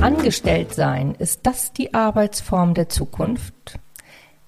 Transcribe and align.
Angestellt 0.00 0.74
sein, 0.74 1.14
ist 1.18 1.40
das 1.44 1.72
die 1.72 1.92
Arbeitsform 1.94 2.74
der 2.74 2.88
Zukunft? 2.88 3.78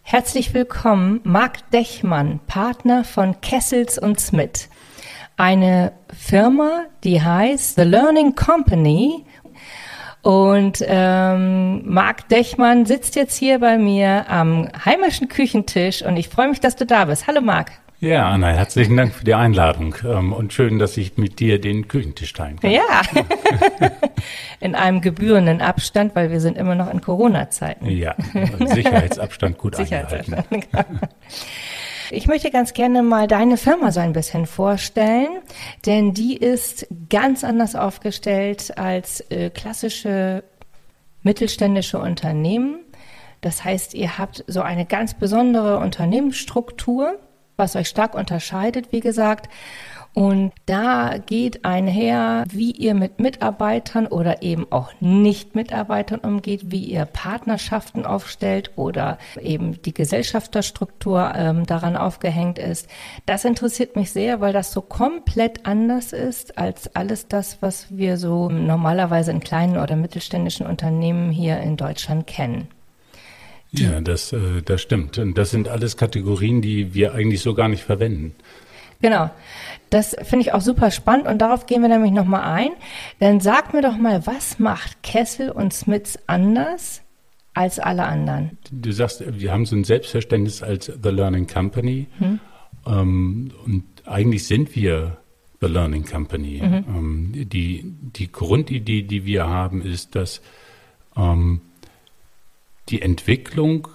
Herzlich 0.03 0.55
willkommen, 0.55 1.21
Marc 1.25 1.71
Dechmann, 1.71 2.41
Partner 2.47 3.05
von 3.05 3.41
Kessels 3.41 3.99
und 3.99 4.21
Smith. 4.21 4.69
Eine 5.37 5.93
Firma, 6.17 6.85
die 7.03 7.23
heißt 7.23 7.77
The 7.77 7.83
Learning 7.83 8.35
Company. 8.35 9.25
Und 10.23 10.85
ähm, 10.87 11.83
Marc 11.85 12.29
Dechmann 12.29 12.87
sitzt 12.87 13.17
jetzt 13.17 13.37
hier 13.37 13.59
bei 13.59 13.79
mir 13.79 14.29
am 14.29 14.69
heimischen 14.85 15.29
Küchentisch 15.29 16.03
und 16.03 16.17
ich 16.17 16.29
freue 16.29 16.49
mich, 16.49 16.61
dass 16.61 16.77
du 16.77 16.87
da 16.87 17.07
bist. 17.07 17.27
Hallo 17.27 17.41
Marc. 17.41 17.73
Ja, 18.03 18.31
Anna, 18.31 18.49
herzlichen 18.49 18.97
Dank 18.97 19.13
für 19.13 19.25
die 19.25 19.35
Einladung 19.35 19.95
ähm, 20.05 20.33
und 20.33 20.55
schön, 20.55 20.79
dass 20.79 20.97
ich 20.97 21.19
mit 21.19 21.39
dir 21.39 21.61
den 21.61 21.87
Küchentisch 21.87 22.33
teilen 22.33 22.59
kann. 22.59 22.71
Ja, 22.71 23.03
in 24.61 24.75
einem 24.75 25.03
gebührenden 25.03 25.61
Abstand, 25.61 26.17
weil 26.17 26.31
wir 26.31 26.41
sind 26.41 26.57
immer 26.57 26.75
noch 26.75 26.91
in 26.91 27.03
Corona-Zeiten. 27.03 27.85
Ja, 27.85 28.15
Sicherheitsabstand 28.59 29.59
gut 29.59 29.77
Sicherheitsabstand, 29.77 30.51
eingehalten. 30.51 30.71
Genau. 30.73 31.09
Ich 32.11 32.27
möchte 32.27 32.51
ganz 32.51 32.73
gerne 32.73 33.03
mal 33.03 33.27
deine 33.29 33.59
Firma 33.59 33.93
so 33.93 34.01
ein 34.01 34.15
bisschen 34.15 34.47
vorstellen, 34.47 35.29
denn 35.85 36.15
die 36.15 36.39
ist 36.39 36.87
ganz 37.11 37.45
anders 37.45 37.77
aufgestellt 37.77 38.79
als 38.79 39.21
äh, 39.31 39.51
klassische 39.51 40.43
mittelständische 41.23 41.99
Unternehmen. 41.99 42.81
Das 43.43 43.63
heißt, 43.63 43.93
ihr 43.93 44.17
habt 44.17 44.43
so 44.47 44.63
eine 44.63 44.87
ganz 44.87 45.15
besondere 45.15 45.79
Unternehmensstruktur 45.79 47.19
was 47.61 47.77
euch 47.77 47.89
stark 47.89 48.17
unterscheidet, 48.17 48.91
wie 48.91 49.01
gesagt. 49.01 49.49
Und 50.13 50.53
da 50.67 51.19
geht 51.19 51.65
einher, 51.65 52.45
wie 52.51 52.73
ihr 52.73 52.95
mit 52.95 53.21
Mitarbeitern 53.21 54.09
oder 54.09 54.43
eben 54.43 54.67
auch 54.71 54.91
Nicht-Mitarbeitern 54.99 56.19
umgeht, 56.19 56.73
wie 56.73 56.83
ihr 56.85 57.05
Partnerschaften 57.05 58.05
aufstellt 58.05 58.73
oder 58.75 59.19
eben 59.41 59.81
die 59.83 59.95
Gesellschafterstruktur 59.95 61.33
ähm, 61.37 61.65
daran 61.65 61.97
aufgehängt 61.97 62.59
ist. 62.59 62.89
Das 63.25 63.45
interessiert 63.45 63.95
mich 63.95 64.11
sehr, 64.11 64.41
weil 64.41 64.53
das 64.53 64.73
so 64.73 64.81
komplett 64.81 65.65
anders 65.65 66.13
ist 66.13 66.59
als 66.59 66.95
alles 66.97 67.29
das, 67.29 67.59
was 67.61 67.87
wir 67.91 68.17
so 68.17 68.49
normalerweise 68.49 69.31
in 69.31 69.39
kleinen 69.39 69.79
oder 69.79 69.95
mittelständischen 69.95 70.67
Unternehmen 70.67 71.31
hier 71.31 71.61
in 71.61 71.77
Deutschland 71.77 72.27
kennen. 72.27 72.67
Ja, 73.73 74.01
das, 74.01 74.33
äh, 74.33 74.63
das 74.65 74.81
stimmt. 74.81 75.19
Und 75.19 75.39
das 75.39 75.51
sind 75.51 75.69
alles 75.69 75.97
Kategorien, 75.97 76.61
die 76.61 76.95
wir 76.95 77.15
eigentlich 77.15 77.41
so 77.41 77.55
gar 77.55 77.69
nicht 77.69 77.85
verwenden. 77.85 78.35
Genau. 79.01 79.31
Das 79.89 80.15
finde 80.23 80.47
ich 80.47 80.53
auch 80.53 80.61
super 80.61 80.91
spannend 80.91 81.27
und 81.27 81.39
darauf 81.39 81.67
gehen 81.67 81.83
wir 81.83 81.89
nämlich 81.89 82.13
nochmal 82.13 82.43
ein. 82.43 82.71
Dann 83.19 83.41
sag 83.41 83.73
mir 83.73 83.83
doch 83.83 83.97
mal, 83.97 84.27
was 84.27 84.59
macht 84.59 85.03
Kessel 85.03 85.51
und 85.51 85.73
Smiths 85.73 86.19
anders 86.27 87.03
als 87.55 87.79
alle 87.79 88.05
anderen? 88.05 88.59
Du 88.71 88.93
sagst, 88.93 89.25
wir 89.27 89.53
haben 89.53 89.67
so 89.67 89.75
ein 89.75 89.85
Selbstverständnis 89.85 90.63
als 90.63 90.87
The 90.87 91.09
Learning 91.09 91.47
Company. 91.47 92.07
Hm. 92.19 92.39
Ähm, 92.87 93.51
und 93.65 93.85
eigentlich 94.05 94.47
sind 94.47 94.77
wir 94.77 95.17
The 95.61 95.67
Learning 95.67 96.05
Company. 96.05 96.63
Mhm. 96.63 96.85
Ähm, 96.89 97.33
die, 97.49 97.83
die 97.85 98.33
Grundidee, 98.33 99.03
die 99.03 99.27
wir 99.27 99.47
haben, 99.47 99.83
ist, 99.83 100.15
dass 100.15 100.41
ähm, 101.17 101.61
die 102.91 103.03
Entwicklung 103.03 103.89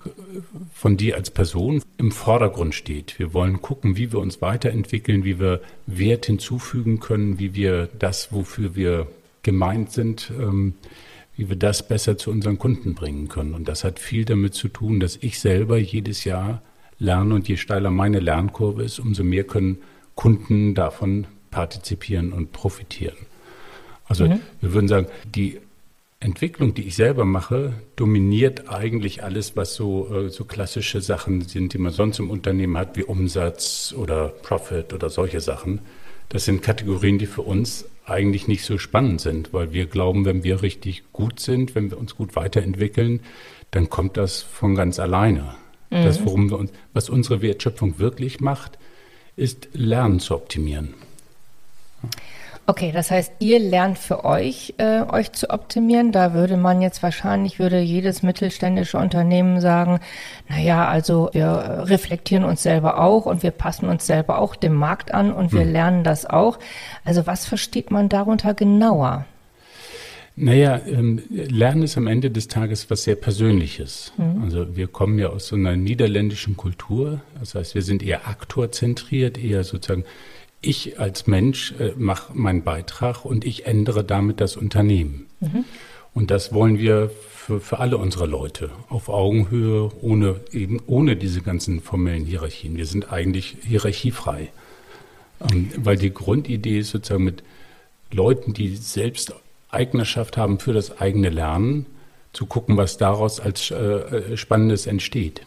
von 0.73 0.97
dir 0.97 1.15
als 1.15 1.29
Person 1.29 1.81
im 1.97 2.11
Vordergrund 2.11 2.73
steht. 2.73 3.19
Wir 3.19 3.33
wollen 3.33 3.61
gucken, 3.61 3.97
wie 3.97 4.11
wir 4.11 4.19
uns 4.19 4.41
weiterentwickeln, 4.41 5.23
wie 5.23 5.39
wir 5.39 5.61
Wert 5.85 6.25
hinzufügen 6.25 6.99
können, 6.99 7.39
wie 7.39 7.55
wir 7.55 7.89
das, 7.99 8.31
wofür 8.31 8.75
wir 8.75 9.07
gemeint 9.43 9.91
sind, 9.91 10.31
ähm, 10.39 10.75
wie 11.35 11.49
wir 11.49 11.57
das 11.57 11.87
besser 11.87 12.17
zu 12.17 12.31
unseren 12.31 12.57
Kunden 12.57 12.95
bringen 12.95 13.27
können. 13.27 13.53
Und 13.53 13.67
das 13.67 13.83
hat 13.83 13.99
viel 13.99 14.25
damit 14.25 14.53
zu 14.53 14.69
tun, 14.69 14.99
dass 14.99 15.17
ich 15.17 15.39
selber 15.39 15.77
jedes 15.77 16.23
Jahr 16.23 16.61
lerne 16.97 17.35
und 17.35 17.47
je 17.47 17.57
steiler 17.57 17.91
meine 17.91 18.19
Lernkurve 18.19 18.83
ist, 18.83 18.99
umso 18.99 19.23
mehr 19.23 19.43
können 19.43 19.79
Kunden 20.15 20.75
davon 20.75 21.27
partizipieren 21.51 22.31
und 22.31 22.53
profitieren. 22.53 23.17
Also 24.05 24.27
mhm. 24.27 24.39
wir 24.61 24.73
würden 24.73 24.87
sagen, 24.87 25.07
die 25.25 25.59
Entwicklung, 26.25 26.73
die 26.73 26.87
ich 26.87 26.95
selber 26.95 27.23
mache, 27.23 27.73
dominiert 27.95 28.67
eigentlich 28.67 29.23
alles, 29.23 29.55
was 29.55 29.75
so, 29.75 30.11
äh, 30.11 30.29
so 30.29 30.43
klassische 30.43 30.99
Sachen 30.99 31.41
sind, 31.41 31.73
die 31.73 31.77
man 31.77 31.93
sonst 31.93 32.17
im 32.17 32.31
Unternehmen 32.31 32.77
hat, 32.77 32.97
wie 32.97 33.03
Umsatz 33.03 33.93
oder 33.95 34.29
Profit 34.29 34.91
oder 34.91 35.11
solche 35.11 35.39
Sachen. 35.39 35.81
Das 36.29 36.45
sind 36.45 36.63
Kategorien, 36.63 37.19
die 37.19 37.27
für 37.27 37.43
uns 37.43 37.85
eigentlich 38.05 38.47
nicht 38.47 38.65
so 38.65 38.79
spannend 38.79 39.21
sind, 39.21 39.53
weil 39.53 39.71
wir 39.71 39.85
glauben, 39.85 40.25
wenn 40.25 40.43
wir 40.43 40.63
richtig 40.63 41.03
gut 41.13 41.39
sind, 41.39 41.75
wenn 41.75 41.91
wir 41.91 41.99
uns 41.99 42.15
gut 42.15 42.35
weiterentwickeln, 42.35 43.19
dann 43.69 43.89
kommt 43.91 44.17
das 44.17 44.41
von 44.41 44.73
ganz 44.73 44.99
alleine. 44.99 45.55
Mhm. 45.91 46.03
Das, 46.03 46.25
worum 46.25 46.49
wir 46.49 46.57
uns, 46.57 46.71
was 46.93 47.07
unsere 47.09 47.43
Wertschöpfung 47.43 47.99
wirklich 47.99 48.39
macht, 48.39 48.79
ist 49.35 49.69
Lernen 49.73 50.19
zu 50.19 50.33
optimieren. 50.33 50.95
Okay, 52.67 52.91
das 52.91 53.11
heißt, 53.11 53.33
ihr 53.39 53.59
lernt 53.59 53.99
für 53.99 54.25
euch, 54.25 54.73
äh, 54.77 55.01
euch 55.01 55.31
zu 55.33 55.51
optimieren. 55.51 56.11
Da 56.11 56.33
würde 56.33 56.57
man 56.57 56.81
jetzt 56.81 57.03
wahrscheinlich, 57.03 57.59
würde 57.59 57.79
jedes 57.79 58.23
mittelständische 58.23 58.97
Unternehmen 58.97 59.61
sagen, 59.61 59.99
na 60.49 60.59
ja, 60.59 60.87
also 60.87 61.29
wir 61.33 61.83
reflektieren 61.85 62.43
uns 62.43 62.63
selber 62.63 62.99
auch 62.99 63.27
und 63.27 63.43
wir 63.43 63.51
passen 63.51 63.87
uns 63.87 64.07
selber 64.07 64.39
auch 64.39 64.55
dem 64.55 64.73
Markt 64.73 65.13
an 65.13 65.31
und 65.31 65.53
wir 65.53 65.61
hm. 65.61 65.71
lernen 65.71 66.03
das 66.03 66.25
auch. 66.25 66.57
Also 67.03 67.27
was 67.27 67.45
versteht 67.45 67.91
man 67.91 68.09
darunter 68.09 68.55
genauer? 68.55 69.25
Naja, 70.37 70.81
ähm, 70.85 71.21
Lernen 71.29 71.83
ist 71.83 71.97
am 71.97 72.07
Ende 72.07 72.29
des 72.29 72.47
Tages 72.49 72.89
was 72.89 73.03
sehr 73.03 73.15
Persönliches. 73.15 74.11
Mhm. 74.17 74.43
Also 74.43 74.75
wir 74.75 74.87
kommen 74.87 75.17
ja 75.17 75.29
aus 75.29 75.47
so 75.47 75.55
einer 75.55 75.77
niederländischen 75.77 76.57
Kultur. 76.57 77.21
Das 77.39 77.55
heißt, 77.55 77.73
wir 77.73 77.81
sind 77.81 78.03
eher 78.03 78.27
aktorzentriert, 78.27 79.37
eher 79.37 79.63
sozusagen 79.63 80.03
ich 80.65 80.99
als 80.99 81.27
Mensch 81.27 81.73
äh, 81.79 81.91
mache 81.97 82.33
meinen 82.33 82.63
Beitrag 82.63 83.25
und 83.25 83.45
ich 83.45 83.65
ändere 83.65 84.03
damit 84.03 84.41
das 84.41 84.57
Unternehmen. 84.57 85.27
Mhm. 85.39 85.65
Und 86.13 86.31
das 86.31 86.53
wollen 86.53 86.79
wir 86.79 87.11
für, 87.29 87.59
für 87.59 87.79
alle 87.79 87.97
unsere 87.97 88.25
Leute 88.25 88.69
auf 88.89 89.09
Augenhöhe, 89.09 89.91
ohne 90.01 90.39
eben 90.51 90.81
ohne 90.87 91.15
diese 91.15 91.41
ganzen 91.41 91.81
formellen 91.81 92.25
Hierarchien. 92.25 92.77
Wir 92.77 92.85
sind 92.85 93.11
eigentlich 93.11 93.57
hierarchiefrei. 93.61 94.49
Ähm, 95.51 95.69
weil 95.77 95.97
die 95.97 96.13
Grundidee 96.13 96.79
ist 96.79 96.91
sozusagen 96.91 97.23
mit 97.23 97.43
Leuten, 98.11 98.53
die 98.53 98.75
selbst 98.75 99.33
Eignerschaft 99.69 100.37
haben 100.37 100.59
für 100.59 100.73
das 100.73 100.99
eigene 100.99 101.29
Lernen, 101.29 101.85
zu 102.33 102.45
gucken, 102.45 102.77
was 102.77 102.97
daraus 102.97 103.39
als 103.39 103.71
äh, 103.71 104.35
Spannendes 104.35 104.87
entsteht. 104.87 105.41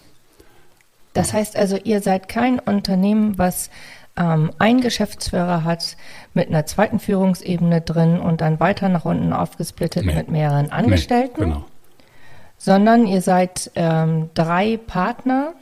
Das 1.12 1.33
heißt 1.33 1.56
also, 1.56 1.77
ihr 1.83 2.00
seid 2.00 2.29
kein 2.29 2.59
Unternehmen, 2.61 3.39
was 3.39 3.71
ähm, 4.19 4.51
ein 4.59 4.81
Geschäftsführer 4.81 5.65
hat 5.65 5.97
mit 6.34 6.49
einer 6.49 6.67
zweiten 6.67 6.99
Führungsebene 6.99 7.81
drin 7.81 8.21
und 8.21 8.41
dann 8.41 8.61
weiter 8.61 8.89
nach 8.89 9.05
unten 9.05 9.33
aufgesplittet 9.33 10.05
nee. 10.05 10.15
mit 10.15 10.29
mehreren 10.31 10.71
Angestellten. 10.71 11.41
Nee, 11.41 11.47
genau. 11.47 11.65
Sondern 12.59 13.06
ihr 13.06 13.23
seid 13.23 13.70
ähm, 13.76 14.31
drei 14.35 14.76
Partner 14.76 15.55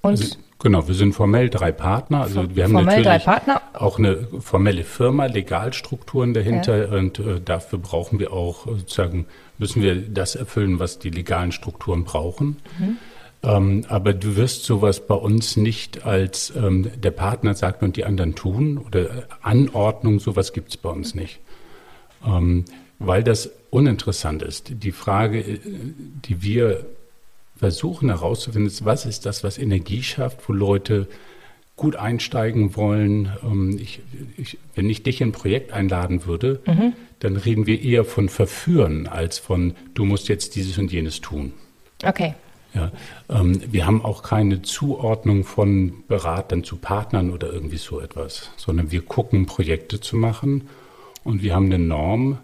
und 0.00 0.12
also, 0.12 0.36
Genau, 0.62 0.86
wir 0.86 0.94
sind 0.94 1.14
formell 1.14 1.48
drei 1.48 1.72
Partner. 1.72 2.20
Also 2.20 2.54
wir 2.54 2.64
haben 2.64 2.72
natürlich 2.72 3.26
auch 3.72 3.98
eine 3.98 4.28
formelle 4.40 4.84
Firma, 4.84 5.24
Legalstrukturen 5.24 6.34
dahinter 6.34 6.90
ja. 6.90 6.98
und 6.98 7.18
äh, 7.18 7.40
dafür 7.42 7.78
brauchen 7.78 8.18
wir 8.18 8.34
auch 8.34 8.66
sozusagen, 8.66 9.26
müssen 9.56 9.82
wir 9.82 9.96
das 9.96 10.34
erfüllen, 10.34 10.78
was 10.78 10.98
die 10.98 11.08
legalen 11.08 11.52
Strukturen 11.52 12.04
brauchen. 12.04 12.58
Mhm. 12.78 12.98
Ähm, 13.42 13.84
aber 13.88 14.12
du 14.12 14.36
wirst 14.36 14.64
sowas 14.64 15.06
bei 15.06 15.14
uns 15.14 15.56
nicht 15.56 16.04
als 16.04 16.52
ähm, 16.54 16.90
der 17.00 17.10
Partner 17.10 17.54
sagt 17.54 17.82
und 17.82 17.96
die 17.96 18.04
anderen 18.04 18.34
tun 18.34 18.78
oder 18.78 19.24
Anordnung, 19.40 20.20
sowas 20.20 20.52
gibt 20.52 20.70
es 20.70 20.76
bei 20.76 20.90
uns 20.90 21.14
nicht. 21.14 21.40
Ähm, 22.26 22.66
weil 22.98 23.24
das 23.24 23.50
uninteressant 23.70 24.42
ist. 24.42 24.70
Die 24.82 24.92
Frage, 24.92 25.40
äh, 25.40 25.58
die 26.26 26.42
wir 26.42 26.84
versuchen 27.56 28.08
herauszufinden, 28.08 28.66
ist, 28.66 28.84
was 28.84 29.06
ist 29.06 29.26
das, 29.26 29.42
was 29.42 29.58
Energie 29.58 30.02
schafft, 30.02 30.48
wo 30.48 30.52
Leute 30.52 31.08
gut 31.76 31.96
einsteigen 31.96 32.76
wollen. 32.76 33.32
Ähm, 33.42 33.78
ich, 33.80 34.00
ich, 34.36 34.58
wenn 34.74 34.90
ich 34.90 35.02
dich 35.02 35.22
in 35.22 35.28
ein 35.28 35.32
Projekt 35.32 35.72
einladen 35.72 36.26
würde, 36.26 36.60
mhm. 36.66 36.92
dann 37.20 37.36
reden 37.36 37.66
wir 37.66 37.82
eher 37.82 38.04
von 38.04 38.28
Verführen 38.28 39.06
als 39.06 39.38
von, 39.38 39.74
du 39.94 40.04
musst 40.04 40.28
jetzt 40.28 40.56
dieses 40.56 40.76
und 40.76 40.92
jenes 40.92 41.22
tun. 41.22 41.52
Okay. 42.04 42.34
Ja, 42.74 42.92
ähm, 43.28 43.60
wir 43.72 43.86
haben 43.86 44.04
auch 44.04 44.22
keine 44.22 44.62
Zuordnung 44.62 45.44
von 45.44 46.04
Beratern 46.06 46.62
zu 46.62 46.76
Partnern 46.76 47.30
oder 47.30 47.52
irgendwie 47.52 47.78
so 47.78 48.00
etwas, 48.00 48.50
sondern 48.56 48.92
wir 48.92 49.02
gucken, 49.02 49.46
Projekte 49.46 50.00
zu 50.00 50.16
machen 50.16 50.68
und 51.24 51.42
wir 51.42 51.54
haben 51.54 51.66
eine 51.66 51.78
Norm, 51.78 52.38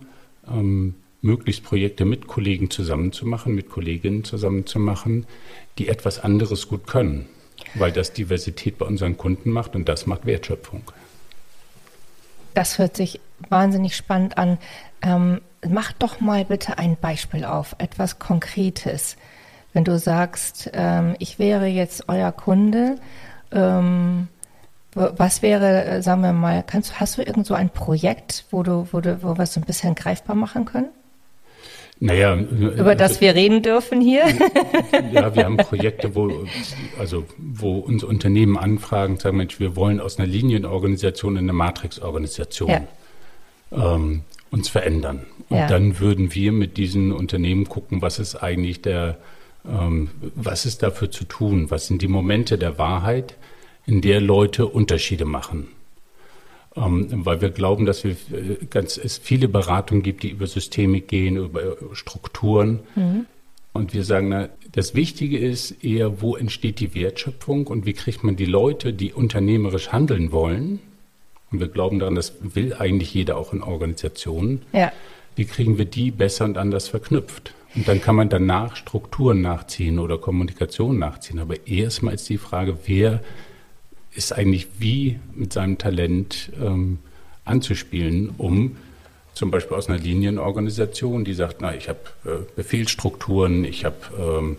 ähm, 0.49 0.95
möglichst 1.23 1.63
Projekte 1.63 2.05
mit 2.05 2.27
Kollegen 2.27 2.71
zusammenzumachen, 2.71 3.55
mit 3.55 3.71
Kolleginnen 3.71 4.25
zusammenzumachen, 4.25 5.27
die 5.79 5.89
etwas 5.89 6.19
anderes 6.19 6.69
gut 6.69 6.87
können, 6.87 7.27
weil 7.75 7.93
das 7.93 8.13
Diversität 8.13 8.79
bei 8.79 8.87
unseren 8.87 9.17
Kunden 9.17 9.51
macht 9.51 9.77
und 9.77 9.89
das 9.89 10.07
macht 10.07 10.27
Wertschöpfung. 10.27 10.83
Das 12.55 12.79
hört 12.79 12.97
sich 12.97 13.21
wahnsinnig 13.49 13.95
spannend 13.95 14.39
an. 14.39 14.59
Ähm, 15.03 15.41
mach 15.69 15.93
doch 15.93 16.21
mal 16.21 16.45
bitte 16.45 16.79
ein 16.79 16.97
Beispiel 16.97 17.45
auf, 17.45 17.77
etwas 17.79 18.19
Konkretes. 18.19 19.17
Wenn 19.77 19.85
du 19.85 19.99
sagst, 19.99 20.71
ähm, 20.73 21.17
ich 21.19 21.39
wäre 21.39 21.67
jetzt 21.67 22.09
euer 22.09 22.33
Kunde, 22.33 22.97
ähm, 23.53 24.27
was 24.95 25.43
wäre, 25.43 25.85
äh, 25.85 26.03
sagen 26.03 26.23
wir 26.23 26.33
mal, 26.33 26.65
kannst, 26.67 26.99
hast 26.99 27.19
du 27.19 27.23
irgend 27.23 27.47
so 27.47 27.53
ein 27.53 27.69
Projekt, 27.69 28.47
wo 28.51 28.63
du, 28.63 28.89
wo 28.91 29.03
du, 29.03 29.23
wo 29.23 29.37
wir 29.37 29.43
es 29.43 29.53
so 29.53 29.61
ein 29.61 29.65
bisschen 29.65 29.95
greifbar 29.95 30.35
machen 30.35 30.65
können? 30.65 30.89
Naja, 32.01 32.37
über 32.37 32.95
das 32.95 33.11
also, 33.11 33.21
wir 33.21 33.35
reden 33.35 33.61
dürfen 33.61 34.01
hier. 34.01 34.25
Ja, 35.13 35.35
wir 35.35 35.45
haben 35.45 35.59
Projekte, 35.59 36.15
wo, 36.15 36.33
also, 36.99 37.27
wo 37.37 37.77
uns 37.77 38.03
Unternehmen 38.03 38.57
anfragen, 38.57 39.19
sagen, 39.19 39.37
Mensch, 39.37 39.61
wir 39.61 39.77
wollen 39.77 40.01
aus 40.01 40.19
einer 40.19 40.27
Linienorganisation 40.27 41.37
in 41.37 41.45
eine 41.45 41.53
Matrixorganisation 41.53 42.71
ja. 42.71 42.83
ähm, 43.73 44.23
uns 44.51 44.71
verändern. 44.71 45.27
Und 45.51 45.59
ja. 45.59 45.67
dann 45.67 45.99
würden 45.99 46.35
wir 46.35 46.53
mit 46.53 46.79
diesen 46.79 47.13
Unternehmen 47.13 47.69
gucken, 47.69 48.01
was 48.01 48.19
ist 48.19 48.37
eigentlich 48.37 48.81
der, 48.81 49.19
was 50.35 50.67
ist 50.67 50.83
dafür 50.83 51.11
zu 51.11 51.25
tun? 51.25 51.71
Was 51.71 51.87
sind 51.87 52.03
die 52.03 52.09
Momente 52.09 52.59
der 52.59 52.79
Wahrheit, 52.79 53.37
in 53.85 54.01
der 54.01 54.21
Leute 54.21 54.67
Unterschiede 54.67 55.25
machen? 55.25 55.69
ähm, 56.77 57.09
weil 57.11 57.41
wir 57.41 57.51
glauben, 57.51 57.87
dass 57.87 58.05
wir 58.05 58.13
äh, 58.13 58.65
ganz, 58.69 58.99
es 58.99 59.19
viele 59.19 59.49
Beratungen 59.49 60.03
gibt, 60.03 60.23
die 60.23 60.31
über 60.31 60.47
Systemik 60.47 61.09
gehen, 61.09 61.37
über 61.37 61.77
Strukturen. 61.93 62.81
Mhm. 62.95 63.27
Und 63.73 63.95
wir 63.95 64.05
sagen, 64.05 64.29
na, 64.29 64.49
das 64.73 64.95
Wichtige 64.95 65.39
ist 65.39 65.85
eher, 65.85 66.21
wo 66.21 66.37
entsteht 66.37 66.81
die 66.81 66.95
Wertschöpfung 66.95 67.67
und 67.67 67.87
wie 67.87 67.93
kriegt 67.93 68.25
man 68.25 68.37
die 68.37 68.47
Leute, 68.47 68.93
die 68.93 69.13
unternehmerisch 69.13 69.93
handeln 69.93 70.33
wollen, 70.33 70.81
und 71.53 71.61
wir 71.61 71.69
glauben 71.69 72.01
daran, 72.01 72.17
das 72.17 72.33
will 72.41 72.75
eigentlich 72.75 73.15
jeder 73.15 73.37
auch 73.37 73.53
in 73.53 73.63
Organisationen, 73.63 74.63
ja. 74.73 74.93
wie 75.37 75.45
kriegen 75.45 75.79
wir 75.79 75.85
die 75.85 76.11
besser 76.11 76.45
und 76.45 76.59
anders 76.59 76.89
verknüpft? 76.89 77.55
Und 77.77 77.87
dann 77.87 78.01
kann 78.01 78.17
man 78.17 78.29
danach 78.29 78.75
Strukturen 78.75 79.43
nachziehen 79.43 79.99
oder 79.99 80.19
Kommunikation 80.19 80.99
nachziehen. 80.99 81.39
Aber 81.39 81.67
erstmal 81.67 82.15
ist 82.15 82.29
die 82.29 82.39
Frage, 82.39 82.79
wer 82.87 83.21
ist 84.15 84.33
eigentlich 84.33 84.69
wie 84.79 85.21
mit 85.35 85.53
seinem 85.53 85.77
Talent 85.77 86.51
ähm, 86.61 86.99
anzuspielen, 87.45 88.35
um 88.39 88.77
zum 89.35 89.51
Beispiel 89.51 89.77
aus 89.77 89.89
einer 89.89 89.99
Linienorganisation, 89.99 91.27
die 91.27 91.35
sagt, 91.35 91.61
na, 91.61 91.75
ich 91.75 91.91
habe 91.91 92.01
äh, 92.25 92.31
Befehlsstrukturen, 92.57 93.65
ich 93.65 93.85
habe 93.85 93.97
ähm, 94.19 94.57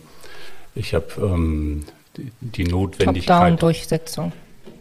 ich 0.76 0.94
hab, 0.94 1.18
ähm, 1.18 1.84
die, 2.16 2.32
die 2.42 2.64
Notwendigkeit. 2.66 3.26
Top-Down-Durchsetzung. 3.26 4.32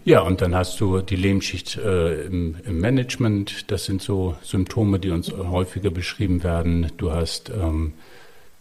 Ja, 0.04 0.20
und 0.20 0.40
dann 0.40 0.54
hast 0.54 0.78
du 0.80 1.00
die 1.00 1.16
Lehmschicht 1.16 1.78
äh, 1.78 2.26
im, 2.26 2.56
im, 2.64 2.80
Management. 2.80 3.70
Das 3.70 3.86
sind 3.86 4.02
so 4.02 4.36
Symptome, 4.42 5.00
die 5.00 5.10
uns 5.10 5.32
häufiger 5.32 5.90
beschrieben 5.90 6.44
werden. 6.44 6.92
Du 6.98 7.10
hast, 7.10 7.50
ähm, 7.50 7.94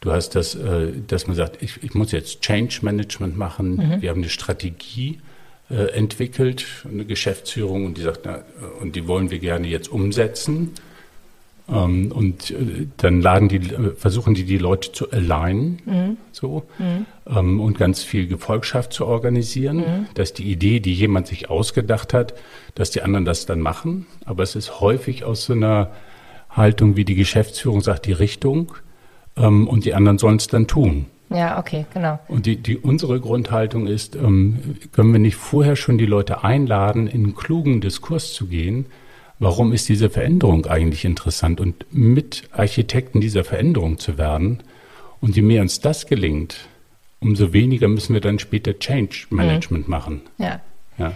du 0.06 0.12
hast 0.12 0.36
das, 0.36 0.56
äh, 0.56 0.92
dass 1.08 1.28
man 1.28 1.36
sagt, 1.36 1.62
ich, 1.62 1.84
ich 1.84 1.94
muss 1.94 2.12
jetzt 2.12 2.42
Change 2.42 2.80
Management 2.82 3.38
machen. 3.38 3.76
Mhm. 3.76 4.02
Wir 4.02 4.10
haben 4.10 4.22
eine 4.22 4.30
Strategie 4.30 5.20
äh, 5.70 5.92
entwickelt, 5.92 6.66
eine 6.86 7.06
Geschäftsführung, 7.06 7.86
und 7.86 7.98
die 7.98 8.04
sagt, 8.04 8.22
na, 8.26 8.44
und 8.80 8.96
die 8.96 9.08
wollen 9.08 9.32
wir 9.32 9.40
gerne 9.40 9.68
jetzt 9.68 9.90
umsetzen. 9.90 10.72
Ähm, 11.68 12.12
und 12.12 12.52
äh, 12.52 12.88
dann 12.98 13.22
laden 13.22 13.50
die, 13.50 13.60
versuchen 13.98 14.36
die 14.36 14.44
die 14.44 14.60
Leute 14.60 14.92
zu 14.92 15.10
alignen, 15.10 15.82
mhm. 15.86 16.18
so, 16.32 16.64
mhm. 16.78 17.08
Ähm, 17.28 17.60
und 17.60 17.80
ganz 17.80 18.04
viel 18.04 18.28
Gefolgschaft 18.28 18.94
zu 18.94 19.08
organisieren. 19.08 19.78
Mhm. 19.78 20.06
Das 20.14 20.30
ist 20.30 20.38
die 20.38 20.52
Idee, 20.52 20.80
die 20.80 20.94
jemand 20.94 21.26
sich 21.26 21.50
ausgedacht 21.50 22.14
hat, 22.14 22.36
dass 22.76 22.92
die 22.92 23.02
anderen 23.02 23.26
das 23.26 23.48
dann 23.48 23.62
machen. 23.62 24.06
Aber 24.26 24.44
es 24.44 24.56
ist 24.56 24.80
häufig 24.80 25.24
aus 25.24 25.46
so 25.46 25.54
einer 25.54 25.92
Haltung, 26.52 26.96
wie 26.96 27.06
die 27.06 27.16
Geschäftsführung 27.16 27.82
sagt, 27.82 28.06
die 28.06 28.14
Richtung, 28.14 28.74
ähm, 29.38 29.68
und 29.68 29.86
die 29.86 29.94
anderen 29.94 30.18
sollen 30.18 30.38
es 30.38 30.48
dann 30.48 30.68
tun. 30.68 31.08
Ja, 31.30 31.58
okay, 31.60 31.86
genau. 31.94 32.20
Und 32.28 32.46
die, 32.46 32.58
die, 32.58 32.78
unsere 32.78 33.20
Grundhaltung 33.20 33.88
ist, 33.88 34.16
ähm, 34.16 34.78
können 34.92 35.12
wir 35.12 35.20
nicht 35.20 35.36
vorher 35.36 35.76
schon 35.76 35.98
die 35.98 36.06
Leute 36.06 36.44
einladen, 36.44 37.08
in 37.08 37.24
einen 37.24 37.36
klugen 37.36 37.82
Diskurs 37.82 38.34
zu 38.34 38.48
gehen? 38.48 38.86
Warum 39.40 39.74
ist 39.74 39.90
diese 39.90 40.10
Veränderung 40.10 40.66
eigentlich 40.66 41.04
interessant? 41.04 41.60
Und 41.60 41.86
mit 41.92 42.44
Architekten 42.52 43.22
dieser 43.22 43.44
Veränderung 43.44 43.98
zu 43.98 44.18
werden. 44.18 44.60
Und 45.20 45.36
je 45.36 45.42
mehr 45.42 45.62
uns 45.62 45.80
das 45.82 46.06
gelingt, 46.06 46.68
umso 47.20 47.52
weniger 47.52 47.88
müssen 47.88 48.14
wir 48.14 48.22
dann 48.22 48.40
später 48.40 48.78
Change 48.78 49.26
Management 49.32 49.88
mhm. 49.88 49.92
machen. 49.92 50.22
Ja. 50.38 50.62
ja. 50.98 51.14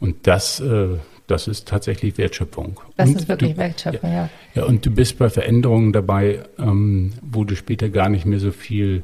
Und 0.00 0.26
das, 0.26 0.60
äh, 0.60 0.96
das 1.30 1.48
ist 1.48 1.68
tatsächlich 1.68 2.18
Wertschöpfung. 2.18 2.80
Das 2.96 3.08
und 3.08 3.16
ist 3.16 3.28
wirklich 3.28 3.52
du, 3.52 3.58
Wertschöpfung, 3.58 4.12
ja, 4.12 4.28
ja. 4.54 4.64
Und 4.64 4.84
du 4.84 4.90
bist 4.90 5.18
bei 5.18 5.30
Veränderungen 5.30 5.92
dabei, 5.92 6.44
ähm, 6.58 7.12
wo 7.22 7.44
du 7.44 7.56
später 7.56 7.88
gar 7.88 8.08
nicht 8.08 8.26
mehr 8.26 8.40
so 8.40 8.52
viel 8.52 9.02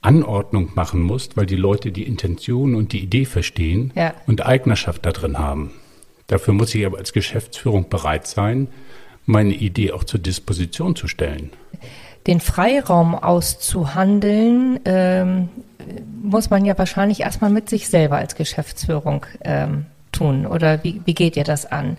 Anordnung 0.00 0.70
machen 0.74 1.00
musst, 1.00 1.36
weil 1.36 1.46
die 1.46 1.56
Leute 1.56 1.92
die 1.92 2.04
Intention 2.04 2.74
und 2.74 2.92
die 2.92 3.00
Idee 3.00 3.24
verstehen 3.24 3.92
ja. 3.94 4.14
und 4.26 4.46
Eignerschaft 4.46 5.04
da 5.04 5.10
drin 5.10 5.38
haben. 5.38 5.72
Dafür 6.28 6.54
muss 6.54 6.74
ich 6.74 6.86
aber 6.86 6.98
als 6.98 7.12
Geschäftsführung 7.12 7.88
bereit 7.88 8.26
sein, 8.26 8.68
meine 9.26 9.54
Idee 9.54 9.92
auch 9.92 10.04
zur 10.04 10.20
Disposition 10.20 10.96
zu 10.96 11.08
stellen. 11.08 11.50
Den 12.26 12.40
Freiraum 12.40 13.14
auszuhandeln, 13.14 14.80
ähm, 14.84 15.48
muss 16.22 16.50
man 16.50 16.64
ja 16.64 16.76
wahrscheinlich 16.76 17.20
erstmal 17.20 17.50
mit 17.50 17.68
sich 17.68 17.88
selber 17.88 18.16
als 18.16 18.34
Geschäftsführung 18.34 19.24
ähm, 19.42 19.86
tun. 20.18 20.46
Oder 20.46 20.82
wie, 20.84 21.00
wie 21.04 21.14
geht 21.14 21.36
ihr 21.36 21.44
das 21.44 21.66
an? 21.66 21.96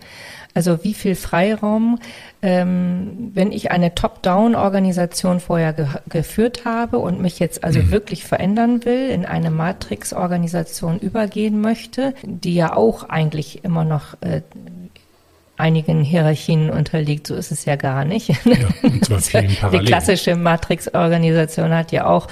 Also 0.56 0.84
wie 0.84 0.96
viel 0.96 1.16
Freiraum, 1.16 2.00
ähm, 2.42 3.32
wenn 3.34 3.52
ich 3.52 3.72
eine 3.72 3.94
Top-Down-Organisation 3.94 5.40
vorher 5.40 5.74
ge 5.74 5.88
geführt 6.10 6.66
habe 6.66 6.98
und 6.98 7.22
mich 7.22 7.40
jetzt 7.40 7.64
also 7.64 7.80
mhm. 7.80 7.92
wirklich 7.92 8.24
verändern 8.24 8.84
will, 8.84 9.10
in 9.10 9.26
eine 9.26 9.52
Matrix-Organisation 9.52 11.00
übergehen 11.00 11.62
möchte, 11.62 12.16
die 12.24 12.56
ja 12.56 12.76
auch 12.76 13.08
eigentlich 13.10 13.64
immer 13.64 13.86
noch 13.86 14.16
äh, 14.22 14.42
einigen 15.56 16.04
Hierarchien 16.04 16.72
unterliegt. 16.72 17.28
So 17.28 17.36
ist 17.36 17.52
es 17.52 17.66
ja 17.66 17.76
gar 17.76 18.06
nicht. 18.06 18.30
Ja, 18.30 18.36
und 18.82 19.10
Die 19.74 19.86
klassische 19.86 20.36
Matrix-Organisation 20.36 21.72
hat 21.72 21.92
ja 21.92 22.08
auch 22.08 22.28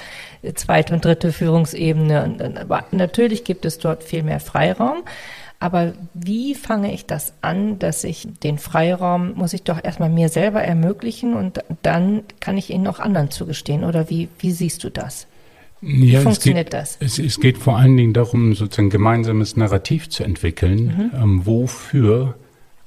zweite 0.54 0.94
und 0.94 1.04
dritte 1.04 1.32
Führungsebene. 1.32 2.24
Und, 2.24 2.58
aber 2.58 2.84
natürlich 2.90 3.44
gibt 3.44 3.64
es 3.64 3.78
dort 3.78 4.02
viel 4.02 4.22
mehr 4.22 4.40
Freiraum. 4.40 5.04
Aber 5.60 5.94
wie 6.14 6.54
fange 6.54 6.94
ich 6.94 7.06
das 7.06 7.32
an, 7.40 7.78
dass 7.80 8.04
ich 8.04 8.28
den 8.44 8.58
Freiraum, 8.58 9.34
muss 9.34 9.52
ich 9.52 9.64
doch 9.64 9.82
erstmal 9.82 10.08
mir 10.08 10.28
selber 10.28 10.62
ermöglichen 10.62 11.34
und 11.34 11.64
dann 11.82 12.22
kann 12.38 12.56
ich 12.56 12.70
ihn 12.70 12.82
noch 12.82 13.00
anderen 13.00 13.30
zugestehen? 13.30 13.82
Oder 13.82 14.08
wie, 14.08 14.28
wie 14.38 14.52
siehst 14.52 14.84
du 14.84 14.90
das? 14.90 15.26
Wie 15.80 16.12
ja, 16.12 16.20
funktioniert 16.20 16.72
es 16.74 16.98
geht, 16.98 17.08
das? 17.08 17.18
Es, 17.18 17.24
es, 17.24 17.40
geht 17.40 17.58
vor 17.58 17.76
allen 17.76 17.96
Dingen 17.96 18.12
darum, 18.12 18.54
sozusagen 18.54 18.88
ein 18.88 18.90
gemeinsames 18.90 19.56
Narrativ 19.56 20.08
zu 20.08 20.22
entwickeln. 20.22 21.10
Mhm. 21.14 21.20
Ähm, 21.20 21.46
wofür 21.46 22.34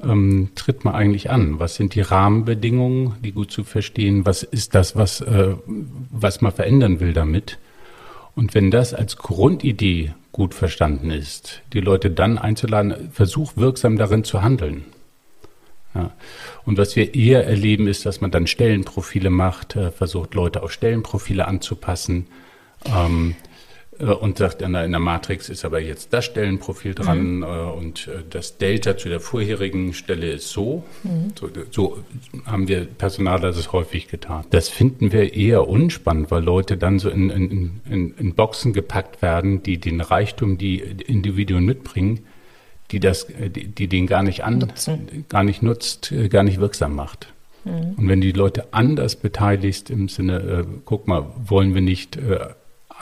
ähm, 0.01 0.49
tritt 0.55 0.85
man 0.85 0.95
eigentlich 0.95 1.29
an? 1.29 1.59
Was 1.59 1.75
sind 1.75 1.95
die 1.95 2.01
Rahmenbedingungen, 2.01 3.15
die 3.23 3.33
gut 3.33 3.51
zu 3.51 3.65
verstehen? 3.65 4.25
Was 4.25 4.43
ist 4.43 4.75
das, 4.75 4.95
was, 4.95 5.21
äh, 5.21 5.55
was 6.09 6.41
man 6.41 6.51
verändern 6.53 7.01
will 7.01 7.13
damit? 7.13 7.59
Und 8.35 8.53
wenn 8.55 8.71
das 8.71 8.93
als 8.93 9.17
Grundidee 9.17 10.13
gut 10.31 10.53
verstanden 10.53 11.11
ist, 11.11 11.61
die 11.73 11.81
Leute 11.81 12.09
dann 12.09 12.37
einzuladen, 12.37 13.11
versuch 13.11 13.53
wirksam 13.57 13.97
darin 13.97 14.23
zu 14.23 14.41
handeln. 14.41 14.85
Ja. 15.93 16.11
Und 16.65 16.77
was 16.77 16.95
wir 16.95 17.13
eher 17.15 17.45
erleben, 17.45 17.87
ist, 17.87 18.05
dass 18.05 18.21
man 18.21 18.31
dann 18.31 18.47
Stellenprofile 18.47 19.29
macht, 19.29 19.75
äh, 19.75 19.91
versucht 19.91 20.33
Leute 20.35 20.63
auf 20.63 20.71
Stellenprofile 20.71 21.47
anzupassen. 21.47 22.27
Ähm, 22.85 23.35
äh, 23.35 23.50
und 24.01 24.37
sagt, 24.37 24.61
in 24.61 24.73
der, 24.73 24.87
Matrix 24.99 25.49
ist 25.49 25.63
aber 25.63 25.79
jetzt 25.79 26.13
das 26.13 26.25
Stellenprofil 26.25 26.93
dran 26.93 27.37
mhm. 27.37 27.43
Äh, 27.43 27.47
und 27.47 28.07
äh, 28.07 28.23
das 28.29 28.57
Delta 28.57 28.97
zu 28.97 29.09
der 29.09 29.19
vorherigen 29.19 29.93
Stelle 29.93 30.31
ist 30.31 30.49
so. 30.49 30.83
Mhm. 31.03 31.33
so. 31.39 31.49
so. 31.69 31.97
haben 32.45 32.67
wir 32.67 32.85
Personaler 32.85 33.51
das 33.51 33.71
häufig 33.71 34.07
getan. 34.07 34.45
Das 34.49 34.69
finden 34.69 35.11
wir 35.11 35.33
eher 35.33 35.67
unspannend, 35.67 36.31
weil 36.31 36.43
Leute 36.43 36.77
dann 36.77 36.99
so 36.99 37.09
in, 37.09 37.29
in, 37.29 37.81
in, 37.89 38.13
in 38.17 38.35
Boxen 38.35 38.73
gepackt 38.73 39.21
werden, 39.21 39.63
die 39.63 39.77
den 39.77 40.01
Reichtum, 40.01 40.57
die 40.57 40.79
Individuen 40.79 41.65
mitbringen, 41.65 42.25
die 42.91 42.99
das, 42.99 43.27
die, 43.27 43.67
die 43.67 43.87
den 43.87 44.07
gar 44.07 44.23
nicht 44.23 44.43
an, 44.43 44.59
Nutzen. 44.59 45.25
gar 45.29 45.43
nicht 45.43 45.61
nutzt, 45.61 46.13
gar 46.29 46.43
nicht 46.43 46.59
wirksam 46.59 46.95
macht. 46.95 47.31
Mhm. 47.63 47.93
Und 47.97 48.07
wenn 48.07 48.21
die 48.21 48.31
Leute 48.31 48.73
anders 48.73 49.15
beteiligst 49.15 49.89
im 49.89 50.09
Sinne, 50.09 50.39
äh, 50.39 50.65
guck 50.85 51.07
mal, 51.07 51.27
wollen 51.45 51.73
wir 51.73 51.81
nicht 51.81 52.17
äh, 52.17 52.49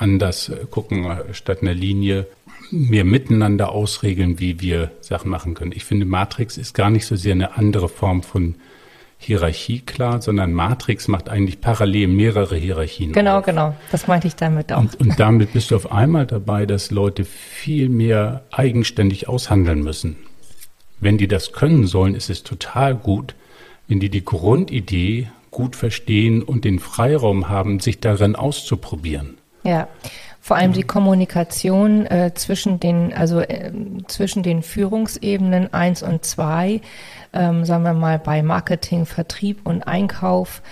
anders 0.02 0.50
äh, 0.50 0.66
gucken, 0.70 1.06
äh, 1.06 1.34
statt 1.34 1.62
einer 1.62 1.74
Linie 1.74 2.28
mehr 2.72 3.04
miteinander 3.04 3.72
ausregeln, 3.72 4.40
wie 4.40 4.62
wir 4.62 4.92
Sachen 5.02 5.30
machen 5.30 5.54
können. 5.54 5.72
Ich 5.76 5.86
finde, 5.86 6.06
Matrix 6.06 6.58
ist 6.58 6.74
gar 6.74 6.90
nicht 6.90 7.06
so 7.06 7.16
sehr 7.16 7.34
eine 7.34 7.58
andere 7.58 7.90
Form 7.90 8.24
von 8.24 8.56
Hierarchie 9.18 9.82
klar, 9.82 10.22
sondern 10.22 10.54
Matrix 10.54 11.10
macht 11.10 11.28
eigentlich 11.28 11.60
parallel 11.60 12.08
mehrere 12.08 12.56
Hierarchien. 12.56 13.12
Genau, 13.12 13.40
auf. 13.40 13.46
genau. 13.46 13.76
Das 13.92 14.08
meinte 14.08 14.28
ich 14.28 14.36
damit 14.36 14.72
auch. 14.72 14.80
Und, 14.80 14.96
und 15.00 15.20
damit 15.20 15.52
bist 15.52 15.72
du 15.72 15.76
auf 15.76 15.92
einmal 15.92 16.26
dabei, 16.26 16.66
dass 16.66 16.90
Leute 16.90 17.26
viel 17.26 17.90
mehr 17.90 18.44
eigenständig 18.52 19.28
aushandeln 19.28 19.84
müssen. 19.84 20.16
Wenn 21.02 21.18
die 21.18 21.28
das 21.28 21.52
können 21.52 21.86
sollen, 21.86 22.16
ist 22.16 22.30
es 22.30 22.44
total 22.44 22.96
gut, 22.96 23.36
wenn 23.88 24.00
die 24.00 24.10
die 24.10 24.24
Grundidee 24.24 25.28
gut 25.52 25.76
verstehen 25.76 26.42
und 26.42 26.64
den 26.64 26.80
Freiraum 26.80 27.50
haben, 27.50 27.80
sich 27.80 28.00
darin 28.00 28.36
auszuprobieren. 28.36 29.39
Ja. 29.64 29.88
Vor 30.42 30.58
allem 30.58 30.74
die 30.74 30.84
Kommunikation 30.84 32.08
äh, 32.08 32.34
zwischen 32.34 32.80
den, 32.80 33.14
also 33.14 33.40
äh, 33.40 33.72
zwischen 34.08 34.42
den 34.42 34.64
Führungsebenen 34.64 35.74
eins 35.74 36.02
und 36.02 36.26
zwei, 36.26 36.82
ähm, 37.34 37.66
sagen 37.66 37.84
wir 37.84 37.94
mal 37.94 38.18
bei 38.18 38.42
Marketing, 38.42 39.06
Vertrieb 39.06 39.68
und 39.68 39.84
Einkauf, 39.84 40.64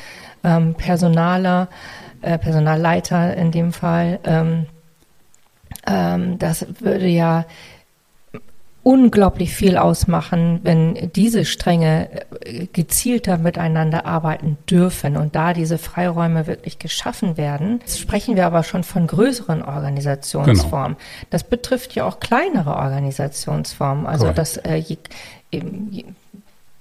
ähm, 0.44 0.74
Personaler, 0.74 1.68
äh, 2.22 2.40
Personalleiter 2.40 3.36
in 3.38 3.52
dem 3.52 3.72
Fall. 3.72 4.20
Ähm, 4.24 4.66
ähm 5.86 6.40
das 6.40 6.66
würde 6.80 7.08
ja 7.08 7.46
unglaublich 8.88 9.54
viel 9.54 9.76
ausmachen, 9.78 10.62
wenn 10.64 11.12
diese 11.14 11.44
Stränge 11.44 12.08
äh, 12.40 12.68
gezielter 12.68 13.38
miteinander 13.38 14.06
arbeiten 14.06 14.58
dürfen 14.70 15.18
und 15.18 15.36
da 15.36 15.52
diese 15.52 15.78
Freiräume 15.78 16.48
wirklich 16.48 16.80
geschaffen 16.80 17.36
werden. 17.36 17.80
Jetzt 17.82 18.00
sprechen 18.00 18.38
wir 18.38 18.46
aber 18.46 18.64
schon 18.64 18.86
von 18.86 19.06
größeren 19.06 19.62
Organisationsformen. 19.62 20.96
Genau. 20.96 21.28
Das 21.32 21.44
betrifft 21.44 21.96
ja 21.96 22.06
auch 22.06 22.22
kleinere 22.22 22.78
Organisationsformen. 22.78 24.06
Also 24.06 24.32
das 24.32 24.56
äh, 24.56 24.76
je, 24.76 24.98
je, 25.52 26.06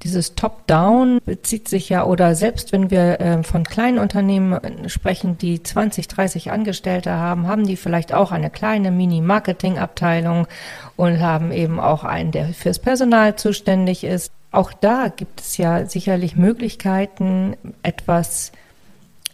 dieses 0.07 0.37
Top-Down 0.37 1.19
bezieht 1.25 1.69
sich 1.69 1.89
ja, 1.89 2.05
oder 2.05 2.37
selbst 2.37 2.71
wenn 2.71 2.93
wir 2.93 3.21
äh, 3.21 3.43
von 3.43 3.65
kleinen 3.65 3.99
Unternehmen 3.99 4.89
sprechen, 4.89 5.37
die 5.37 5.61
20, 5.61 6.07
30 6.07 6.53
Angestellte 6.53 7.11
haben, 7.11 7.49
haben 7.49 7.67
die 7.67 7.77
vielleicht 7.77 8.15
auch 8.15 8.31
eine 8.31 8.49
kleine 8.49 8.93
Mini-Marketing-Abteilung 8.93 10.47
und 10.95 11.21
haben 11.21 11.51
eben 11.51 11.81
auch 11.81 12.05
einen, 12.05 12.31
der 12.31 12.47
fürs 12.51 12.79
Personal 12.79 13.35
zuständig 13.35 14.05
ist. 14.05 14.31
Auch 14.53 14.73
da 14.73 15.09
gibt 15.09 15.41
es 15.41 15.57
ja 15.57 15.87
sicherlich 15.87 16.37
Möglichkeiten, 16.37 17.57
etwas, 17.83 18.53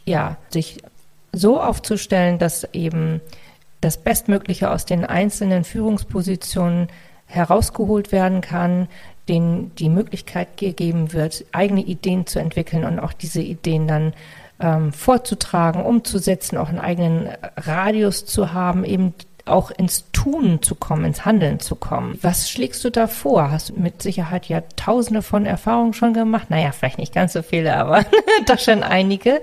ja, 0.07 0.39
sich 0.49 0.79
so 1.33 1.61
aufzustellen, 1.61 2.39
dass 2.39 2.65
eben 2.73 3.21
das 3.83 3.99
Bestmögliche 3.99 4.71
aus 4.71 4.87
den 4.87 5.05
einzelnen 5.05 5.65
Führungspositionen 5.65 6.89
herausgeholt 7.27 8.11
werden 8.11 8.41
kann, 8.41 8.89
denen 9.29 9.75
die 9.77 9.89
Möglichkeit 9.89 10.57
gegeben 10.57 11.13
wird, 11.13 11.45
eigene 11.53 11.83
Ideen 11.83 12.27
zu 12.27 12.39
entwickeln 12.39 12.85
und 12.85 12.99
auch 12.99 13.13
diese 13.13 13.41
Ideen 13.41 13.87
dann 13.87 14.13
ähm, 14.61 14.93
vorzutragen, 14.93 15.83
umzusetzen, 15.83 16.57
auch 16.57 16.69
einen 16.69 16.81
eigenen 16.81 17.29
Radius 17.57 18.25
zu 18.27 18.53
haben, 18.53 18.85
eben 18.85 19.15
auch 19.45 19.71
ins 19.71 20.11
Tun 20.13 20.63
zu 20.63 20.75
kommen, 20.75 21.05
ins 21.05 21.25
Handeln 21.25 21.59
zu 21.59 21.75
kommen. 21.75 22.19
Was 22.23 22.49
schlägst 22.49 22.85
du 22.85 22.91
da 22.91 23.07
vor? 23.09 23.51
Hast 23.51 23.71
du 23.71 23.75
mit 23.75 24.03
Sicherheit 24.03 24.47
ja 24.49 24.63
tausende 24.77 25.23
von 25.23 25.47
Erfahrungen 25.47 25.95
schon 25.95 26.15
gemacht. 26.15 26.51
Naja, 26.51 26.71
vielleicht 26.73 26.99
nicht 26.99 27.15
ganz 27.15 27.33
so 27.33 27.43
viele, 27.43 27.77
aber 27.77 28.05
doch 28.47 28.59
schon 28.59 28.83
einige. 28.83 29.41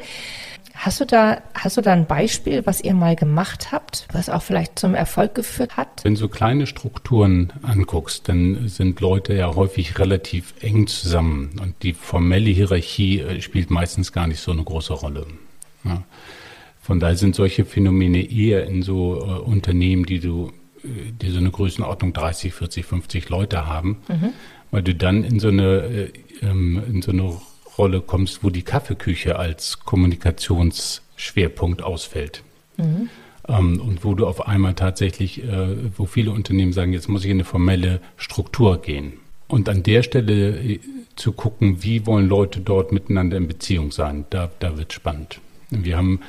Hast 0.81 1.01
du 1.01 1.05
da, 1.05 1.41
hast 1.53 1.75
du 1.75 1.81
da 1.81 1.91
ein 1.91 2.05
Beispiel, 2.05 2.65
was 2.65 2.79
ihr 2.79 2.93
mal 2.93 3.17
gemacht 3.17 3.73
habt, 3.73 4.07
was 4.13 4.29
auch 4.29 4.41
vielleicht 4.41 4.79
zum 4.79 4.95
Erfolg 4.95 5.35
geführt 5.35 5.75
hat? 5.75 6.05
Wenn 6.05 6.15
du 6.15 6.29
kleine 6.29 6.67
Strukturen 6.67 7.51
anguckst, 7.63 8.29
dann 8.29 8.69
sind 8.69 9.01
Leute 9.01 9.33
ja 9.33 9.53
häufig 9.53 9.99
relativ 9.99 10.53
eng 10.61 10.87
zusammen 10.87 11.59
und 11.61 11.83
die 11.83 11.91
formelle 11.91 12.49
Hierarchie 12.49 13.19
äh, 13.19 13.41
spielt 13.41 13.71
meistens 13.71 14.13
gar 14.13 14.25
nicht 14.25 14.39
so 14.39 14.53
eine 14.53 14.63
große 14.63 14.93
Rolle. 14.93 15.27
Ja. 15.83 16.01
Von 16.81 17.01
daher 17.01 17.17
sind 17.17 17.35
solche 17.35 17.65
Phänomene 17.65 18.31
eher 18.31 18.65
in 18.65 18.81
so 18.81 19.17
äh, 19.17 19.41
Unternehmen, 19.41 20.05
die 20.05 20.21
du, 20.21 20.53
äh, 20.81 21.11
die 21.11 21.29
so 21.29 21.39
eine 21.39 21.51
Größenordnung 21.51 22.13
30, 22.13 22.53
40, 22.53 22.85
50 22.85 23.27
Leute 23.27 23.65
haben, 23.65 23.97
mhm. 24.07 24.29
weil 24.71 24.83
du 24.83 24.95
dann 24.95 25.25
in 25.25 25.41
so 25.41 25.49
eine, 25.49 25.81
äh, 25.81 26.13
ähm, 26.41 26.81
in 26.87 27.01
so 27.01 27.11
eine 27.11 27.33
Rolle 27.79 28.01
kommst, 28.01 28.43
wo 28.43 28.51
die 28.51 28.61
Kaffeeküche 28.61 29.39
als 29.39 29.79
Kommunikationsschwerpunkt 29.79 31.81
ausfällt. 31.81 32.43
Mhm. 32.77 33.09
Ähm, 33.47 33.81
und 33.81 34.03
wo 34.03 34.13
du 34.13 34.27
auf 34.27 34.47
einmal 34.47 34.75
tatsächlich, 34.75 35.43
äh, 35.43 35.75
wo 35.97 36.05
viele 36.05 36.31
Unternehmen 36.31 36.73
sagen, 36.73 36.93
jetzt 36.93 37.09
muss 37.09 37.23
ich 37.23 37.31
in 37.31 37.37
eine 37.37 37.45
formelle 37.45 38.01
Struktur 38.17 38.81
gehen. 38.81 39.13
Und 39.47 39.67
an 39.67 39.81
der 39.81 40.03
Stelle 40.03 40.59
äh, 40.59 40.79
zu 41.15 41.31
gucken, 41.31 41.81
wie 41.81 42.05
wollen 42.05 42.27
Leute 42.27 42.59
dort 42.59 42.91
miteinander 42.91 43.37
in 43.37 43.47
Beziehung 43.47 43.91
sein, 43.91 44.25
da, 44.29 44.51
da 44.59 44.77
wird 44.77 44.93
spannend. 44.93 45.41
Wir 45.71 45.97
haben 45.97 46.19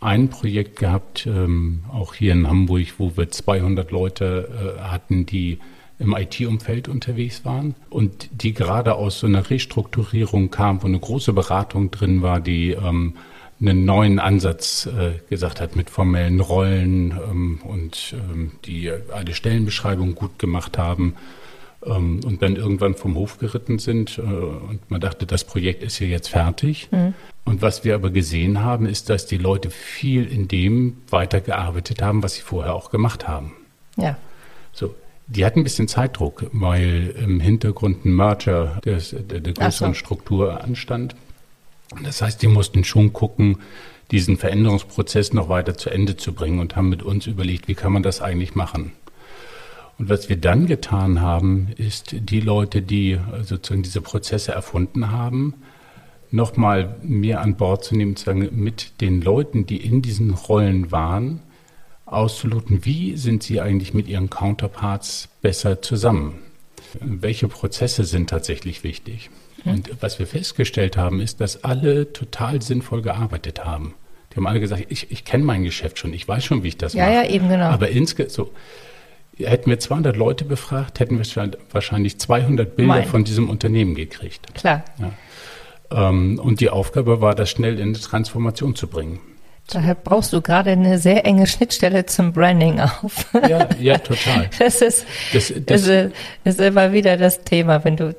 ein 0.00 0.30
Projekt 0.30 0.78
gehabt, 0.78 1.26
ähm, 1.26 1.84
auch 1.92 2.14
hier 2.14 2.32
in 2.32 2.48
Hamburg, 2.48 2.94
wo 2.98 3.16
wir 3.16 3.30
200 3.30 3.90
Leute 3.90 4.76
äh, 4.78 4.80
hatten, 4.80 5.26
die 5.26 5.58
im 6.02 6.14
IT-Umfeld 6.16 6.88
unterwegs 6.88 7.44
waren 7.44 7.74
und 7.88 8.28
die 8.32 8.52
gerade 8.52 8.94
aus 8.94 9.20
so 9.20 9.26
einer 9.26 9.48
Restrukturierung 9.48 10.50
kam, 10.50 10.82
wo 10.82 10.86
eine 10.86 10.98
große 10.98 11.32
Beratung 11.32 11.90
drin 11.90 12.22
war, 12.22 12.40
die 12.40 12.72
ähm, 12.72 13.14
einen 13.60 13.84
neuen 13.84 14.18
Ansatz 14.18 14.86
äh, 14.86 15.12
gesagt 15.30 15.60
hat 15.60 15.76
mit 15.76 15.88
formellen 15.88 16.40
Rollen 16.40 17.12
ähm, 17.12 17.60
und 17.62 18.14
ähm, 18.14 18.52
die 18.64 18.90
alle 18.90 19.34
Stellenbeschreibungen 19.34 20.14
gut 20.16 20.38
gemacht 20.38 20.78
haben 20.78 21.14
ähm, 21.86 22.20
und 22.24 22.42
dann 22.42 22.56
irgendwann 22.56 22.94
vom 22.94 23.14
Hof 23.14 23.38
geritten 23.38 23.78
sind 23.78 24.18
äh, 24.18 24.22
und 24.22 24.90
man 24.90 25.00
dachte, 25.00 25.26
das 25.26 25.44
Projekt 25.44 25.82
ist 25.82 25.96
hier 25.96 26.08
jetzt 26.08 26.28
fertig. 26.28 26.88
Mhm. 26.90 27.14
Und 27.44 27.62
was 27.62 27.84
wir 27.84 27.94
aber 27.94 28.10
gesehen 28.10 28.62
haben, 28.62 28.86
ist, 28.86 29.10
dass 29.10 29.26
die 29.26 29.38
Leute 29.38 29.70
viel 29.70 30.26
in 30.26 30.48
dem 30.48 30.98
weitergearbeitet 31.10 32.02
haben, 32.02 32.22
was 32.22 32.34
sie 32.34 32.42
vorher 32.42 32.74
auch 32.74 32.90
gemacht 32.90 33.26
haben. 33.26 33.52
Ja. 33.96 34.16
So, 34.72 34.94
die 35.26 35.44
hatten 35.44 35.60
ein 35.60 35.64
bisschen 35.64 35.88
Zeitdruck, 35.88 36.46
weil 36.52 37.14
im 37.18 37.40
Hintergrund 37.40 38.04
ein 38.04 38.14
Merger 38.14 38.80
des, 38.84 39.10
der, 39.10 39.40
der 39.40 39.52
größeren 39.52 39.94
so. 39.94 39.98
Struktur 39.98 40.62
anstand. 40.62 41.14
Das 42.02 42.22
heißt, 42.22 42.42
die 42.42 42.48
mussten 42.48 42.84
schon 42.84 43.12
gucken, 43.12 43.58
diesen 44.10 44.36
Veränderungsprozess 44.36 45.32
noch 45.32 45.48
weiter 45.48 45.76
zu 45.76 45.90
Ende 45.90 46.16
zu 46.16 46.34
bringen 46.34 46.58
und 46.58 46.76
haben 46.76 46.88
mit 46.88 47.02
uns 47.02 47.26
überlegt, 47.26 47.68
wie 47.68 47.74
kann 47.74 47.92
man 47.92 48.02
das 48.02 48.20
eigentlich 48.20 48.54
machen. 48.54 48.92
Und 49.98 50.08
was 50.08 50.28
wir 50.28 50.36
dann 50.36 50.66
getan 50.66 51.20
haben, 51.20 51.68
ist 51.76 52.14
die 52.18 52.40
Leute, 52.40 52.82
die 52.82 53.18
sozusagen 53.42 53.82
diese 53.82 54.00
Prozesse 54.00 54.52
erfunden 54.52 55.10
haben, 55.10 55.54
nochmal 56.30 56.96
mehr 57.02 57.40
an 57.40 57.56
Bord 57.56 57.84
zu 57.84 57.94
nehmen, 57.94 58.16
sozusagen 58.16 58.48
mit 58.52 59.00
den 59.00 59.20
Leuten, 59.20 59.66
die 59.66 59.76
in 59.76 60.02
diesen 60.02 60.30
Rollen 60.30 60.90
waren, 60.90 61.40
auszuloten, 62.12 62.84
wie 62.84 63.16
sind 63.16 63.42
sie 63.42 63.60
eigentlich 63.60 63.94
mit 63.94 64.08
ihren 64.08 64.30
Counterparts 64.30 65.28
besser 65.40 65.82
zusammen? 65.82 66.38
Welche 67.00 67.48
Prozesse 67.48 68.04
sind 68.04 68.30
tatsächlich 68.30 68.84
wichtig? 68.84 69.30
Mhm. 69.64 69.72
Und 69.72 69.90
was 70.00 70.18
wir 70.18 70.26
festgestellt 70.26 70.96
haben, 70.96 71.20
ist, 71.20 71.40
dass 71.40 71.64
alle 71.64 72.12
total 72.12 72.62
sinnvoll 72.62 73.02
gearbeitet 73.02 73.64
haben. 73.64 73.94
Die 74.32 74.36
haben 74.36 74.46
alle 74.46 74.60
gesagt, 74.60 74.86
ich, 74.88 75.10
ich 75.10 75.24
kenne 75.24 75.44
mein 75.44 75.62
Geschäft 75.62 75.98
schon, 75.98 76.12
ich 76.12 76.26
weiß 76.26 76.44
schon, 76.44 76.62
wie 76.62 76.68
ich 76.68 76.78
das 76.78 76.94
ja, 76.94 77.04
mache. 77.04 77.14
Ja, 77.14 77.30
eben 77.30 77.48
genau. 77.48 77.66
Aber 77.66 77.88
insgesamt, 77.88 78.32
so, 78.32 78.50
hätten 79.36 79.68
wir 79.68 79.78
200 79.78 80.16
Leute 80.16 80.44
befragt, 80.44 81.00
hätten 81.00 81.18
wir 81.18 81.52
wahrscheinlich 81.70 82.18
200 82.18 82.76
Bilder 82.76 82.88
mein. 82.88 83.04
von 83.06 83.24
diesem 83.24 83.50
Unternehmen 83.50 83.94
gekriegt. 83.94 84.54
Klar. 84.54 84.84
Ja. 84.98 86.08
Ähm, 86.08 86.38
und 86.38 86.60
die 86.60 86.70
Aufgabe 86.70 87.20
war, 87.20 87.34
das 87.34 87.50
schnell 87.50 87.78
in 87.78 87.88
eine 87.88 88.00
Transformation 88.00 88.74
zu 88.74 88.86
bringen. 88.86 89.20
Daher 89.68 89.94
brauchst 89.94 90.32
du 90.32 90.42
gerade 90.42 90.70
eine 90.70 90.98
sehr 90.98 91.24
enge 91.24 91.46
Schnittstelle 91.46 92.04
zum 92.04 92.32
Branding 92.32 92.80
auf. 92.80 93.26
Ja, 93.48 93.68
ja, 93.80 93.98
total. 93.98 94.50
Das 94.58 94.82
ist, 94.82 95.06
das, 95.32 95.52
das, 95.66 95.86
ist, 95.86 96.12
ist 96.44 96.60
immer 96.60 96.92
wieder 96.92 97.16
das 97.16 97.42
Thema. 97.44 97.82
Wenn 97.84 97.96
du 97.96 98.14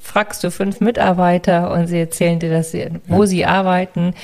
fragst 0.00 0.44
du 0.44 0.50
fünf 0.50 0.80
Mitarbeiter 0.80 1.70
und 1.70 1.86
sie 1.86 1.98
erzählen 1.98 2.38
dir, 2.38 2.50
dass 2.50 2.72
sie, 2.72 2.88
wo 3.06 3.22
ja. 3.22 3.26
sie 3.26 3.46
arbeiten, 3.46 4.14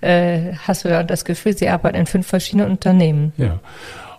äh, 0.00 0.52
hast 0.66 0.84
du 0.84 0.88
ja 0.88 1.02
das 1.02 1.24
Gefühl, 1.24 1.56
sie 1.56 1.68
arbeiten 1.68 1.96
in 1.96 2.06
fünf 2.06 2.26
verschiedenen 2.26 2.70
Unternehmen. 2.70 3.32
Ja. 3.36 3.60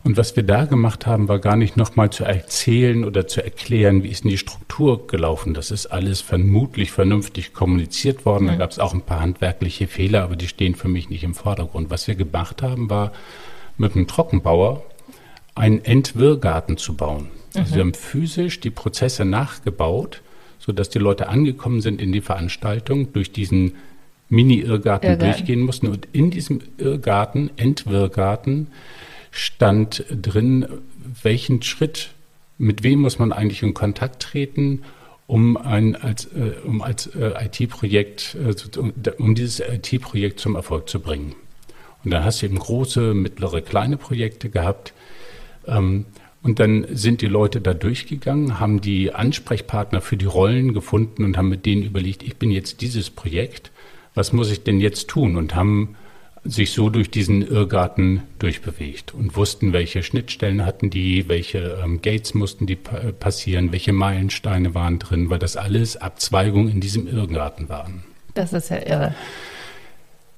Und 0.04 0.18
was 0.18 0.36
wir 0.36 0.44
da 0.44 0.66
gemacht 0.66 1.06
haben, 1.06 1.28
war 1.28 1.38
gar 1.38 1.56
nicht 1.56 1.78
nochmal 1.78 2.10
zu 2.10 2.24
erzählen 2.24 3.06
oder 3.06 3.28
zu 3.28 3.44
erklären, 3.44 4.04
wie 4.04 4.10
ist 4.10 4.24
denn 4.24 4.32
die 4.32 4.38
Struktur 4.38 5.06
gelaufen. 5.06 5.54
Das 5.54 5.70
ist 5.70 5.88
alles 5.88 6.22
vermutlich 6.22 6.92
vernünftig 6.92 7.54
kommuniziert 7.54 8.26
worden. 8.26 8.48
Da 8.48 8.56
gab 8.56 8.72
es 8.72 8.80
auch 8.80 8.94
ein 8.94 9.02
paar 9.02 9.20
handwerkliche 9.20 9.86
Fehler, 9.88 10.24
aber 10.24 10.36
die 10.36 10.48
stehen 10.48 10.74
für 10.74 10.88
mich 10.88 11.10
nicht 11.10 11.24
im 11.24 11.36
Vordergrund. 11.36 11.92
Was 11.92 12.08
wir 12.08 12.16
gemacht 12.16 12.64
haben, 12.64 12.90
war 12.90 13.12
mit 13.78 13.96
einem 13.96 14.08
Trockenbauer 14.08 14.84
einen 15.54 15.84
Entwirrgarten 15.86 16.78
zu 16.78 16.96
bauen. 16.96 17.28
Also 17.56 17.76
wir 17.76 17.82
haben 17.82 17.94
physisch 17.94 18.60
die 18.60 18.70
Prozesse 18.70 19.26
nachgebaut, 19.26 20.22
sodass 20.58 20.90
die 20.90 21.00
Leute 21.00 21.28
angekommen 21.28 21.82
sind 21.82 22.02
in 22.02 22.12
die 22.12 22.22
Veranstaltung, 22.22 23.14
durch 23.14 23.32
diesen 23.32 23.76
Mini-Irrgarten 24.30 25.10
Irrgarten. 25.10 25.32
durchgehen 25.32 25.62
mussten. 25.62 25.88
Und 25.88 26.08
in 26.14 26.32
diesem 26.32 26.62
Irrgarten, 26.78 27.52
Entwirrgarten, 27.58 28.68
stand 29.32 30.06
drin, 30.10 30.68
welchen 31.24 31.62
Schritt, 31.64 32.12
mit 32.58 32.84
wem 32.84 33.00
muss 33.00 33.18
man 33.18 33.32
eigentlich 33.32 33.64
in 33.64 33.74
Kontakt 33.74 34.22
treten, 34.22 34.84
um 35.26 35.56
ein 35.56 35.96
als, 35.96 36.26
äh, 36.26 36.56
um 36.66 36.82
als 36.82 37.08
äh, 37.08 37.34
IT-Projekt, 37.46 38.36
äh, 38.36 38.54
um, 38.78 38.94
um 39.18 39.34
dieses 39.34 39.62
IT-Projekt 39.62 40.40
zum 40.40 40.56
Erfolg 40.56 40.90
zu 40.90 41.00
bringen. 41.00 41.36
Und 42.04 42.12
dann 42.12 42.24
hast 42.24 42.42
du 42.42 42.48
eben 42.48 42.60
große, 42.60 43.14
mittlere, 43.14 43.62
kleine 43.62 43.98
Projekte 43.98 44.50
gehabt. 44.50 44.94
Ähm, 45.66 46.06
und 46.44 46.60
dann 46.60 46.88
sind 46.92 47.22
die 47.22 47.28
Leute 47.28 47.62
da 47.62 47.74
durchgegangen, 47.74 48.60
haben 48.60 48.82
die 48.82 49.14
Ansprechpartner 49.14 50.02
für 50.02 50.18
die 50.18 50.26
Rollen 50.26 50.74
gefunden 50.74 51.24
und 51.24 51.38
haben 51.38 51.50
mit 51.50 51.66
denen 51.66 51.84
überlegt, 51.84 52.24
ich 52.24 52.38
bin 52.38 52.50
jetzt 52.50 52.82
dieses 52.82 53.12
Projekt, 53.12 53.72
was 54.16 54.34
muss 54.34 54.52
ich 54.52 54.64
denn 54.64 54.80
jetzt 54.80 55.08
tun? 55.08 55.38
Und 55.38 55.56
haben 55.56 55.96
sich 56.44 56.72
so 56.72 56.90
durch 56.90 57.12
diesen 57.12 57.48
Irrgarten 57.48 58.24
durchbewegt 58.40 59.14
und 59.14 59.36
wussten, 59.36 59.74
welche 59.74 60.02
Schnittstellen 60.02 60.66
hatten 60.66 60.90
die, 60.90 61.30
welche 61.30 61.80
ähm, 61.84 62.02
Gates 62.02 62.34
mussten 62.34 62.66
die 62.66 62.76
pa 62.76 63.12
passieren, 63.12 63.72
welche 63.72 63.94
Meilensteine 63.94 64.74
waren 64.74 64.98
drin, 64.98 65.30
weil 65.30 65.40
das 65.40 65.56
alles 65.56 65.98
Abzweigungen 65.98 66.72
in 66.72 66.82
diesem 66.82 67.08
Irrgarten 67.08 67.70
waren. 67.70 68.04
Das 68.34 68.54
ist 68.54 68.70
ja 68.70 68.78
irre. 68.78 69.16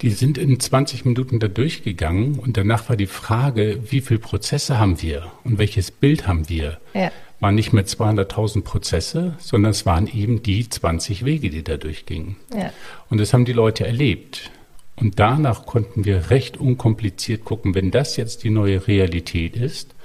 Die 0.01 0.10
sind 0.10 0.38
in 0.38 0.60
20 0.60 1.05
Minuten 1.05 1.39
da 1.39 1.48
durchgegangen 1.48 2.38
und 2.38 2.57
danach 2.57 2.89
war 2.89 2.98
die 2.98 3.05
Frage, 3.05 3.79
wie 3.89 4.01
viele 4.01 4.19
Prozesse 4.19 4.77
haben 4.77 5.01
wir 5.01 5.31
und 5.45 5.57
welches 5.57 5.91
Bild 5.91 6.27
haben 6.27 6.50
wir? 6.50 6.79
Ja. 6.93 7.12
Waren 7.39 7.55
nicht 7.55 7.72
mehr 7.72 7.86
200.000 7.86 8.63
Prozesse, 8.63 9.36
sondern 9.39 9.72
es 9.72 9.86
waren 9.86 10.07
eben 10.07 10.43
die 10.43 10.67
20 10.67 11.24
Wege, 11.24 11.50
die 11.50 11.63
da 11.63 11.77
durchgingen. 11.77 12.36
Ja. 12.53 12.74
Und 13.10 13.19
das 13.19 13.31
haben 13.31 13.45
die 13.45 13.53
Leute 13.53 13.88
erlebt. 13.88 14.51
Und 14.95 15.19
danach 15.19 15.65
konnten 15.65 16.05
wir 16.05 16.29
recht 16.29 16.57
unkompliziert 16.57 17.43
gucken, 17.45 17.73
wenn 17.75 17.91
das 17.91 18.15
jetzt 18.15 18.43
die 18.43 18.50
neue 18.50 18.88
Realität 18.88 19.55
ist, 19.55 19.95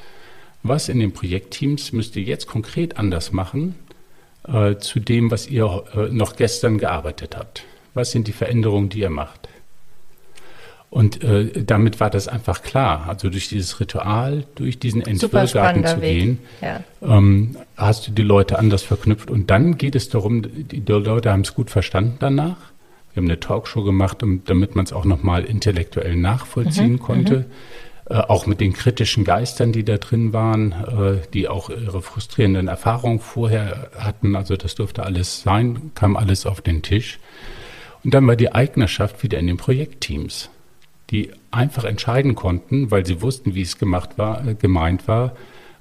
was 0.63 0.89
in 0.89 0.99
den 0.99 1.13
Projektteams 1.13 1.93
müsst 1.93 2.17
ihr 2.17 2.23
jetzt 2.23 2.47
konkret 2.47 2.97
anders 2.97 3.33
machen 3.33 3.75
äh, 4.47 4.77
zu 4.77 4.99
dem, 4.99 5.31
was 5.31 5.47
ihr 5.49 5.85
äh, 5.95 6.09
noch 6.13 6.37
gestern 6.37 6.79
gearbeitet 6.79 7.37
habt. 7.37 7.65
Was 7.95 8.11
sind 8.11 8.29
die 8.29 8.33
Veränderungen, 8.33 8.89
die 8.89 9.01
ihr 9.01 9.11
macht? 9.11 9.49
Und 10.91 11.23
äh, 11.23 11.65
damit 11.65 12.01
war 12.01 12.09
das 12.09 12.29
einfach 12.29 12.63
klar. 12.63 13.07
Also 13.09 13.29
durch 13.29 13.49
dieses 13.49 13.79
Ritual, 13.79 14.45
durch 14.55 14.79
diesen 14.79 15.03
spannender 15.19 15.97
zu 15.97 16.01
Weg. 16.01 16.19
gehen, 16.19 16.39
Ja. 16.63 16.83
ähm, 17.03 17.57
hast 17.77 18.09
du 18.09 18.13
die 18.13 18.23
Leute 18.23 18.59
anders 18.59 18.83
verknüpft. 18.83 19.31
Und 19.31 19.51
dann 19.51 19.77
geht 19.77 19.95
es 19.95 20.09
darum, 20.09 20.43
die, 20.43 20.81
die 20.81 20.93
Leute 20.93 21.31
haben 21.31 21.43
es 21.43 21.55
gut 21.55 21.71
verstanden 21.71 22.17
danach. 22.21 22.57
Wir 23.19 23.23
haben 23.23 23.31
eine 23.31 23.41
Talkshow 23.41 23.83
gemacht, 23.83 24.23
um, 24.23 24.45
damit 24.45 24.77
man 24.77 24.85
es 24.85 24.93
auch 24.93 25.05
nochmal 25.05 25.45
intellektuell 25.45 26.15
nachvollziehen 26.15 27.01
konnte. 27.01 27.47
Äh, 28.09 28.15
auch 28.15 28.47
mit 28.47 28.61
den 28.61 28.73
kritischen 28.73 29.25
Geistern, 29.25 29.73
die 29.73 29.85
da 29.85 29.97
drin 29.97 30.33
waren, 30.33 30.71
äh, 30.71 31.27
die 31.35 31.49
auch 31.49 31.69
ihre 31.69 32.01
frustrierenden 32.01 32.69
Erfahrungen 32.69 33.19
vorher 33.19 33.91
hatten. 33.99 34.37
Also 34.37 34.57
das 34.57 34.77
durfte 34.77 35.03
alles 35.03 35.43
sein, 35.43 35.91
kam 35.97 36.17
alles 36.17 36.47
auf 36.47 36.61
den 36.61 36.83
Tisch. 36.83 37.19
Und 38.05 38.15
dann 38.15 38.25
war 38.29 38.37
die 38.37 38.55
Eignerschaft 38.55 39.25
wieder 39.25 39.41
in 39.41 39.49
den 39.49 39.57
Projektteams, 39.57 40.49
die 41.11 41.33
einfach 41.51 41.83
entscheiden 41.83 42.37
konnten, 42.37 42.93
weil 42.93 43.05
sie 43.05 43.21
wussten, 43.21 43.57
wie 43.57 43.63
es 43.63 43.79
gemacht 43.79 44.11
war, 44.17 44.47
äh, 44.47 44.55
gemeint 44.55 45.09
war. 45.09 45.33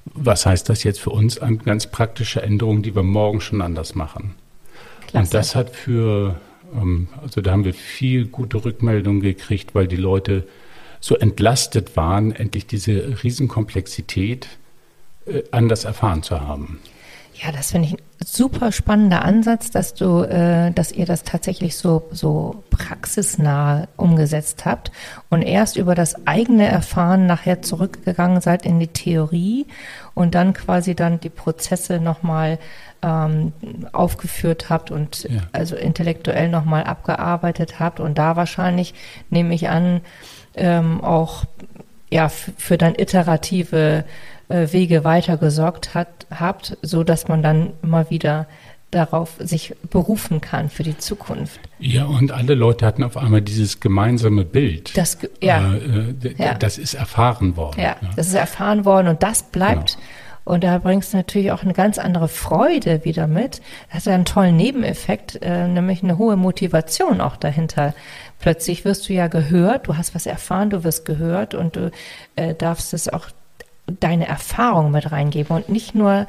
Was 0.06 0.48
heißt 0.48 0.70
das 0.70 0.84
jetzt 0.84 1.02
für 1.02 1.12
uns 1.12 1.38
an 1.38 1.60
ganz 1.60 1.86
praktische 1.86 2.42
Änderungen, 2.42 2.82
die 2.82 2.96
wir 2.96 3.04
morgen 3.04 3.42
schon 3.42 3.62
anders 3.62 3.94
machen? 3.94 4.34
Klasse. 5.06 5.24
Und 5.24 5.34
das 5.36 5.56
hat 5.56 5.70
für, 5.70 6.36
also 7.22 7.42
da 7.42 7.52
haben 7.52 7.66
wir 7.66 7.74
viel 7.74 8.28
gute 8.28 8.64
Rückmeldungen 8.64 9.22
gekriegt, 9.22 9.76
weil 9.76 9.88
die 9.88 9.96
Leute 9.96 10.48
so 11.00 11.16
entlastet 11.16 11.96
waren, 11.96 12.32
endlich 12.32 12.68
diese 12.68 13.24
Riesenkomplexität 13.24 14.48
äh, 15.26 15.44
anders 15.52 15.86
erfahren 15.86 16.24
zu 16.24 16.42
haben. 16.42 16.80
Ja, 17.44 17.52
das 17.52 17.72
finde 17.72 17.88
ich 17.90 17.94
ein 17.94 18.02
super 18.26 18.72
spannender 18.72 19.24
Ansatz, 19.24 19.70
dass 19.70 19.94
du, 19.94 20.22
äh, 20.24 20.72
dass 20.72 20.92
ihr 20.92 21.06
das 21.06 21.22
tatsächlich 21.24 21.78
so 21.78 22.08
so 22.12 22.64
praxisnah 22.72 23.88
umgesetzt 23.96 24.66
habt 24.66 24.92
und 25.30 25.44
erst 25.44 25.78
über 25.78 25.94
das 25.94 26.26
eigene 26.28 26.66
Erfahren 26.68 27.28
nachher 27.28 27.62
zurückgegangen 27.62 28.42
seid 28.42 28.66
in 28.66 28.80
die 28.80 28.88
Theorie 28.88 29.68
und 30.16 30.34
dann 30.34 30.54
quasi 30.54 30.96
dann 30.96 31.20
die 31.20 31.30
Prozesse 31.30 32.00
nochmal 32.00 32.58
ähm, 33.04 33.54
aufgeführt 33.92 34.70
habt 34.70 34.90
und 34.90 35.24
Ja. 35.30 35.42
also 35.52 35.76
intellektuell 35.76 36.50
nochmal 36.50 36.86
abgearbeitet 36.86 37.80
habt 37.80 38.00
und 38.00 38.18
da 38.18 38.36
wahrscheinlich 38.36 38.96
nehme 39.30 39.54
ich 39.54 39.70
an 39.70 40.02
ähm, 40.56 41.04
auch 41.04 41.46
ja 42.10 42.30
für 42.30 42.78
dann 42.78 42.96
iterative 42.96 44.06
äh, 44.50 44.68
Wege 44.72 45.04
weiter 45.04 45.38
gesorgt 45.38 45.94
hat, 45.94 46.08
habt, 46.32 46.78
so 46.82 47.04
dass 47.04 47.28
man 47.28 47.44
dann 47.44 47.72
immer 47.84 48.10
wieder 48.10 48.48
darauf 48.92 49.36
sich 49.40 49.76
berufen 49.90 50.40
kann 50.40 50.70
für 50.70 50.84
die 50.84 50.98
Zukunft. 50.98 51.60
Ja, 51.78 52.06
und 52.06 52.32
alle 52.32 52.56
Leute 52.56 52.86
hatten 52.86 53.04
auf 53.04 53.18
einmal 53.18 53.42
dieses 53.42 53.82
gemeinsame 53.82 54.46
Bild. 54.46 54.98
Das, 54.98 55.18
ja, 55.42 55.74
Äh, 55.74 56.28
äh, 56.28 56.36
Ja. 56.38 56.54
Das 56.54 56.78
ist 56.78 56.94
erfahren 56.94 57.58
worden. 57.58 57.82
ja, 57.82 57.98
das 58.16 58.28
ist 58.30 58.36
erfahren 58.36 58.86
worden 58.86 59.10
und 59.10 59.24
das 59.24 59.44
bleibt. 59.44 59.96
Genau. 59.98 60.08
Und 60.48 60.64
da 60.64 60.78
bringst 60.78 61.12
du 61.12 61.18
natürlich 61.18 61.52
auch 61.52 61.64
eine 61.64 61.74
ganz 61.74 61.98
andere 62.00 62.30
Freude 62.30 63.04
wieder 63.04 63.28
mit. 63.28 63.62
Das 63.92 64.06
hat 64.06 64.14
einen 64.14 64.24
tollen 64.24 64.56
Nebeneffekt, 64.56 65.40
äh, 65.42 65.68
nämlich 65.68 66.04
eine 66.04 66.18
hohe 66.18 66.38
Motivation 66.38 67.20
auch 67.20 67.36
dahinter. 67.36 67.94
Plötzlich 68.40 68.86
wirst 68.86 69.10
du 69.10 69.14
ja 69.14 69.28
gehört, 69.28 69.88
du 69.88 69.98
hast 69.98 70.16
was 70.16 70.26
erfahren, 70.26 70.70
du 70.70 70.86
wirst 70.86 71.04
gehört 71.04 71.54
und 71.54 71.76
du 71.76 71.92
äh, 72.38 72.56
darfst 72.56 72.94
es 72.94 73.10
auch 73.10 73.26
deine 74.00 74.28
Erfahrung 74.28 74.92
mit 74.92 75.12
reingeben 75.12 75.54
und 75.54 75.68
nicht 75.68 75.96
nur 75.96 76.28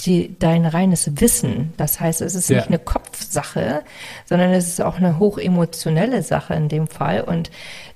die, 0.00 0.34
dein 0.38 0.64
reines 0.66 1.20
Wissen. 1.20 1.74
Das 1.76 2.00
heißt, 2.00 2.22
es 2.22 2.34
ist 2.34 2.48
Ja. 2.48 2.56
nicht 2.56 2.68
eine 2.68 2.78
Kopfsache, 2.78 3.82
sondern 4.24 4.52
es 4.52 4.66
ist 4.66 4.80
auch 4.80 4.96
eine 4.96 5.18
hochemotionelle 5.18 6.22
Sache 6.22 6.54
in 6.54 6.68
dem 6.68 6.88
Fall. 6.88 7.20
Und 7.20 7.50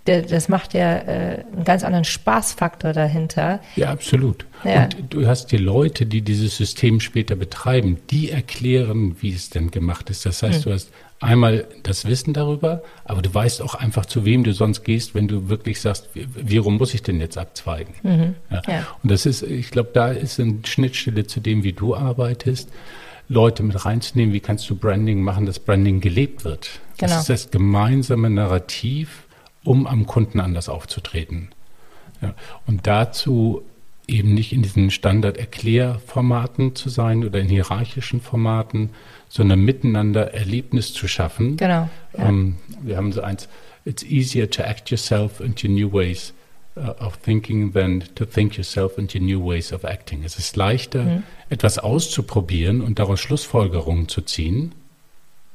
der, 0.07 0.23
das 0.23 0.49
macht 0.49 0.75
ja 0.75 0.97
äh, 0.99 1.45
einen 1.53 1.65
ganz 1.65 1.83
anderen 1.83 2.05
Spaßfaktor 2.05 2.93
dahinter. 2.93 3.59
Ja, 3.75 3.91
absolut. 3.91 4.47
Ja. 4.67 4.85
Und 4.85 4.97
du 5.11 5.27
hast 5.27 5.53
die 5.53 5.57
Leute, 5.57 6.07
die 6.07 6.23
dieses 6.23 6.57
System 6.57 7.01
später 7.01 7.37
betreiben, 7.37 7.99
die 8.11 8.31
erklären, 8.31 9.17
wie 9.21 9.33
es 9.33 9.51
denn 9.51 9.71
gemacht 9.71 10.11
ist. 10.11 10.27
Das 10.27 10.43
Hm. 10.43 10.49
heißt, 10.51 10.67
du 10.67 10.73
hast 10.73 10.91
einmal 11.21 11.67
das 11.83 12.05
Wissen 12.05 12.35
darüber, 12.35 12.83
aber 13.05 13.23
du 13.23 13.33
weißt 13.33 13.63
auch 13.63 13.75
einfach, 13.75 14.07
zu 14.07 14.25
wem 14.25 14.45
du 14.45 14.53
sonst 14.53 14.85
gehst, 14.85 15.15
wenn 15.15 15.29
du 15.29 15.49
wirklich 15.49 15.81
sagst, 15.81 16.09
wie, 16.15 16.27
wie 16.35 16.59
rum 16.59 16.77
muss 16.77 16.95
ich 16.95 17.03
denn 17.03 17.21
jetzt 17.21 17.39
abzweigen? 17.39 17.95
Ja. 18.03 18.11
Mhm. 18.11 18.35
Ja. 18.51 18.87
Und 19.03 19.11
das 19.11 19.27
ist, 19.27 19.43
ich 19.43 19.71
glaube, 19.71 19.91
da 19.95 20.09
ist 20.11 20.41
eine 20.41 20.59
Schnittstelle 20.65 21.27
zu 21.27 21.41
dem, 21.41 21.63
wie 21.63 21.73
du 21.73 21.95
arbeitest. 21.95 22.71
Leute 23.29 23.63
mit 23.65 23.85
reinzunehmen, 23.85 24.33
wie 24.33 24.41
kannst 24.41 24.71
du 24.71 24.77
Branding 24.77 25.21
machen, 25.21 25.47
dass 25.47 25.59
Branding 25.59 26.01
gelebt 26.01 26.45
wird. 26.45 26.71
Genau. 26.97 27.11
Das 27.13 27.23
ist 27.23 27.29
das 27.29 27.51
gemeinsame 27.51 28.31
Narrativ, 28.31 29.25
um 29.65 29.87
am 29.87 30.07
Kunden 30.07 30.39
anders 30.39 30.69
aufzutreten. 30.69 31.49
Ja. 32.23 32.35
Und 32.67 32.87
dazu 32.87 33.63
eben 34.09 34.35
nicht 34.35 34.53
in 34.53 34.63
diesen 34.63 34.91
Standard-Erklärformaten 34.91 36.75
zu 36.75 36.89
sein 36.89 37.25
oder 37.25 37.41
in 37.41 37.49
hierarchischen 37.49 38.21
Formaten, 38.21 38.91
sondern 39.29 39.61
miteinander 39.61 40.33
Erlebnis 40.35 40.93
zu 40.93 41.09
schaffen. 41.09 41.57
Genau. 41.57 41.89
Ja. 42.17 42.29
Ähm, 42.29 42.57
wir 42.83 42.97
haben 42.97 43.13
so 43.13 43.21
eins, 43.23 43.49
it's 43.85 44.03
easier 44.03 44.51
to 44.51 44.63
act 44.63 44.91
yourself 44.91 45.41
into 45.41 45.69
new 45.69 45.93
ways 45.93 46.33
uh, 46.77 46.91
of 47.05 47.19
thinking 47.23 47.73
than 47.73 48.05
to 48.15 48.25
think 48.25 48.57
yourself 48.57 48.99
into 48.99 49.19
new 49.19 49.45
ways 49.45 49.73
of 49.73 49.85
acting. 49.85 50.23
Es 50.25 50.39
ist 50.39 50.57
leichter, 50.57 51.03
Mhm. 51.03 51.23
etwas 51.49 51.79
auszuprobieren 51.79 52.81
und 52.81 52.99
daraus 52.99 53.21
Schlussfolgerungen 53.21 54.09
zu 54.09 54.23
ziehen, 54.23 54.73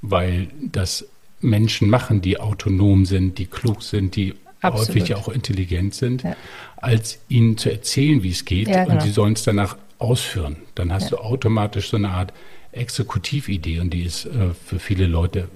weil 0.02 0.50
das 0.62 1.06
Menschen 1.40 1.90
machen, 1.90 2.22
die 2.22 2.40
autonom 2.40 3.06
sind, 3.06 3.38
die 3.38 3.46
klug 3.46 3.82
sind, 3.82 4.16
die 4.16 4.34
Absolut. 4.62 4.89
häufig 4.89 5.10
ja 5.10 5.17
auch 5.17 5.28
intelligent 5.30 5.93
sind, 5.95 6.24
Ja. 6.24 6.36
als 6.78 7.19
ihnen 7.30 7.58
zu 7.58 7.71
erzählen, 7.71 8.24
wie 8.24 8.32
es 8.32 8.45
geht 8.45 8.67
Ja, 8.67 8.84
genau. 8.84 8.95
und 8.95 9.02
sie 9.04 9.12
sollen 9.12 9.34
es 9.34 9.43
danach 9.43 9.76
ausführen. 10.00 10.58
Dann 10.76 10.91
hast 10.93 11.06
Ja. 11.12 11.17
du 11.17 11.17
automatisch 11.17 11.89
so 11.89 11.97
eine 11.97 12.10
Art 12.10 12.32
Exekutividee 12.71 13.80
und 13.80 13.91
die 13.93 14.04
ist 14.04 14.26
äh, 14.26 14.54
für 14.65 14.80
viele 14.80 15.06
Leute, 15.08 15.50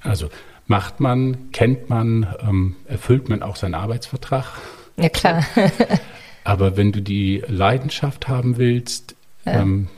also 0.00 0.28
macht 0.66 1.00
man, 1.00 1.50
kennt 1.52 1.88
man, 1.88 2.26
ähm, 2.42 2.76
erfüllt 2.86 3.28
man 3.28 3.42
auch 3.42 3.56
seinen 3.56 3.74
Arbeitsvertrag. 3.74 4.44
ja, 4.96 5.08
klar. 5.08 5.44
Aber 6.44 6.76
wenn 6.76 6.90
du 6.92 7.02
die 7.02 7.42
Leidenschaft 7.48 8.26
haben 8.28 8.56
willst, 8.56 9.14
ähm, 9.46 9.88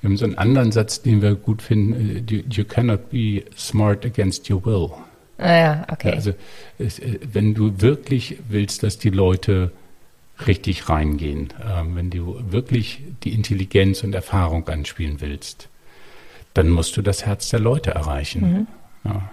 wir 0.00 0.10
haben 0.10 0.16
so 0.16 0.24
einen 0.24 0.36
anderen 0.36 0.72
Satz, 0.72 1.02
den 1.02 1.22
wir 1.22 1.34
gut 1.34 1.62
finden, 1.62 2.16
äh, 2.28 2.32
you, 2.34 2.42
you 2.50 2.64
cannot 2.64 3.10
be 3.10 3.44
smart 3.56 4.04
against 4.04 4.50
your 4.50 4.64
will. 4.66 4.90
Ah, 5.38 5.56
ja, 5.56 5.86
okay. 5.90 6.08
Ja, 6.08 6.14
also 6.14 6.34
es, 6.78 6.98
äh, 6.98 7.18
wenn 7.32 7.54
du 7.54 7.80
wirklich 7.80 8.38
willst, 8.48 8.82
dass 8.82 8.98
die 8.98 9.10
Leute 9.10 9.72
richtig 10.46 10.88
reingehen, 10.88 11.48
äh, 11.60 11.82
wenn 11.94 12.10
du 12.10 12.40
wirklich 12.50 13.02
die 13.24 13.32
Intelligenz 13.32 14.04
und 14.04 14.14
Erfahrung 14.14 14.68
anspielen 14.68 15.20
willst, 15.20 15.68
dann 16.54 16.70
musst 16.70 16.96
du 16.96 17.02
das 17.02 17.26
Herz 17.26 17.48
der 17.50 17.60
Leute 17.60 17.90
erreichen. 17.90 18.40
Mhm. 18.40 18.66
Ja. 19.04 19.30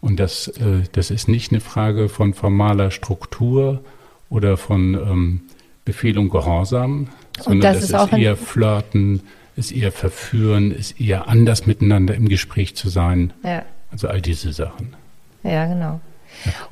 Und 0.00 0.18
das, 0.18 0.48
äh, 0.48 0.82
das 0.92 1.10
ist 1.10 1.28
nicht 1.28 1.52
eine 1.52 1.60
Frage 1.60 2.08
von 2.08 2.34
formaler 2.34 2.90
Struktur 2.90 3.84
oder 4.30 4.56
von 4.56 4.94
ähm, 4.94 5.40
Befehl 5.84 6.18
und 6.18 6.30
Gehorsam, 6.30 7.08
sondern 7.38 7.74
das, 7.74 7.88
das 7.88 8.04
ist, 8.04 8.12
ist 8.12 8.18
eher 8.18 8.36
Flirten, 8.36 9.22
ist 9.56 9.72
eher 9.72 9.92
Verführen, 9.92 10.72
ist 10.72 11.00
eher 11.00 11.28
anders 11.28 11.66
miteinander 11.66 12.14
im 12.14 12.28
Gespräch 12.28 12.76
zu 12.76 12.88
sein. 12.88 13.32
Ja. 13.42 13.64
Also 13.90 14.08
all 14.08 14.22
diese 14.22 14.52
Sachen. 14.52 14.94
Ja, 15.42 15.66
genau. 15.66 16.00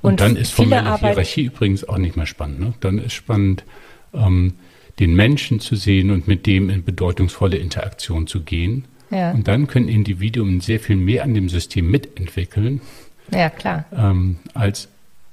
Und, 0.03 0.13
und, 0.13 0.21
dann 0.21 0.37
ist 0.37 0.53
formelle 0.53 0.99
Hierarchie 0.99 1.45
übrigens 1.45 1.89
auch 1.89 1.99
nicht 1.99 2.17
mehr 2.17 2.27
spannend. 2.27 2.61
Ne? 2.61 2.75
Dann 2.81 2.99
ist 2.99 3.13
spannend, 3.13 3.65
ähm, 4.15 4.55
den 4.99 5.15
Menschen 5.15 5.61
zu 5.61 5.77
sehen 5.77 6.11
und 6.11 6.27
mit 6.27 6.47
dem 6.47 6.71
in 6.71 6.85
bedeutungsvolle 6.85 7.57
Interaktion 7.57 8.27
zu 8.27 8.43
gehen. 8.43 8.85
Ja. 9.11 9.31
Und 9.33 9.49
dann 9.49 9.67
können 9.67 9.89
Individuen 9.89 10.61
sehr 10.61 10.81
viel 10.81 10.97
mehr 10.97 11.25
an 11.25 11.35
dem 11.35 11.49
System 11.49 11.91
mitentwickeln. 11.91 12.81
Ja, 13.33 13.51
klar. 13.51 13.85
Ähm, 13.97 14.39
als 14.55 14.89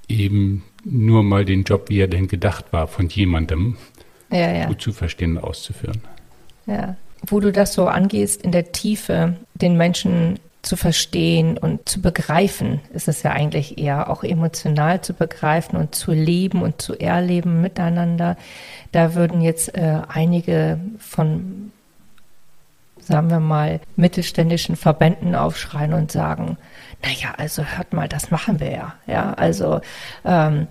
eben 0.08 0.64
nur 0.84 1.24
mal 1.24 1.46
den 1.46 1.64
Job, 1.64 1.90
wie 1.90 2.00
er 2.00 2.08
denn 2.08 2.28
gedacht 2.28 2.66
war, 2.72 2.88
von 2.88 3.10
jemandem 3.10 3.78
ja, 4.32 4.52
ja. 4.52 4.66
gut 4.68 4.82
zu 4.82 4.94
verstehen 4.94 5.38
und 5.38 5.44
auszuführen. 5.44 6.02
Ja. 6.68 6.96
Wo 7.28 7.40
du 7.40 7.52
das 7.52 7.74
so 7.74 7.88
angehst, 7.88 8.44
in 8.44 8.52
der 8.52 8.72
Tiefe 8.72 9.38
den 9.56 9.78
Menschen 9.78 10.40
zu 10.66 10.76
verstehen 10.76 11.58
und 11.58 11.88
zu 11.88 12.02
begreifen, 12.02 12.82
ist 12.94 13.08
es 13.08 13.24
ja 13.24 13.32
eigentlich 13.32 13.78
eher 13.78 14.10
auch 14.10 14.24
emotional 14.24 15.02
zu 15.02 15.14
begreifen 15.14 15.78
und 15.78 15.96
zu 15.96 16.12
leben 16.12 16.62
und 16.62 16.82
zu 16.82 17.00
erleben 17.00 17.62
miteinander. 17.62 18.38
Da 18.92 19.16
würden 19.16 19.42
jetzt 19.42 19.76
äh, 19.76 20.02
einige 20.08 20.80
von, 21.00 21.72
sagen 23.00 23.30
wir 23.30 23.40
mal, 23.40 23.80
mittelständischen 23.96 24.76
Verbänden 24.76 25.36
aufschreien 25.36 25.94
und 25.94 26.12
sagen, 26.12 26.58
naja, 27.04 27.34
also 27.38 27.64
hört 27.64 27.94
mal, 27.94 28.08
das 28.08 28.32
machen 28.32 28.60
wir 28.60 28.72
ja. 28.72 28.94
Ja, 29.06 29.34
also 29.34 29.82
ähm, 30.24 30.68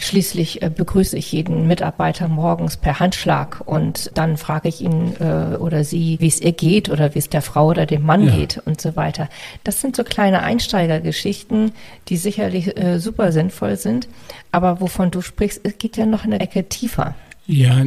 Schließlich 0.00 0.62
äh, 0.62 0.70
begrüße 0.70 1.18
ich 1.18 1.32
jeden 1.32 1.66
Mitarbeiter 1.66 2.28
morgens 2.28 2.76
per 2.76 3.00
Handschlag 3.00 3.62
und 3.66 4.12
dann 4.14 4.36
frage 4.36 4.68
ich 4.68 4.80
ihn 4.80 5.16
äh, 5.18 5.56
oder 5.56 5.82
sie, 5.82 6.18
wie 6.20 6.28
es 6.28 6.40
ihr 6.40 6.52
geht 6.52 6.88
oder 6.88 7.16
wie 7.16 7.18
es 7.18 7.28
der 7.28 7.42
Frau 7.42 7.66
oder 7.66 7.84
dem 7.84 8.06
Mann 8.06 8.26
ja. 8.26 8.36
geht 8.36 8.62
und 8.64 8.80
so 8.80 8.94
weiter. 8.94 9.28
Das 9.64 9.80
sind 9.80 9.96
so 9.96 10.04
kleine 10.04 10.42
Einsteigergeschichten, 10.42 11.72
die 12.08 12.16
sicherlich 12.16 12.76
äh, 12.76 13.00
super 13.00 13.32
sinnvoll 13.32 13.76
sind, 13.76 14.08
aber 14.52 14.80
wovon 14.80 15.10
du 15.10 15.20
sprichst, 15.20 15.62
es 15.64 15.78
geht 15.78 15.96
ja 15.96 16.06
noch 16.06 16.22
eine 16.22 16.38
Ecke 16.38 16.68
tiefer. 16.68 17.16
Ja, 17.48 17.82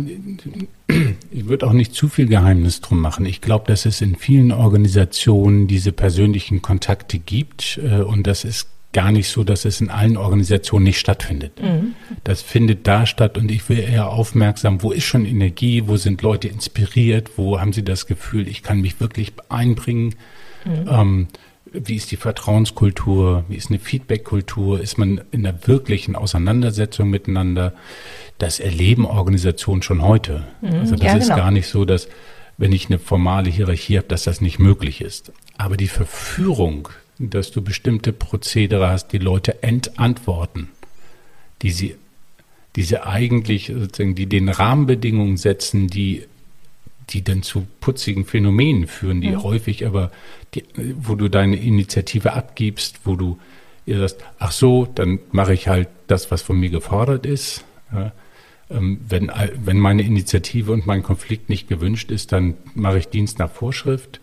ich 1.31 1.47
würde 1.47 1.65
auch 1.65 1.73
nicht 1.73 1.93
zu 1.93 2.09
viel 2.09 2.27
Geheimnis 2.27 2.81
drum 2.81 2.99
machen. 2.99 3.25
Ich 3.25 3.39
glaube, 3.39 3.67
dass 3.67 3.85
es 3.85 4.01
in 4.01 4.17
vielen 4.17 4.51
Organisationen 4.51 5.67
diese 5.67 5.93
persönlichen 5.93 6.61
Kontakte 6.61 7.19
gibt 7.19 7.79
äh, 7.81 8.01
und 8.01 8.27
das 8.27 8.43
ist 8.43 8.67
gar 8.93 9.11
nicht 9.11 9.29
so, 9.29 9.43
dass 9.43 9.65
es 9.65 9.79
in 9.79 9.89
allen 9.89 10.17
Organisationen 10.17 10.83
nicht 10.83 10.99
stattfindet. 10.99 11.61
Mhm. 11.61 11.95
Das 12.23 12.41
findet 12.41 12.87
da 12.87 13.05
statt 13.05 13.37
und 13.37 13.49
ich 13.51 13.67
will 13.69 13.79
eher 13.79 14.09
aufmerksam, 14.09 14.83
wo 14.83 14.91
ist 14.91 15.05
schon 15.05 15.25
Energie, 15.25 15.83
wo 15.87 15.97
sind 15.97 16.21
Leute 16.21 16.47
inspiriert, 16.47 17.31
wo 17.37 17.59
haben 17.59 17.73
sie 17.73 17.83
das 17.83 18.05
Gefühl, 18.05 18.47
ich 18.47 18.63
kann 18.63 18.81
mich 18.81 18.99
wirklich 18.99 19.33
einbringen. 19.49 20.15
Mhm. 20.65 20.89
Ähm, 20.89 21.27
wie 21.73 21.95
ist 21.95 22.11
die 22.11 22.17
Vertrauenskultur, 22.17 23.45
wie 23.47 23.55
ist 23.55 23.69
eine 23.69 23.79
Feedbackkultur, 23.79 24.81
ist 24.81 24.97
man 24.97 25.21
in 25.31 25.45
einer 25.45 25.67
wirklichen 25.67 26.17
Auseinandersetzung 26.17 27.09
miteinander. 27.09 27.73
Das 28.39 28.59
erleben 28.59 29.05
Organisationen 29.05 29.81
schon 29.81 30.01
heute. 30.01 30.43
Mhm, 30.61 30.73
also 30.73 30.95
das 30.95 31.05
ja, 31.05 31.13
ist 31.15 31.23
genau. 31.29 31.37
gar 31.37 31.51
nicht 31.51 31.67
so, 31.67 31.85
dass 31.85 32.09
wenn 32.57 32.73
ich 32.73 32.87
eine 32.87 32.99
formale 32.99 33.49
Hierarchie 33.49 33.97
habe, 33.97 34.07
dass 34.07 34.23
das 34.23 34.41
nicht 34.41 34.59
möglich 34.59 35.01
ist. 35.01 35.31
Aber 35.57 35.77
die 35.77 35.87
Verführung 35.87 36.89
dass 37.29 37.51
du 37.51 37.61
bestimmte 37.61 38.13
Prozedere 38.13 38.89
hast, 38.89 39.09
die 39.09 39.17
Leute 39.17 39.63
entantworten, 39.63 40.69
die 41.61 41.71
sie, 41.71 41.95
die 42.75 42.83
sie 42.83 43.05
eigentlich 43.05 43.67
sozusagen, 43.67 44.15
die 44.15 44.27
den 44.27 44.49
Rahmenbedingungen 44.49 45.37
setzen, 45.37 45.87
die, 45.87 46.23
die 47.09 47.23
dann 47.23 47.43
zu 47.43 47.67
putzigen 47.79 48.25
Phänomenen 48.25 48.87
führen, 48.87 49.21
die 49.21 49.31
ja. 49.31 49.43
häufig 49.43 49.85
aber, 49.85 50.11
die, 50.55 50.63
wo 50.97 51.15
du 51.15 51.29
deine 51.29 51.57
Initiative 51.57 52.33
abgibst, 52.33 53.01
wo 53.03 53.15
du 53.15 53.37
ihr 53.85 53.99
sagst, 53.99 54.23
ach 54.39 54.51
so, 54.51 54.85
dann 54.85 55.19
mache 55.31 55.53
ich 55.53 55.67
halt 55.67 55.89
das, 56.07 56.31
was 56.31 56.41
von 56.41 56.59
mir 56.59 56.69
gefordert 56.69 57.25
ist. 57.25 57.65
Ja, 57.91 58.11
ähm, 58.69 58.99
wenn, 59.07 59.31
wenn 59.63 59.79
meine 59.79 60.03
Initiative 60.03 60.71
und 60.71 60.85
mein 60.85 61.03
Konflikt 61.03 61.49
nicht 61.49 61.67
gewünscht 61.67 62.11
ist, 62.11 62.31
dann 62.31 62.55
mache 62.73 62.99
ich 62.99 63.07
Dienst 63.09 63.39
nach 63.39 63.51
Vorschrift. 63.51 64.20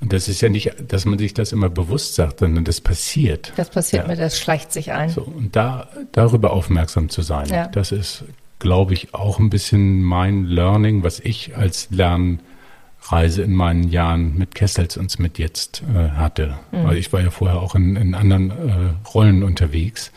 Und 0.00 0.14
das 0.14 0.28
ist 0.28 0.40
ja 0.40 0.48
nicht, 0.48 0.72
dass 0.88 1.04
man 1.04 1.18
sich 1.18 1.34
das 1.34 1.52
immer 1.52 1.68
bewusst 1.68 2.14
sagt, 2.14 2.40
sondern 2.40 2.64
das 2.64 2.80
passiert. 2.80 3.52
Das 3.56 3.68
passiert 3.68 4.04
ja. 4.04 4.08
mir, 4.08 4.16
das 4.16 4.38
schleicht 4.38 4.72
sich 4.72 4.92
ein. 4.92 5.10
So, 5.10 5.22
und 5.22 5.54
da 5.54 5.88
darüber 6.12 6.52
aufmerksam 6.52 7.10
zu 7.10 7.20
sein, 7.20 7.48
ja. 7.48 7.66
das 7.66 7.92
ist, 7.92 8.24
glaube 8.58 8.94
ich, 8.94 9.14
auch 9.14 9.38
ein 9.38 9.50
bisschen 9.50 10.02
mein 10.02 10.44
Learning, 10.44 11.02
was 11.02 11.20
ich 11.20 11.54
als 11.56 11.88
Lernreise 11.90 13.42
in 13.42 13.54
meinen 13.54 13.90
Jahren 13.90 14.38
mit 14.38 14.54
Kessels 14.54 14.96
und 14.96 15.18
mit 15.18 15.38
jetzt 15.38 15.82
äh, 15.94 16.10
hatte. 16.12 16.58
Mhm. 16.72 16.84
Weil 16.84 16.96
ich 16.96 17.12
war 17.12 17.20
ja 17.20 17.30
vorher 17.30 17.60
auch 17.60 17.74
in, 17.74 17.96
in 17.96 18.14
anderen 18.14 18.50
äh, 18.50 19.08
Rollen 19.12 19.42
unterwegs. 19.42 20.12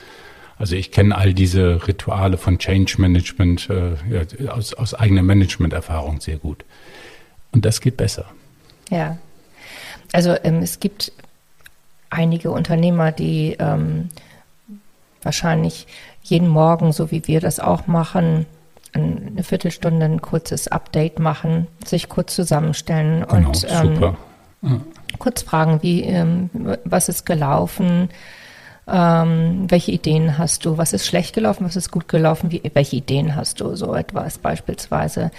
Also 0.57 0.77
ich 0.77 0.91
kenne 0.91 1.17
all 1.17 1.33
diese 1.33 1.87
Rituale 1.87 2.37
von 2.37 2.57
Change 2.57 2.95
Management 2.99 3.69
äh, 3.69 3.95
ja, 4.09 4.51
aus, 4.51 4.73
aus 4.73 4.93
eigener 4.93 5.23
Management-Erfahrung 5.23 6.21
sehr 6.21 6.37
gut. 6.37 6.63
Und 7.51 7.65
das 7.65 7.81
geht 7.81 7.97
besser. 7.97 8.25
Ja, 8.89 9.17
also 10.13 10.35
ähm, 10.43 10.61
es 10.61 10.79
gibt 10.79 11.11
einige 12.09 12.51
Unternehmer, 12.51 13.11
die 13.11 13.57
ähm, 13.59 14.09
wahrscheinlich 15.21 15.87
jeden 16.21 16.47
Morgen, 16.47 16.93
so 16.93 17.11
wie 17.11 17.27
wir 17.27 17.41
das 17.41 17.59
auch 17.59 17.87
machen, 17.87 18.45
eine 18.93 19.43
Viertelstunde 19.43 20.05
ein 20.05 20.21
kurzes 20.21 20.67
Update 20.67 21.19
machen, 21.19 21.67
sich 21.83 22.09
kurz 22.09 22.35
zusammenstellen 22.35 23.25
genau, 23.27 23.47
und 23.49 23.67
ähm, 23.69 24.15
ja. 24.61 24.79
kurz 25.17 25.41
fragen, 25.41 25.81
wie, 25.81 26.03
ähm, 26.03 26.49
was 26.85 27.09
ist 27.09 27.25
gelaufen, 27.25 28.09
ähm, 28.85 29.65
welche 29.69 29.91
Ideen 29.91 30.37
hast 30.37 30.65
du? 30.65 30.77
Was 30.77 30.91
ist 30.91 31.05
schlecht 31.05 31.33
gelaufen? 31.33 31.65
Was 31.65 31.75
ist 31.75 31.91
gut 31.91 32.07
gelaufen? 32.09 32.51
Wie, 32.51 32.61
welche 32.73 32.97
Ideen 32.97 33.35
hast 33.35 33.61
du? 33.61 33.75
So 33.75 33.95
etwas 33.95 34.37
beispielsweise. 34.37 35.31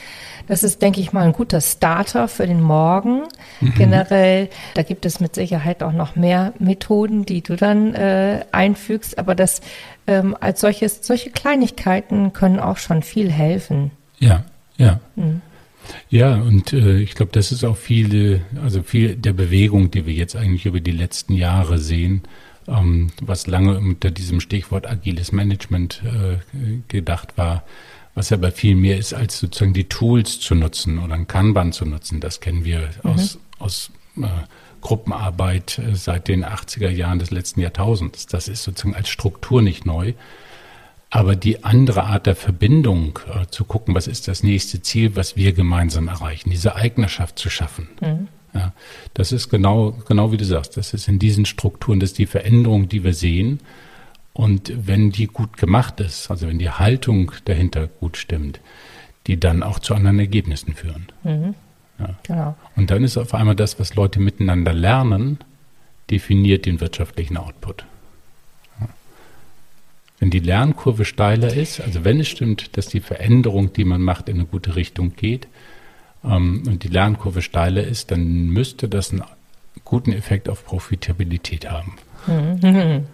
Das 0.46 0.62
ist, 0.62 0.80
denke 0.80 1.00
ich 1.00 1.12
mal, 1.12 1.24
ein 1.24 1.33
guter 1.33 1.61
Starter 1.61 2.28
für 2.28 2.46
den 2.46 2.62
Morgen. 2.62 3.22
Mhm. 3.61 3.74
Generell, 3.74 4.48
da 4.74 4.83
gibt 4.83 5.04
es 5.04 5.20
mit 5.20 5.35
Sicherheit 5.35 5.83
auch 5.83 5.92
noch 5.92 6.16
mehr 6.16 6.54
Methoden, 6.59 7.26
die 7.26 7.42
du 7.42 7.57
dann 7.57 7.94
äh, 7.94 8.44
einfügst. 8.52 9.18
Aber 9.18 9.35
das 9.35 9.61
ähm, 10.07 10.37
als 10.40 10.61
solches, 10.61 11.00
solche 11.02 11.30
Kleinigkeiten 11.30 12.33
können 12.33 12.61
auch 12.61 12.78
schon 12.78 13.02
viel 13.02 13.30
helfen. 13.30 13.90
Ja, 14.20 14.44
ja. 14.78 15.00
Mhm. 15.16 15.42
Ja, 16.09 16.37
und 16.37 16.72
äh, 16.72 16.98
ich 16.98 17.14
glaube, 17.14 17.33
das 17.33 17.52
ist 17.52 17.62
auch 17.62 17.76
viele, 17.76 18.40
also 18.62 18.83
viel 18.83 19.16
der 19.16 19.35
Bewegung, 19.35 19.90
die 19.90 20.07
wir 20.07 20.14
jetzt 20.14 20.35
eigentlich 20.35 20.64
über 20.64 20.80
die 20.80 20.92
letzten 20.92 21.35
Jahre 21.35 21.76
sehen, 21.76 22.22
ähm, 22.68 23.09
was 23.20 23.46
lange 23.46 23.79
unter 23.79 24.11
diesem 24.11 24.40
Stichwort 24.40 24.87
agiles 24.87 25.33
Management 25.33 26.03
äh, 26.05 26.38
gedacht 26.88 27.37
war, 27.37 27.64
was 28.14 28.33
aber 28.33 28.53
viel 28.53 28.77
mehr 28.77 28.98
ist, 28.98 29.12
als 29.12 29.40
sozusagen 29.40 29.74
die 29.74 29.88
Tools 29.88 30.40
zu 30.40 30.55
nutzen 30.55 30.98
oder 30.98 31.14
ein 31.14 31.27
Kanban 31.27 31.72
zu 31.72 31.85
nutzen. 31.85 32.20
Das 32.20 32.40
kennen 32.40 32.64
wir 32.64 32.90
mhm. 33.03 33.11
aus, 33.11 33.38
aus 33.59 33.90
äh, 34.16 34.27
Gruppenarbeit 34.81 35.79
äh, 35.79 35.96
seit 35.96 36.29
den 36.29 36.44
80er 36.44 36.90
Jahren 36.90 37.18
des 37.18 37.31
letzten 37.31 37.61
Jahrtausends. 37.61 38.27
Das 38.27 38.48
ist 38.48 38.62
sozusagen 38.62 38.94
als 38.94 39.09
Struktur 39.09 39.62
nicht 39.62 39.87
neu. 39.87 40.14
Aber 41.11 41.37
die 41.37 41.62
andere 41.64 42.05
Art 42.05 42.27
der 42.27 42.37
Verbindung, 42.37 43.18
äh, 43.33 43.46
zu 43.46 43.64
gucken, 43.64 43.94
was 43.94 44.07
ist 44.07 44.29
das 44.29 44.42
nächste 44.42 44.83
Ziel, 44.83 45.16
was 45.16 45.37
wir 45.37 45.53
gemeinsam 45.53 46.09
erreichen, 46.09 46.50
diese 46.50 46.77
Eignerschaft 46.77 47.38
zu 47.38 47.50
schaffen. 47.50 47.88
Mhm. 48.00 48.29
Ja, 48.55 48.73
das 49.14 49.33
ist 49.33 49.51
genau, 49.51 49.97
genau 50.07 50.31
wie 50.31 50.37
du 50.37 50.45
sagst, 50.45 50.77
das 50.77 50.95
ist 50.95 51.09
in 51.09 51.19
diesen 51.19 51.45
Strukturen, 51.45 51.99
das 51.99 52.11
ist 52.11 52.19
die 52.19 52.27
Veränderung, 52.27 52.88
die 52.88 53.03
wir 53.03 53.14
sehen. 53.14 53.61
Und 54.33 54.73
wenn 54.87 55.11
die 55.11 55.27
gut 55.27 55.57
gemacht 55.57 56.01
ist, 56.01 56.31
also 56.31 56.49
wenn 56.49 56.59
die 56.59 56.71
Haltung 56.71 57.33
dahinter 57.45 57.87
gut 57.87 58.17
stimmt, 58.17 58.61
die 59.27 59.38
dann 59.38 59.62
auch 59.62 59.79
zu 59.79 59.95
anderen 59.95 60.19
Ergebnissen 60.19 60.75
führen. 60.75 61.07
Mhm. 61.23 61.55
Ja. 61.99 62.14
Genau. 62.25 62.57
Und 62.77 62.90
dann 62.90 63.05
ist 63.05 63.17
auf 63.17 63.35
einmal 63.35 63.55
das, 63.55 63.79
was 63.79 63.95
Leute 63.95 64.21
miteinander 64.21 64.73
lernen, 64.73 65.38
definiert 66.11 66.67
den 66.67 66.81
wirtschaftlichen 66.81 67.37
Output. 67.37 67.85
Ja. 68.81 68.88
Wenn 70.19 70.31
die 70.31 70.40
Lernkurve 70.40 71.05
steiler 71.05 71.55
ist, 71.55 71.81
also 71.81 72.05
wenn 72.05 72.21
es 72.21 72.29
stimmt, 72.29 72.77
dass 72.77 72.88
die 72.88 73.01
Veränderung, 73.01 73.73
die 73.73 73.85
man 73.85 74.03
macht, 74.03 74.29
in 74.29 74.37
eine 74.37 74.47
gute 74.47 74.77
Richtung 74.77 75.14
geht, 75.14 75.47
ähm, 76.25 76.63
und 76.67 76.83
die 76.85 76.89
Lernkurve 76.89 77.43
steiler 77.43 77.85
ist, 77.85 78.11
dann 78.11 78.49
müsste 78.49 78.89
das 78.89 79.11
einen 79.11 79.25
guten 79.85 80.13
Effekt 80.13 80.49
auf 80.49 80.65
Profitabilität 80.65 81.71
haben. 81.71 81.97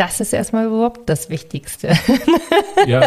Das 0.00 0.18
ist 0.18 0.32
erstmal 0.32 0.64
überhaupt 0.64 1.10
das 1.10 1.28
Wichtigste. 1.28 1.88
ja, 2.86 3.02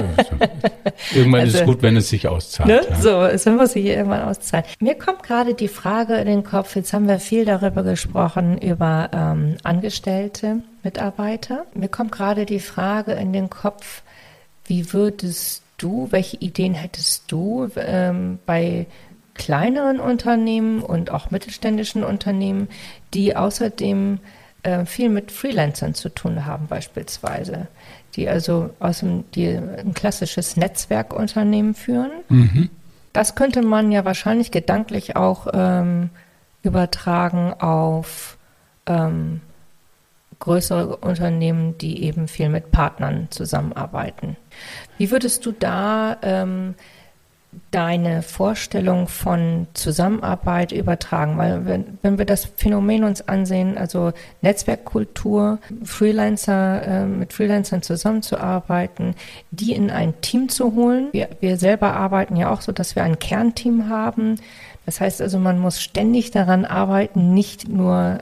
irgendwann 1.15 1.41
also, 1.41 1.55
ist 1.55 1.61
es 1.61 1.65
gut, 1.65 1.81
wenn 1.81 1.97
es 1.97 2.09
sich 2.09 2.27
auszahlt. 2.27 2.67
Ne? 2.67 2.81
Ja. 2.87 2.95
So, 3.01 3.23
es 3.23 3.47
muss 3.47 3.73
sich 3.73 3.85
irgendwann 3.85 4.21
auszahlen. 4.21 4.63
Mir 4.79 4.93
kommt 4.93 5.23
gerade 5.23 5.55
die 5.55 5.69
Frage 5.69 6.13
in 6.17 6.27
den 6.27 6.43
Kopf, 6.43 6.75
jetzt 6.75 6.93
haben 6.93 7.07
wir 7.07 7.17
viel 7.17 7.45
darüber 7.45 7.81
gesprochen, 7.81 8.59
über 8.59 9.09
ähm, 9.11 9.57
Angestellte, 9.63 10.59
Mitarbeiter. 10.83 11.65
Mir 11.73 11.87
kommt 11.87 12.11
gerade 12.11 12.45
die 12.45 12.59
Frage 12.59 13.13
in 13.13 13.33
den 13.33 13.49
Kopf, 13.49 14.03
wie 14.65 14.93
würdest 14.93 15.62
du, 15.83 16.07
welche 16.11 16.37
Ideen 16.37 16.73
hättest 16.73 17.31
du 17.31 17.69
ähm, 17.75 18.39
bei 18.45 18.87
kleineren 19.33 19.99
Unternehmen 19.99 20.81
und 20.81 21.11
auch 21.11 21.31
mittelständischen 21.31 22.03
Unternehmen, 22.03 22.67
die 23.13 23.35
außerdem 23.35 24.19
äh, 24.63 24.85
viel 24.85 25.09
mit 25.09 25.31
Freelancern 25.31 25.93
zu 25.93 26.09
tun 26.09 26.45
haben 26.45 26.67
beispielsweise, 26.67 27.67
die 28.15 28.29
also 28.29 28.69
aus 28.79 28.99
dem, 28.99 29.25
die 29.31 29.47
ein 29.47 29.93
klassisches 29.93 30.55
Netzwerkunternehmen 30.55 31.73
führen. 31.73 32.11
Mhm. 32.29 32.69
Das 33.11 33.35
könnte 33.35 33.61
man 33.61 33.91
ja 33.91 34.05
wahrscheinlich 34.05 34.51
gedanklich 34.51 35.15
auch 35.15 35.47
ähm, 35.53 36.09
übertragen 36.63 37.53
auf 37.59 38.37
ähm, 38.85 39.41
größere 40.43 40.97
Unternehmen, 40.97 41.77
die 41.77 42.03
eben 42.03 42.27
viel 42.27 42.49
mit 42.49 42.71
Partnern 42.71 43.27
zusammenarbeiten. 43.29 44.35
Wie 44.97 45.09
würdest 45.09 45.45
du 45.45 45.53
da 45.53 46.17
ähm, 46.21 46.75
deine 47.71 48.23
Vorstellung 48.23 49.07
von 49.07 49.67
Zusammenarbeit 49.73 50.73
übertragen? 50.73 51.37
Weil 51.37 51.65
wenn, 51.65 51.97
wenn 52.01 52.17
wir 52.17 52.25
das 52.25 52.43
Phänomen 52.57 53.05
uns 53.05 53.25
ansehen, 53.25 53.77
also 53.77 54.11
Netzwerkkultur, 54.41 55.59
Freelancer, 55.85 56.85
äh, 56.85 57.05
mit 57.05 57.31
Freelancern 57.31 57.81
zusammenzuarbeiten, 57.81 59.15
die 59.51 59.71
in 59.71 59.89
ein 59.91 60.19
Team 60.19 60.49
zu 60.49 60.75
holen. 60.75 61.07
Wir, 61.13 61.29
wir 61.39 61.55
selber 61.55 61.93
arbeiten 61.93 62.35
ja 62.35 62.51
auch 62.51 62.59
so, 62.59 62.73
dass 62.73 62.97
wir 62.97 63.03
ein 63.03 63.17
Kernteam 63.17 63.87
haben. 63.87 64.35
Das 64.85 64.99
heißt 64.99 65.21
also, 65.21 65.39
man 65.39 65.57
muss 65.57 65.81
ständig 65.81 66.31
daran 66.31 66.65
arbeiten, 66.65 67.33
nicht 67.33 67.69
nur 67.69 68.19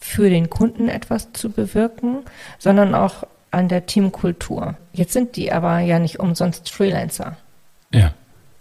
für 0.00 0.30
den 0.30 0.50
Kunden 0.50 0.88
etwas 0.88 1.32
zu 1.32 1.50
bewirken, 1.50 2.24
sondern 2.58 2.94
auch 2.94 3.24
an 3.50 3.68
der 3.68 3.86
Teamkultur. 3.86 4.74
Jetzt 4.92 5.12
sind 5.12 5.36
die 5.36 5.52
aber 5.52 5.80
ja 5.80 5.98
nicht 5.98 6.18
umsonst 6.20 6.70
Freelancer. 6.70 7.36
Ja. 7.92 8.12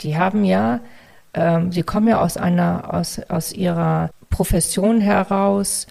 Die 0.01 0.17
haben 0.17 0.43
ja, 0.43 0.79
ähm, 1.33 1.71
sie 1.71 1.83
kommen 1.83 2.07
ja 2.07 2.21
aus 2.21 2.37
einer, 2.37 2.93
aus, 2.93 3.19
aus 3.29 3.53
ihrer 3.53 4.09
Profession 4.29 5.01
heraus 5.01 5.87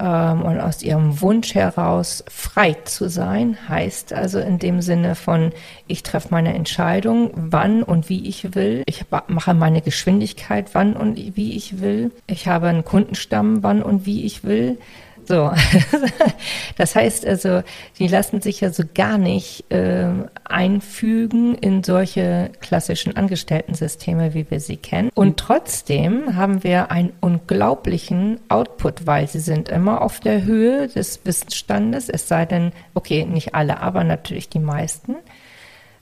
ähm, 0.00 0.42
und 0.42 0.60
aus 0.60 0.82
ihrem 0.82 1.20
Wunsch 1.20 1.54
heraus, 1.54 2.24
frei 2.28 2.74
zu 2.84 3.08
sein, 3.08 3.56
heißt 3.68 4.12
also 4.12 4.38
in 4.38 4.58
dem 4.58 4.80
Sinne 4.80 5.14
von, 5.14 5.52
ich 5.86 6.02
treffe 6.02 6.28
meine 6.30 6.54
Entscheidung, 6.54 7.30
wann 7.34 7.82
und 7.82 8.08
wie 8.08 8.26
ich 8.26 8.54
will. 8.54 8.82
Ich 8.86 9.04
mache 9.28 9.54
meine 9.54 9.82
Geschwindigkeit, 9.82 10.70
wann 10.72 10.94
und 10.94 11.16
wie 11.36 11.56
ich 11.56 11.80
will. 11.80 12.12
Ich 12.26 12.48
habe 12.48 12.68
einen 12.68 12.84
Kundenstamm, 12.84 13.62
wann 13.62 13.82
und 13.82 14.06
wie 14.06 14.24
ich 14.24 14.44
will. 14.44 14.78
So, 15.30 15.52
das 16.76 16.96
heißt 16.96 17.24
also, 17.24 17.62
die 18.00 18.08
lassen 18.08 18.40
sich 18.40 18.62
ja 18.62 18.70
so 18.70 18.82
gar 18.92 19.16
nicht 19.16 19.70
äh, 19.70 20.08
einfügen 20.42 21.54
in 21.54 21.84
solche 21.84 22.50
klassischen 22.60 23.16
Angestellten-Systeme, 23.16 24.34
wie 24.34 24.50
wir 24.50 24.58
sie 24.58 24.76
kennen. 24.76 25.08
Und 25.14 25.36
trotzdem 25.36 26.34
haben 26.34 26.64
wir 26.64 26.90
einen 26.90 27.12
unglaublichen 27.20 28.40
Output, 28.48 29.06
weil 29.06 29.28
sie 29.28 29.38
sind 29.38 29.68
immer 29.68 30.02
auf 30.02 30.18
der 30.18 30.42
Höhe 30.42 30.88
des 30.88 31.20
Wissensstandes, 31.24 32.08
es 32.08 32.26
sei 32.26 32.44
denn, 32.44 32.72
okay, 32.94 33.24
nicht 33.24 33.54
alle, 33.54 33.78
aber 33.78 34.02
natürlich 34.02 34.48
die 34.48 34.58
meisten. 34.58 35.14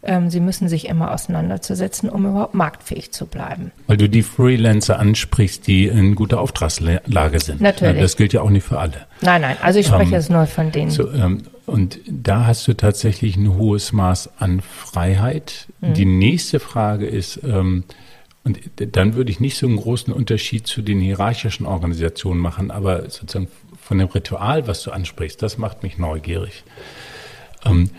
Ähm, 0.03 0.31
sie 0.31 0.39
müssen 0.39 0.69
sich 0.69 0.89
immer 0.89 1.13
auseinanderzusetzen, 1.13 2.09
um 2.09 2.25
überhaupt 2.25 2.55
marktfähig 2.55 3.11
zu 3.11 3.27
bleiben. 3.27 3.73
Weil 3.89 3.97
du 3.97 4.09
die 4.09 4.23
Freelancer 4.23 4.99
ansprichst, 4.99 5.67
die 5.67 5.87
in 5.87 6.15
guter 6.15 6.41
Auftragslage 6.41 7.41
sind. 7.41 7.61
Natürlich. 7.61 8.01
Das 8.01 8.17
gilt 8.17 8.33
ja 8.33 8.43
auch 8.43 8.51
nicht 8.51 8.65
für 8.65 8.79
alle. 8.79 9.07
Nein, 9.23 9.41
nein, 9.41 9.57
also 9.61 9.81
ich 9.81 9.87
spreche 9.87 10.11
ähm, 10.11 10.13
jetzt 10.13 10.31
nur 10.31 10.47
von 10.47 10.71
denen. 10.71 10.91
So, 10.91 11.11
ähm, 11.13 11.43
und 11.67 11.99
da 12.09 12.47
hast 12.47 12.67
du 12.69 12.75
tatsächlich 12.75 13.37
ein 13.37 13.57
hohes 13.57 13.93
Maß 13.93 14.31
an 14.39 14.61
Freiheit. 14.61 15.67
Mhm. 15.81 15.95
Die 15.95 16.05
nächste 16.05 16.61
Frage 16.61 17.07
ist, 17.07 17.41
ähm, 17.43 17.83
und 18.45 18.61
dann 18.77 19.15
würde 19.15 19.31
ich 19.31 19.41
nicht 19.41 19.59
so 19.59 19.67
einen 19.67 19.77
großen 19.77 20.13
Unterschied 20.13 20.67
zu 20.67 20.81
den 20.81 21.01
hierarchischen 21.01 21.67
Organisationen 21.67 22.41
machen, 22.41 22.71
aber 22.71 23.11
sozusagen 23.11 23.49
von 23.83 23.99
dem 23.99 24.09
Ritual, 24.09 24.67
was 24.67 24.83
du 24.83 24.93
ansprichst, 24.93 25.43
das 25.43 25.59
macht 25.59 25.83
mich 25.83 25.99
neugierig. 25.99 26.63
Ähm, 27.67 27.91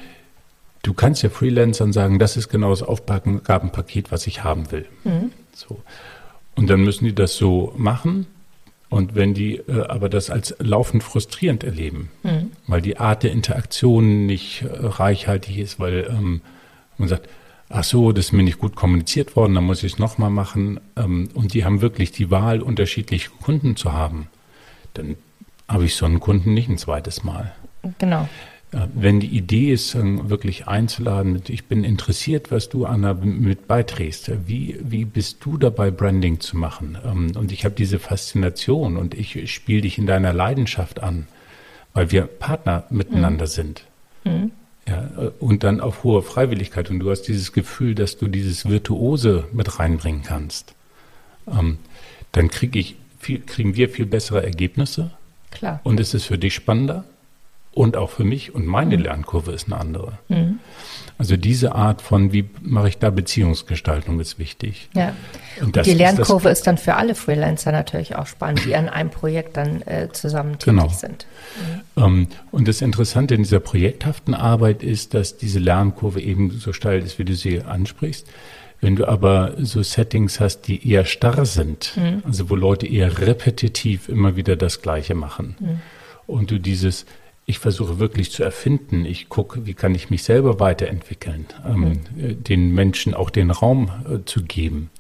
du 0.84 0.94
kannst 0.94 1.24
ja 1.24 1.30
Freelancern 1.30 1.94
sagen, 1.94 2.20
das 2.20 2.38
ist 2.38 2.50
genau 2.50 2.70
das 2.70 2.84
Aufgabenpaket, 2.84 4.12
was 4.12 4.28
ich 4.28 4.44
haben 4.44 4.72
will. 4.72 4.86
Mhm. 5.04 5.32
So. 5.54 5.82
Und 6.56 6.70
dann 6.70 6.84
müssen 6.84 7.06
die 7.06 7.16
das 7.16 7.36
so 7.36 7.74
machen. 7.78 8.28
Und 8.90 9.14
wenn 9.14 9.36
die 9.36 9.58
äh, 9.58 9.86
aber 9.88 10.10
das 10.10 10.32
als 10.32 10.56
laufend 10.58 11.04
frustrierend 11.04 11.64
erleben, 11.64 12.10
mhm. 12.24 12.52
weil 12.66 12.82
die 12.82 12.98
Art 12.98 13.22
der 13.22 13.32
Interaktion 13.32 14.26
nicht 14.26 14.64
äh, 14.64 14.68
reichhaltig 14.72 15.60
ist, 15.60 15.80
weil 15.80 16.08
ähm, 16.10 16.42
man 16.98 17.08
sagt, 17.08 17.30
ach 17.70 17.84
so, 17.84 18.12
das 18.12 18.26
ist 18.26 18.32
mir 18.32 18.44
nicht 18.44 18.58
gut 18.58 18.76
kommuniziert 18.76 19.36
worden, 19.36 19.54
dann 19.54 19.64
muss 19.64 19.84
ich 19.84 19.94
es 19.94 20.00
nochmal 20.00 20.32
machen. 20.32 20.80
Ähm, 20.96 21.30
und 21.36 21.54
die 21.54 21.66
haben 21.66 21.82
wirklich 21.82 22.12
die 22.12 22.32
Wahl, 22.32 22.62
unterschiedliche 22.62 23.30
Kunden 23.30 23.76
zu 23.76 23.94
haben, 23.94 24.28
dann 24.96 25.16
habe 25.68 25.86
ich 25.86 25.96
so 25.96 26.08
einen 26.08 26.20
Kunden 26.20 26.56
nicht 26.56 26.68
ein 26.68 26.80
zweites 26.80 27.24
Mal. 27.24 27.54
Genau. 28.00 28.28
Wenn 28.72 29.20
die 29.20 29.36
Idee 29.36 29.72
ist, 29.72 29.96
wirklich 29.96 30.68
einzuladen, 30.68 31.42
ich 31.48 31.66
bin 31.66 31.84
interessiert, 31.84 32.52
was 32.52 32.70
du, 32.70 32.86
Anna, 32.86 33.16
mit 33.16 33.68
beiträgst. 33.68 34.32
Wie, 34.46 34.78
wie 34.84 35.06
bist 35.06 35.38
du 35.44 35.58
dabei, 35.58 35.90
Branding 35.90 36.40
zu 36.40 36.56
machen? 36.56 36.96
Ähm, 37.04 37.32
und 37.36 37.52
ich 37.52 37.66
habe 37.66 37.74
diese 37.74 37.98
Faszination 37.98 38.96
und 38.98 39.16
ich 39.16 39.52
spiele 39.52 39.82
dich 39.82 39.98
in 39.98 40.06
deiner 40.06 40.34
Leidenschaft 40.34 41.02
an, 41.02 41.28
weil 41.96 42.12
wir 42.12 42.28
Partner 42.28 42.84
miteinander 42.92 43.46
mhm. 43.46 43.50
sind. 43.50 43.84
Mhm. 44.24 44.52
Ja, 44.88 45.10
äh, 45.18 45.32
und 45.40 45.64
dann 45.64 45.82
auf 45.82 46.04
hohe 46.04 46.22
Freiwilligkeit. 46.22 46.92
Und 46.92 47.00
du 47.00 47.10
hast 47.10 47.24
dieses 47.24 47.54
Gefühl, 47.54 47.96
dass 47.96 48.18
du 48.18 48.28
dieses 48.28 48.70
Virtuose 48.70 49.46
mit 49.52 49.80
reinbringen 49.80 50.22
kannst. 50.22 50.76
Ähm, 51.48 51.80
dann 52.34 52.50
krieg 52.50 52.76
ich 52.76 52.98
viel, 53.18 53.40
kriegen 53.40 53.76
wir 53.76 53.90
viel 53.90 54.06
bessere 54.06 54.44
Ergebnisse. 54.44 55.10
Klar. 55.50 55.80
Und 55.84 56.00
es 56.00 56.14
ist 56.14 56.26
für 56.26 56.38
dich 56.38 56.54
spannender 56.54 57.06
und 57.72 57.96
auch 57.96 58.10
für 58.10 58.24
mich 58.24 58.54
und 58.56 58.66
meine. 58.66 58.96
Lernkurve 58.96 59.52
ist 59.52 59.68
eine 59.68 59.80
andere. 59.80 60.20
Mhm. 60.28 60.60
Also 61.18 61.38
diese 61.38 61.76
Art 61.76 62.02
von, 62.02 62.32
wie 62.34 62.50
mache 62.62 62.90
ich 62.90 62.98
da 62.98 63.10
Beziehungsgestaltung, 63.10 64.20
ist 64.20 64.40
wichtig. 64.40 64.90
Ja. 64.94 65.14
Und, 65.60 65.78
und 65.78 65.86
die 65.86 65.94
Lernkurve 65.94 66.50
ist, 66.50 66.60
ist, 66.60 66.68
dann 66.68 66.78
für 66.78 66.96
alle 66.96 67.14
Freelancer 67.14 67.72
natürlich 67.72 68.16
auch 68.16 68.26
spannend, 68.26 68.66
die 68.66 68.76
an 68.76 68.90
einem 68.90 69.10
Projekt 69.10 69.58
dann 69.58 69.82
äh, 69.84 70.08
zusammen 70.12 70.54
tätig 70.54 70.66
genau. 70.66 70.88
sind. 70.90 71.28
Mhm. 71.96 72.04
Um, 72.04 72.28
und 72.52 72.68
das 72.68 72.82
Interessante 72.82 73.36
in 73.36 73.44
dieser 73.44 73.60
projekthaften 73.60 74.34
Arbeit 74.34 74.82
ist, 74.82 75.14
dass 75.14 75.38
diese 75.38 75.60
Lernkurve 75.60 76.22
eben 76.22 76.52
so 76.52 76.74
steil 76.74 77.02
ist, 77.02 77.20
wie 77.20 77.26
du 77.26 77.36
sie 77.36 77.62
ansprichst. 77.62 78.26
Wenn 78.82 78.96
du 78.96 79.08
aber 79.08 79.56
so 79.58 79.84
Settings 79.84 80.40
hast, 80.40 80.62
die 80.62 80.90
eher 80.90 81.04
starr 81.04 81.46
sind, 81.46 81.98
mhm. 81.98 82.24
also 82.26 82.50
wo 82.50 82.56
Leute 82.56 82.88
eher 82.88 83.20
repetitiv 83.20 84.08
immer 84.08 84.38
wieder 84.38 84.56
das 84.56 84.82
Gleiche 84.82 85.16
machen, 85.16 85.58
mhm. 85.60 85.80
und 86.28 86.52
du 86.52 86.60
dieses 86.60 87.06
ich 87.50 87.58
versuche 87.58 87.98
wirklich 87.98 88.32
zu 88.32 88.44
erfinden. 88.44 89.06
Ich 89.06 89.28
gucke, 89.28 89.66
wie 89.66 89.74
kann 89.74 89.96
ich 89.96 90.12
mich 90.12 90.22
selber 90.22 90.60
weiterentwickeln, 90.60 91.48
ähm, 91.66 92.02
mhm. 92.16 92.44
den 92.44 92.76
Menschen 92.76 93.16
auch 93.16 93.32
den 93.32 93.50
Raum 93.50 93.90
äh, 94.08 94.20
zu 94.26 94.44
geben. 94.44 94.92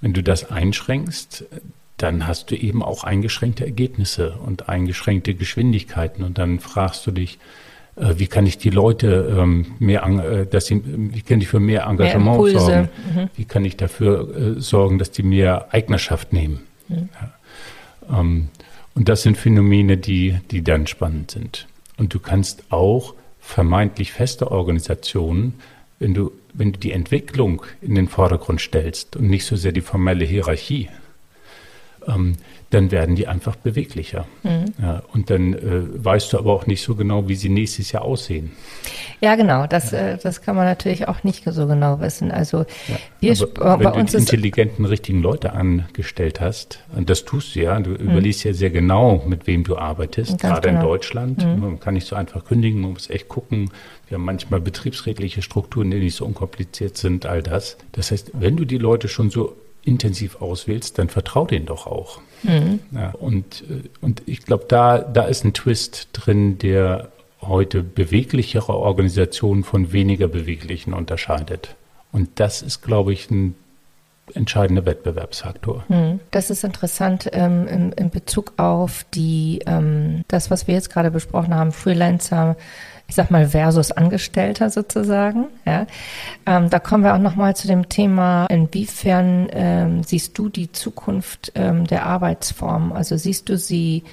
Wenn 0.00 0.12
du 0.12 0.22
das 0.22 0.50
einschränkst, 0.50 1.44
dann 1.96 2.26
hast 2.26 2.50
du 2.50 2.56
eben 2.56 2.82
auch 2.82 3.04
eingeschränkte 3.04 3.64
Ergebnisse 3.64 4.32
und 4.44 4.68
eingeschränkte 4.68 5.34
Geschwindigkeiten. 5.34 6.24
Und 6.24 6.38
dann 6.38 6.58
fragst 6.58 7.06
du 7.06 7.12
dich, 7.12 7.38
äh, 7.94 8.14
wie 8.16 8.26
kann 8.26 8.46
ich 8.46 8.58
die 8.58 8.70
Leute 8.70 9.36
ähm, 9.38 9.66
mehr, 9.78 10.02
äh, 10.04 10.44
dass 10.44 10.66
sie, 10.66 10.82
wie 10.84 11.22
kann 11.22 11.40
ich 11.40 11.46
für 11.46 11.60
mehr 11.60 11.86
Engagement 11.86 12.42
mehr 12.42 12.58
sorgen? 12.58 12.88
Mhm. 13.14 13.30
Wie 13.36 13.44
kann 13.44 13.64
ich 13.64 13.76
dafür 13.76 14.56
äh, 14.56 14.60
sorgen, 14.60 14.98
dass 14.98 15.12
die 15.12 15.22
mehr 15.22 15.72
Eignerschaft 15.72 16.32
nehmen? 16.32 16.62
Mhm. 16.88 17.10
Ja. 18.10 18.20
Ähm, 18.20 18.48
und 18.96 19.08
das 19.08 19.22
sind 19.22 19.36
Phänomene, 19.36 19.98
die, 19.98 20.40
die 20.50 20.64
dann 20.64 20.88
spannend 20.88 21.30
sind. 21.30 21.68
Und 21.96 22.12
du 22.14 22.18
kannst 22.18 22.64
auch 22.70 23.14
vermeintlich 23.40 24.12
feste 24.12 24.50
Organisationen, 24.50 25.54
wenn 25.98 26.14
du, 26.14 26.32
wenn 26.52 26.72
du 26.72 26.78
die 26.78 26.92
Entwicklung 26.92 27.62
in 27.80 27.94
den 27.94 28.08
Vordergrund 28.08 28.60
stellst 28.60 29.16
und 29.16 29.28
nicht 29.28 29.46
so 29.46 29.56
sehr 29.56 29.72
die 29.72 29.80
formelle 29.80 30.24
Hierarchie, 30.24 30.88
ähm, 32.08 32.36
dann 32.70 32.90
werden 32.90 33.14
die 33.14 33.26
einfach 33.28 33.56
beweglicher. 33.56 34.26
Mhm. 34.42 34.64
Ja, 34.82 35.02
und 35.12 35.30
dann 35.30 35.54
äh, 35.54 36.04
weißt 36.04 36.32
du 36.32 36.38
aber 36.38 36.52
auch 36.52 36.66
nicht 36.66 36.82
so 36.82 36.94
genau, 36.94 37.28
wie 37.28 37.36
sie 37.36 37.48
nächstes 37.48 37.92
Jahr 37.92 38.02
aussehen. 38.04 38.52
Ja, 39.20 39.36
genau. 39.36 39.66
Das, 39.66 39.92
äh, 39.92 40.18
das 40.22 40.42
kann 40.42 40.56
man 40.56 40.64
natürlich 40.66 41.08
auch 41.08 41.22
nicht 41.24 41.44
so 41.44 41.66
genau 41.66 42.00
wissen. 42.00 42.30
Also 42.30 42.66
Ja, 42.88 42.96
wir 43.20 43.32
aber 43.60 43.78
bei 43.78 43.84
wenn 43.84 43.92
du 43.92 43.98
uns 44.00 44.10
die 44.10 44.16
ist 44.18 44.22
intelligenten, 44.32 44.84
richtigen 44.84 45.22
Leute 45.22 45.52
angestellt 45.52 46.40
hast, 46.40 46.80
und 46.94 47.08
das 47.08 47.24
tust 47.24 47.54
du 47.54 47.60
ja, 47.62 47.78
du 47.80 47.90
Mhm. 47.90 47.96
überlegst 48.10 48.44
ja 48.44 48.52
sehr 48.52 48.70
genau, 48.70 49.22
mit 49.26 49.46
wem 49.46 49.64
du 49.64 49.76
arbeitest, 49.76 50.38
gerade 50.40 50.68
in 50.68 50.74
genau. 50.76 50.86
Deutschland. 50.88 51.44
Man 51.58 51.80
kann 51.80 51.94
nicht 51.94 52.06
so 52.06 52.16
einfach 52.16 52.44
kündigen, 52.44 52.80
man 52.80 52.92
muss 52.92 53.10
echt 53.10 53.28
gucken. 53.28 53.70
Wir 54.08 54.16
haben 54.16 54.24
manchmal 54.24 54.60
betriebsrechtliche 54.60 55.42
Strukturen, 55.42 55.90
die 55.90 55.98
nicht 55.98 56.16
so 56.16 56.24
unkompliziert 56.24 56.96
sind, 56.96 57.26
all 57.26 57.42
das. 57.42 57.76
Das 57.92 58.10
heißt, 58.10 58.32
wenn 58.34 58.56
du 58.56 58.64
die 58.64 58.78
Leute 58.78 59.08
schon 59.08 59.30
so 59.30 59.56
intensiv 59.86 60.42
auswählst, 60.42 60.98
dann 60.98 61.08
vertrau 61.08 61.46
denen 61.46 61.66
doch 61.66 61.86
auch. 61.86 62.20
Mhm. 62.42 62.80
Ja, 62.92 63.10
und, 63.12 63.64
äh, 63.70 63.88
und 64.00 64.22
ich 64.26 64.42
glaube, 64.42 64.64
da, 64.68 64.98
da 64.98 65.24
ist 65.24 65.44
ein 65.44 65.54
Twist 65.54 66.08
drin, 66.12 66.58
der 66.58 67.08
heute 67.40 67.82
beweglichere 67.82 68.74
Organisationen 68.76 69.62
von 69.62 69.92
weniger 69.92 70.28
beweglichen 70.28 70.92
unterscheidet. 70.92 71.76
Und 72.12 72.28
das 72.36 72.62
ist, 72.62 72.82
glaube 72.82 73.12
ich, 73.12 73.30
ein 73.30 73.54
entscheidender 74.34 74.84
Wettbewerbsfaktor. 74.86 75.84
Hm, 75.88 76.20
Das 76.30 76.50
ist 76.50 76.64
interessant 76.64 77.28
ähm, 77.32 77.68
in, 77.68 77.92
in 77.92 78.10
Bezug 78.10 78.54
auf 78.56 79.04
die 79.14 79.60
ähm, 79.66 80.24
das, 80.28 80.50
was 80.50 80.66
wir 80.66 80.74
jetzt 80.74 80.90
gerade 80.90 81.10
besprochen 81.12 81.54
haben, 81.54 81.70
Freelancer, 81.72 82.56
ich 83.08 83.14
sag 83.14 83.30
mal 83.30 83.48
versus 83.48 83.92
Angestellter 83.92 84.70
sozusagen. 84.70 85.46
Ja, 85.64 85.86
ähm, 86.46 86.70
da 86.70 86.78
kommen 86.78 87.04
wir 87.04 87.14
auch 87.14 87.20
noch 87.20 87.36
mal 87.36 87.54
zu 87.54 87.66
dem 87.66 87.88
Thema: 87.88 88.46
Inwiefern 88.46 89.48
ähm, 89.52 90.02
siehst 90.02 90.36
du 90.38 90.48
die 90.48 90.72
Zukunft 90.72 91.52
ähm, 91.54 91.86
der 91.86 92.06
Arbeitsform? 92.06 92.92
Also 92.92 93.16
siehst 93.16 93.48
du 93.48 93.56
sie? 93.56 94.04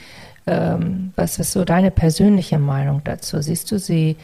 Ähm, 0.46 1.14
was 1.16 1.40
ist 1.40 1.54
so 1.54 1.64
deine 1.64 1.90
persönliche 1.90 2.60
Meinung 2.60 3.02
dazu? 3.06 3.42
Siehst 3.42 3.72
du 3.72 3.80
sie 3.80 4.18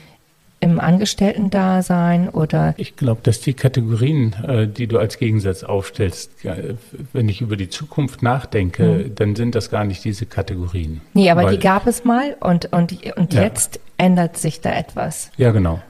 im 0.62 0.80
Angestellten-Dasein 0.80 2.30
oder 2.30 2.74
Ich 2.78 2.96
glaube, 2.96 3.22
dass 3.24 3.40
die 3.42 3.54
Kategorien, 3.54 4.36
äh, 4.46 4.68
die 4.68 4.88
du 4.88 4.98
als 4.98 5.18
Gegensatz 5.18 5.64
aufstellst, 5.64 6.32
wenn 7.14 7.30
ich 7.30 7.42
über 7.42 7.56
die 7.56 7.70
Zukunft 7.70 8.22
nachdenke, 8.24 9.10
dann 9.14 9.36
sind 9.36 9.56
das 9.56 9.70
gar 9.70 9.86
nicht 9.86 10.04
diese 10.04 10.26
Kategorien. 10.26 11.02
Nee, 11.14 11.30
aber 11.32 11.44
Weil- 11.44 11.56
die 11.58 11.60
gab 11.64 11.88
es 11.88 12.04
mal 12.04 12.36
und, 12.42 12.72
und, 12.74 12.94
und 13.16 13.34
Ja. 13.34 13.44
jetzt 13.44 13.80
ändert 13.98 14.38
sich 14.38 14.62
da 14.62 14.72
etwas. 14.78 15.32
Ja, 15.38 15.52
genau. 15.52 15.82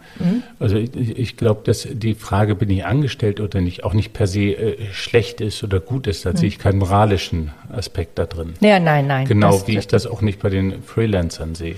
Also 0.60 0.75
ich, 0.75 0.93
ich 0.95 1.38
glaube, 1.38 1.62
dass 1.63 1.88
die 1.91 2.13
Frage, 2.15 2.55
bin 2.55 2.69
ich 2.69 2.84
angestellt 2.86 3.39
oder 3.39 3.62
nicht, 3.62 3.84
auch 3.84 3.93
nicht 3.93 4.12
per 4.12 4.27
se 4.27 4.39
äh, 4.51 4.77
schlecht 4.91 5.39
ist 5.39 5.63
oder 5.63 5.79
gut 5.79 6.08
ist. 6.08 6.25
Da 6.25 6.36
sehe 6.36 6.47
ich 6.47 6.60
keinen 6.60 6.79
moralischen 6.79 7.51
Aspekt 7.71 8.17
da 8.19 8.25
drin. 8.25 8.53
Ja, 8.60 8.79
nein, 8.79 9.08
nein. 9.08 9.27
Genau 9.27 9.65
wie 9.67 9.77
ich 9.77 9.88
das 9.88 10.05
auch 10.08 10.21
nicht 10.21 10.41
bei 10.41 10.49
den 10.49 10.82
Freelancern 10.84 11.55
sehe. 11.55 11.75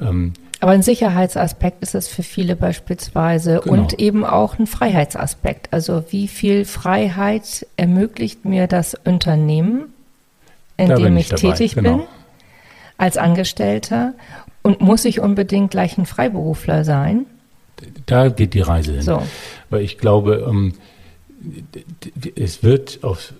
Ähm, 0.00 0.32
Aber 0.60 0.72
ein 0.72 0.82
Sicherheitsaspekt 0.82 1.82
ist 1.82 1.94
es 1.94 2.08
für 2.08 2.22
viele 2.22 2.54
beispielsweise 2.54 3.60
Genau. 3.64 3.72
und 3.72 3.98
eben 3.98 4.24
auch 4.24 4.58
ein 4.58 4.66
Freiheitsaspekt. 4.66 5.72
Also 5.72 6.04
wie 6.10 6.28
viel 6.28 6.64
Freiheit 6.66 7.66
ermöglicht 7.76 8.44
mir 8.44 8.66
das 8.66 8.94
Unternehmen, 9.04 9.92
in 10.76 10.88
Da 10.88 10.96
dem 10.96 11.16
ich 11.16 11.32
ich 11.32 11.40
tätig 11.40 11.74
genau. 11.74 11.98
bin, 11.98 12.06
als 12.98 13.16
Angestellter? 13.16 14.12
Und 14.62 14.82
muss 14.82 15.06
ich 15.06 15.20
unbedingt 15.20 15.70
gleich 15.70 15.96
ein 15.96 16.06
Freiberufler 16.06 16.84
sein? 16.84 17.26
da 18.06 18.28
geht 18.28 18.54
die 18.54 18.60
Reise 18.60 18.92
hin. 18.92 19.02
So. 19.02 19.22
Weil 19.70 19.82
ich 19.82 19.96
glaube, 19.98 20.46
ähm, 20.48 20.74
es 22.36 22.62
wird 22.62 22.98
auf, 23.02 23.32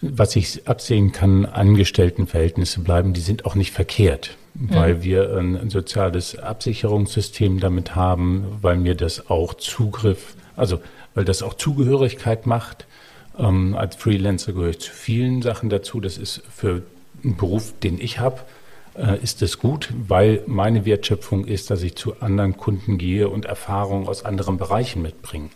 was 0.00 0.36
ich 0.36 0.68
absehen 0.68 1.10
kann, 1.12 1.46
Angestelltenverhältnisse 1.46 2.80
bleiben, 2.80 3.12
die 3.12 3.20
sind 3.20 3.44
auch 3.44 3.56
nicht 3.56 3.72
verkehrt, 3.72 4.36
weil 4.54 5.02
wir 5.02 5.36
ein, 5.36 5.70
soziales 5.70 6.38
Absicherungssystem 6.38 7.60
damit 7.60 7.94
haben, 7.94 8.58
weil 8.60 8.76
mir 8.76 8.94
das 8.94 9.30
auch 9.30 9.54
Zugriff, 9.54 10.34
also 10.56 10.80
weil 11.14 11.24
das 11.24 11.42
auch 11.42 11.54
Zugehörigkeit 11.54 12.46
macht. 12.46 12.86
Ähm, 13.38 13.74
als 13.76 13.96
Freelancer 13.96 14.52
gehöre 14.52 14.70
ich 14.70 14.80
zu 14.80 14.92
vielen 14.92 15.42
Sachen 15.42 15.70
dazu. 15.70 16.00
Das 16.00 16.18
ist 16.18 16.42
für 16.50 16.82
einen 17.22 17.36
Beruf, 17.36 17.74
den 17.80 18.00
ich 18.00 18.18
habe, 18.18 18.40
äh, 18.96 19.18
ist 19.22 19.42
es 19.42 19.58
gut, 19.58 19.92
weil 20.08 20.42
meine 20.46 20.84
Wertschöpfung 20.84 21.46
ist, 21.46 21.70
dass 21.70 21.82
ich 21.82 21.96
zu 21.96 22.20
anderen 22.20 22.56
Kunden 22.56 22.98
gehe 22.98 23.28
und 23.28 23.44
Erfahrungen 23.44 24.08
aus 24.08 24.24
anderen 24.24 24.58
Bereichen 24.58 25.02
mitbringe. 25.02 25.50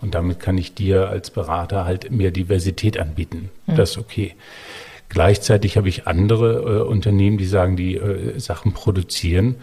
Und 0.00 0.14
damit 0.14 0.38
kann 0.38 0.58
ich 0.58 0.74
dir 0.74 1.08
als 1.08 1.30
Berater 1.30 1.86
halt 1.86 2.10
mehr 2.10 2.30
Diversität 2.30 2.98
anbieten. 2.98 3.50
Das 3.66 3.92
ist 3.92 3.98
okay. 3.98 4.34
Gleichzeitig 5.08 5.76
habe 5.76 5.88
ich 5.88 6.06
andere 6.06 6.80
äh, 6.80 6.82
Unternehmen, 6.82 7.38
die 7.38 7.46
sagen, 7.46 7.76
die 7.76 7.96
äh, 7.96 8.38
Sachen 8.38 8.72
produzieren, 8.72 9.56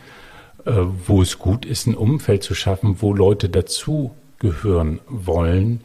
äh, 0.65 0.71
wo 1.06 1.21
es 1.21 1.39
gut 1.39 1.65
ist, 1.65 1.88
ein 1.88 1.95
Umfeld 1.95 2.43
zu 2.43 2.54
schaffen, 2.54 2.97
wo 2.99 3.13
Leute 3.13 3.49
dazugehören 3.49 4.99
wollen, 5.08 5.82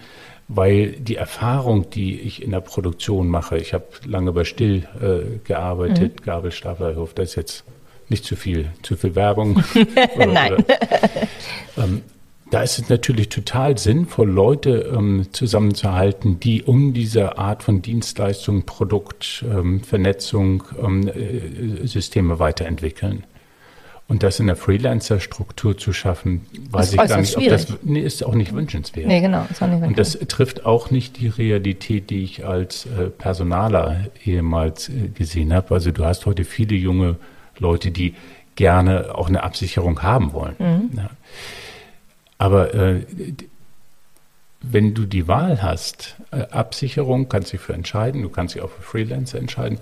weil 0.48 0.92
die 0.92 1.16
Erfahrung, 1.16 1.90
die 1.90 2.20
ich 2.20 2.42
in 2.42 2.52
der 2.52 2.60
Produktion 2.60 3.28
mache, 3.28 3.58
ich 3.58 3.74
habe 3.74 3.86
lange 4.04 4.32
bei 4.32 4.44
Still 4.44 4.86
äh, 5.00 5.38
gearbeitet, 5.44 6.22
Gabelstapler, 6.22 6.92
ich 6.92 6.96
hoffe, 6.96 7.14
das 7.16 7.30
ist 7.30 7.36
jetzt 7.36 7.64
nicht 8.08 8.24
zu 8.24 8.36
viel, 8.36 8.70
zu 8.82 8.96
viel 8.96 9.14
Werbung. 9.14 9.64
Nein. 10.16 10.52
Oder, 10.54 10.64
ähm, 11.76 12.02
da 12.50 12.62
ist 12.62 12.78
es 12.78 12.88
natürlich 12.88 13.28
total 13.28 13.76
sinnvoll, 13.76 14.30
Leute 14.30 14.92
ähm, 14.94 15.26
zusammenzuhalten, 15.32 16.38
die 16.38 16.62
um 16.62 16.92
diese 16.94 17.38
Art 17.38 17.62
von 17.62 17.82
Dienstleistung, 17.82 18.64
Produkt, 18.64 19.44
ähm, 19.50 19.80
Vernetzung, 19.82 20.62
ähm, 20.82 21.08
äh, 21.08 21.86
Systeme 21.86 22.38
weiterentwickeln. 22.38 23.24
Und 24.08 24.22
das 24.22 24.38
in 24.38 24.46
der 24.46 24.54
Freelancer-Struktur 24.54 25.76
zu 25.76 25.92
schaffen, 25.92 26.46
weiß 26.70 26.86
Ist 26.86 26.92
ich 26.92 27.08
gar 27.08 27.20
nicht, 27.20 27.36
ob 27.36 27.44
das 27.44 27.62
schwierig. 27.64 27.80
nee, 27.82 28.00
ist 28.00 28.24
auch 28.24 28.34
nicht 28.34 28.54
wünschenswert. 28.54 29.08
Nee, 29.08 29.20
genau. 29.20 29.44
Ist 29.50 29.60
auch 29.60 29.66
nicht 29.66 29.82
Und 29.82 29.98
das 29.98 30.16
trifft 30.28 30.64
auch 30.64 30.92
nicht 30.92 31.18
die 31.18 31.26
Realität, 31.26 32.10
die 32.10 32.22
ich 32.22 32.46
als 32.46 32.86
äh, 32.86 33.10
Personaler 33.10 34.06
ehemals 34.24 34.88
äh, 34.90 35.08
gesehen 35.12 35.52
habe. 35.52 35.74
Also 35.74 35.90
du 35.90 36.04
hast 36.04 36.24
heute 36.24 36.44
viele 36.44 36.76
junge 36.76 37.16
Leute, 37.58 37.90
die 37.90 38.14
gerne 38.54 39.12
auch 39.12 39.28
eine 39.28 39.42
Absicherung 39.42 40.02
haben 40.02 40.32
wollen. 40.32 40.90
Ja. 40.96 41.10
Aber 42.38 42.74
äh, 42.74 43.02
wenn 44.62 44.94
du 44.94 45.04
die 45.04 45.28
Wahl 45.28 45.62
hast, 45.62 46.16
äh, 46.30 46.42
Absicherung, 46.50 47.28
kannst 47.28 47.52
dich 47.52 47.60
für 47.60 47.72
entscheiden, 47.72 48.22
du 48.22 48.28
kannst 48.28 48.54
dich 48.54 48.62
auch 48.62 48.70
für 48.70 48.82
Freelancer 48.82 49.38
entscheiden. 49.38 49.78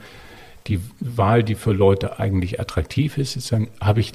Die 0.66 0.80
Wahl, 1.00 1.42
die 1.42 1.56
für 1.56 1.72
Leute 1.72 2.18
eigentlich 2.18 2.58
attraktiv 2.58 3.18
ist, 3.18 3.36
ist 3.36 3.48
sagen, 3.48 3.68
habe 3.80 4.00
ich, 4.00 4.12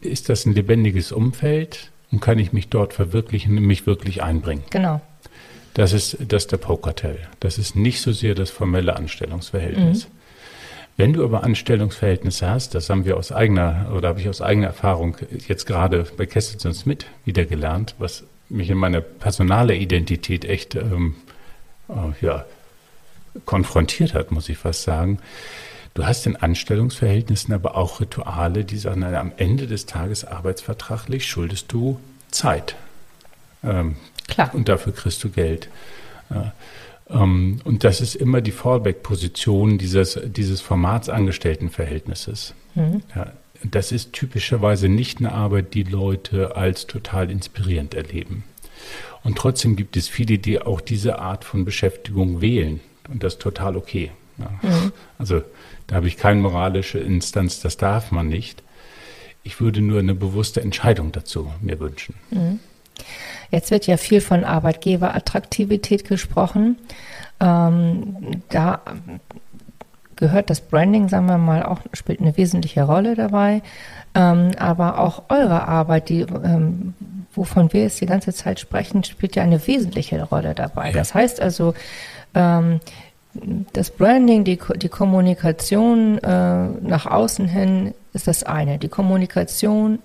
ist 0.00 0.28
das 0.28 0.46
ein 0.46 0.54
lebendiges 0.54 1.12
Umfeld 1.12 1.90
und 2.10 2.20
kann 2.20 2.38
ich 2.38 2.52
mich 2.52 2.68
dort 2.68 2.94
verwirklichen 2.94 3.58
und 3.58 3.64
mich 3.64 3.86
wirklich 3.86 4.22
einbringen? 4.22 4.64
genau. 4.70 5.00
Das 5.74 5.94
ist, 5.94 6.18
das 6.28 6.42
ist 6.42 6.52
der 6.52 6.58
Pokertell. 6.58 7.18
Das 7.40 7.56
ist 7.56 7.76
nicht 7.76 8.02
so 8.02 8.12
sehr 8.12 8.34
das 8.34 8.50
formelle 8.50 8.94
Anstellungsverhältnis. 8.94 10.08
Wenn 11.02 11.14
du 11.14 11.24
aber 11.24 11.42
Anstellungsverhältnisse 11.42 12.48
hast, 12.48 12.76
das 12.76 12.88
haben 12.88 13.04
wir 13.04 13.16
aus 13.16 13.32
eigener 13.32 13.90
oder 13.92 14.10
habe 14.10 14.20
ich 14.20 14.28
aus 14.28 14.40
eigener 14.40 14.68
Erfahrung 14.68 15.16
jetzt 15.48 15.66
gerade 15.66 16.06
bei 16.16 16.26
Kessels 16.26 16.62
Smith 16.78 17.06
wieder 17.24 17.44
gelernt, 17.44 17.96
was 17.98 18.22
mich 18.48 18.70
in 18.70 18.78
meiner 18.78 19.00
personale 19.00 19.74
Identität 19.74 20.44
echt 20.44 20.76
ähm, 20.76 21.16
äh, 21.88 22.24
ja, 22.24 22.44
konfrontiert 23.46 24.14
hat, 24.14 24.30
muss 24.30 24.48
ich 24.48 24.58
fast 24.58 24.84
sagen. 24.84 25.18
Du 25.94 26.06
hast 26.06 26.24
in 26.24 26.36
Anstellungsverhältnissen 26.36 27.52
aber 27.52 27.76
auch 27.76 27.98
Rituale, 27.98 28.64
die 28.64 28.78
sagen, 28.78 29.02
am 29.02 29.32
Ende 29.36 29.66
des 29.66 29.86
Tages 29.86 30.24
arbeitsvertraglich 30.24 31.26
schuldest 31.26 31.72
du 31.72 31.98
Zeit. 32.30 32.76
Ähm, 33.64 33.96
Klar. 34.28 34.54
und 34.54 34.68
dafür 34.68 34.94
kriegst 34.94 35.24
du 35.24 35.30
Geld. 35.30 35.68
Ja. 36.30 36.52
Ähm, 37.12 37.60
und 37.64 37.84
das 37.84 38.00
ist 38.00 38.14
immer 38.14 38.40
die 38.40 38.52
Fallback-Position 38.52 39.78
dieses, 39.78 40.18
dieses 40.24 40.60
Formats 40.60 41.08
Angestelltenverhältnisses. 41.08 42.54
Ja. 43.14 43.32
Das 43.64 43.92
ist 43.92 44.12
typischerweise 44.12 44.88
nicht 44.88 45.18
eine 45.18 45.32
Arbeit, 45.32 45.74
die 45.74 45.84
Leute 45.84 46.56
als 46.56 46.86
total 46.86 47.30
inspirierend 47.30 47.94
erleben. 47.94 48.44
Und 49.22 49.38
trotzdem 49.38 49.76
gibt 49.76 49.96
es 49.96 50.08
viele, 50.08 50.38
die 50.38 50.60
auch 50.60 50.80
diese 50.80 51.20
Art 51.20 51.44
von 51.44 51.64
Beschäftigung 51.64 52.40
wählen. 52.40 52.80
Und 53.08 53.22
das 53.22 53.34
ist 53.34 53.42
total 53.42 53.76
okay. 53.76 54.10
Ja. 54.38 54.90
Also 55.18 55.42
da 55.86 55.96
habe 55.96 56.08
ich 56.08 56.16
keine 56.16 56.40
moralische 56.40 56.98
Instanz, 56.98 57.60
das 57.60 57.76
darf 57.76 58.10
man 58.10 58.28
nicht. 58.28 58.62
Ich 59.44 59.60
würde 59.60 59.80
nur 59.80 59.98
eine 59.98 60.14
bewusste 60.14 60.60
Entscheidung 60.60 61.12
dazu 61.12 61.52
mir 61.60 61.78
wünschen. 61.78 62.14
Jetzt 63.50 63.70
wird 63.70 63.86
ja 63.86 63.96
viel 63.96 64.20
von 64.20 64.44
Arbeitgeberattraktivität 64.44 66.04
gesprochen. 66.04 66.76
Ähm, 67.40 68.42
da 68.48 68.80
gehört 70.16 70.50
das 70.50 70.60
Branding, 70.60 71.08
sagen 71.08 71.26
wir 71.26 71.38
mal, 71.38 71.64
auch 71.64 71.80
spielt 71.92 72.20
eine 72.20 72.36
wesentliche 72.36 72.84
Rolle 72.84 73.16
dabei. 73.16 73.62
Ähm, 74.14 74.52
aber 74.58 74.98
auch 74.98 75.24
eure 75.28 75.66
Arbeit, 75.66 76.08
die, 76.08 76.20
ähm, 76.20 76.94
wovon 77.34 77.72
wir 77.72 77.82
jetzt 77.82 78.00
die 78.00 78.06
ganze 78.06 78.32
Zeit 78.32 78.60
sprechen, 78.60 79.02
spielt 79.04 79.36
ja 79.36 79.42
eine 79.42 79.66
wesentliche 79.66 80.22
Rolle 80.22 80.54
dabei. 80.54 80.88
Ja. 80.88 80.92
Das 80.92 81.14
heißt 81.14 81.40
also, 81.40 81.74
ähm, 82.34 82.80
das 83.72 83.90
Branding, 83.90 84.44
die, 84.44 84.58
die 84.76 84.88
Kommunikation 84.88 86.18
äh, 86.18 86.66
nach 86.66 87.06
außen 87.06 87.48
hin 87.48 87.94
ist 88.12 88.28
das 88.28 88.44
eine. 88.44 88.78
Die 88.78 88.88
Kommunikation 88.88 89.98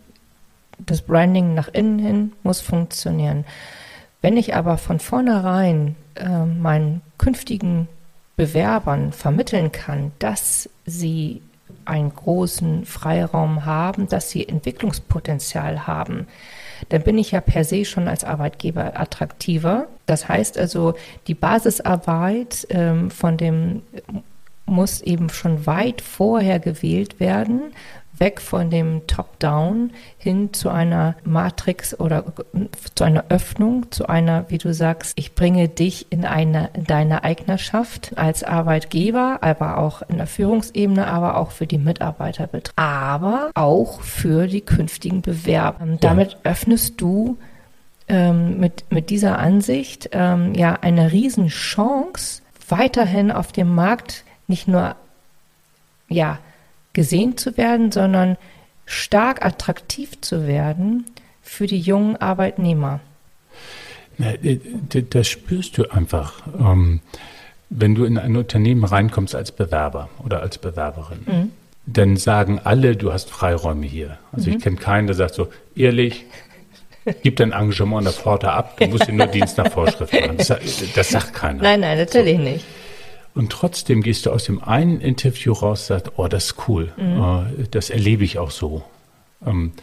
das 0.80 1.02
Branding 1.02 1.54
nach 1.54 1.68
innen 1.70 2.00
hin 2.00 2.34
muss 2.44 2.62
funktionieren. 2.62 3.46
Wenn 4.22 4.38
ich 4.38 4.56
aber 4.56 4.78
von 4.78 5.00
vornherein 5.00 5.96
äh, 6.16 6.46
meinen 6.46 7.02
künftigen 7.18 7.88
Bewerbern 8.36 9.12
vermitteln 9.12 9.72
kann, 9.72 10.12
dass 10.20 10.70
sie 10.86 11.42
einen 11.86 12.14
großen 12.14 12.86
Freiraum 12.86 13.66
haben, 13.66 14.08
dass 14.08 14.30
sie 14.30 14.48
Entwicklungspotenzial 14.48 15.88
haben, 15.88 16.28
dann 16.90 17.02
bin 17.02 17.18
ich 17.18 17.32
ja 17.32 17.42
per 17.42 17.64
se 17.64 17.86
schon 17.86 18.08
als 18.08 18.24
Arbeitgeber 18.24 19.00
attraktiver. 19.00 19.88
Das 20.06 20.28
heißt 20.28 20.58
also, 20.58 20.94
die 21.28 21.34
Basisarbeit 21.34 22.68
ähm, 22.70 23.10
von 23.10 23.38
dem 23.38 23.82
muss 24.68 25.02
eben 25.02 25.30
schon 25.30 25.66
weit 25.66 26.02
vorher 26.02 26.60
gewählt 26.60 27.20
werden, 27.20 27.74
weg 28.20 28.42
von 28.42 28.70
dem 28.70 29.06
Top-Down 29.08 29.92
hin 30.18 30.54
zu 30.54 30.70
einer 30.70 31.16
Matrix 31.24 32.00
oder 32.00 32.24
zu 32.96 33.04
einer 33.04 33.26
Öffnung, 33.30 33.92
zu 33.92 34.08
einer, 34.08 34.46
wie 34.50 34.58
du 34.58 34.74
sagst, 34.74 35.14
ich 35.16 35.36
bringe 35.36 35.70
dich 35.70 36.12
in 36.12 36.26
eine 36.26 36.70
in 36.74 36.86
deine 36.86 37.24
Eignerschaft 37.24 38.14
als 38.16 38.44
Arbeitgeber, 38.44 39.40
aber 39.42 39.78
auch 39.78 40.02
in 40.10 40.18
der 40.18 40.28
Führungsebene, 40.28 41.08
aber 41.08 41.38
auch 41.38 41.52
für 41.52 41.68
die 41.68 41.78
Mitarbeiter, 41.78 42.50
aber 42.76 43.52
auch 43.54 44.02
für 44.02 44.48
die 44.48 44.62
künftigen 44.62 45.22
Bewerber. 45.22 45.86
Ja. 45.86 45.98
Damit 46.00 46.38
öffnest 46.44 47.00
du 47.00 47.38
ähm, 48.08 48.60
mit, 48.60 48.86
mit 48.90 49.10
dieser 49.10 49.38
Ansicht 49.38 50.10
ähm, 50.14 50.54
ja 50.54 50.78
eine 50.82 51.12
Riesenchance, 51.12 52.42
weiterhin 52.70 53.32
auf 53.32 53.52
dem 53.52 53.74
Markt 53.76 54.24
nicht 54.48 54.68
nur 54.68 54.96
ja 56.10 56.40
gesehen 56.94 57.38
zu 57.38 57.58
werden, 57.58 57.92
sondern 57.92 58.38
stark 58.86 59.46
attraktiv 59.46 60.20
zu 60.22 60.48
werden 60.48 61.06
für 61.42 61.68
die 61.68 61.80
jungen 61.80 62.16
Arbeitnehmer. 62.18 63.02
Das 65.10 65.28
spürst 65.28 65.78
du 65.78 65.92
einfach. 65.92 66.42
Ähm, 66.60 67.02
wenn 67.70 67.96
du 67.96 68.06
in 68.06 68.18
ein 68.18 68.36
Unternehmen 68.36 68.84
reinkommst 68.84 69.36
als 69.36 69.52
Bewerber 69.52 70.10
oder 70.24 70.42
als 70.42 70.58
Bewerberin, 70.58 71.20
mhm. 71.26 71.52
dann 71.86 72.18
sagen 72.18 72.60
alle, 72.64 72.96
du 72.96 73.12
hast 73.12 73.30
Freiräume 73.30 73.86
hier. 73.86 74.18
Also 74.32 74.50
mhm. 74.50 74.58
ich 74.58 74.64
kenne 74.64 74.78
keinen, 74.78 75.08
der 75.08 75.16
sagt 75.16 75.36
so, 75.36 75.50
ehrlich, 75.76 76.26
gib 77.24 77.36
dein 77.36 77.52
Engagement 77.52 78.00
an 78.00 78.04
der 78.06 78.14
Pforte 78.14 78.52
ab, 78.52 78.78
du 78.78 78.88
musst 78.88 79.08
dir 79.08 79.14
nur 79.14 79.28
Dienst 79.28 79.58
nach 79.58 79.72
Vorschrift 79.72 80.14
machen. 80.14 80.38
Das, 80.38 80.54
das 80.96 81.10
sagt 81.10 81.34
keiner. 81.34 81.62
Nein, 81.62 81.82
nein, 81.82 81.98
natürlich 81.98 82.38
so. 82.38 82.44
nicht. 82.44 82.66
Und 83.38 83.52
trotzdem 83.52 84.02
gehst 84.02 84.26
du 84.26 84.32
aus 84.32 84.46
dem 84.46 84.64
einen 84.64 85.00
Interview 85.00 85.54
raus 85.54 85.82
und 85.82 85.88
sagst, 86.00 86.12
oh, 86.18 86.28
das 86.28 86.46
ist 86.46 86.68
cool. 86.68 86.92
Mhm. 86.98 87.22
Äh, 87.62 87.68
das 87.70 87.92
erlebe 87.92 88.24
ich 88.24 88.40
auch 88.40 88.50
so. 88.50 88.84
Ähm, 89.46 89.74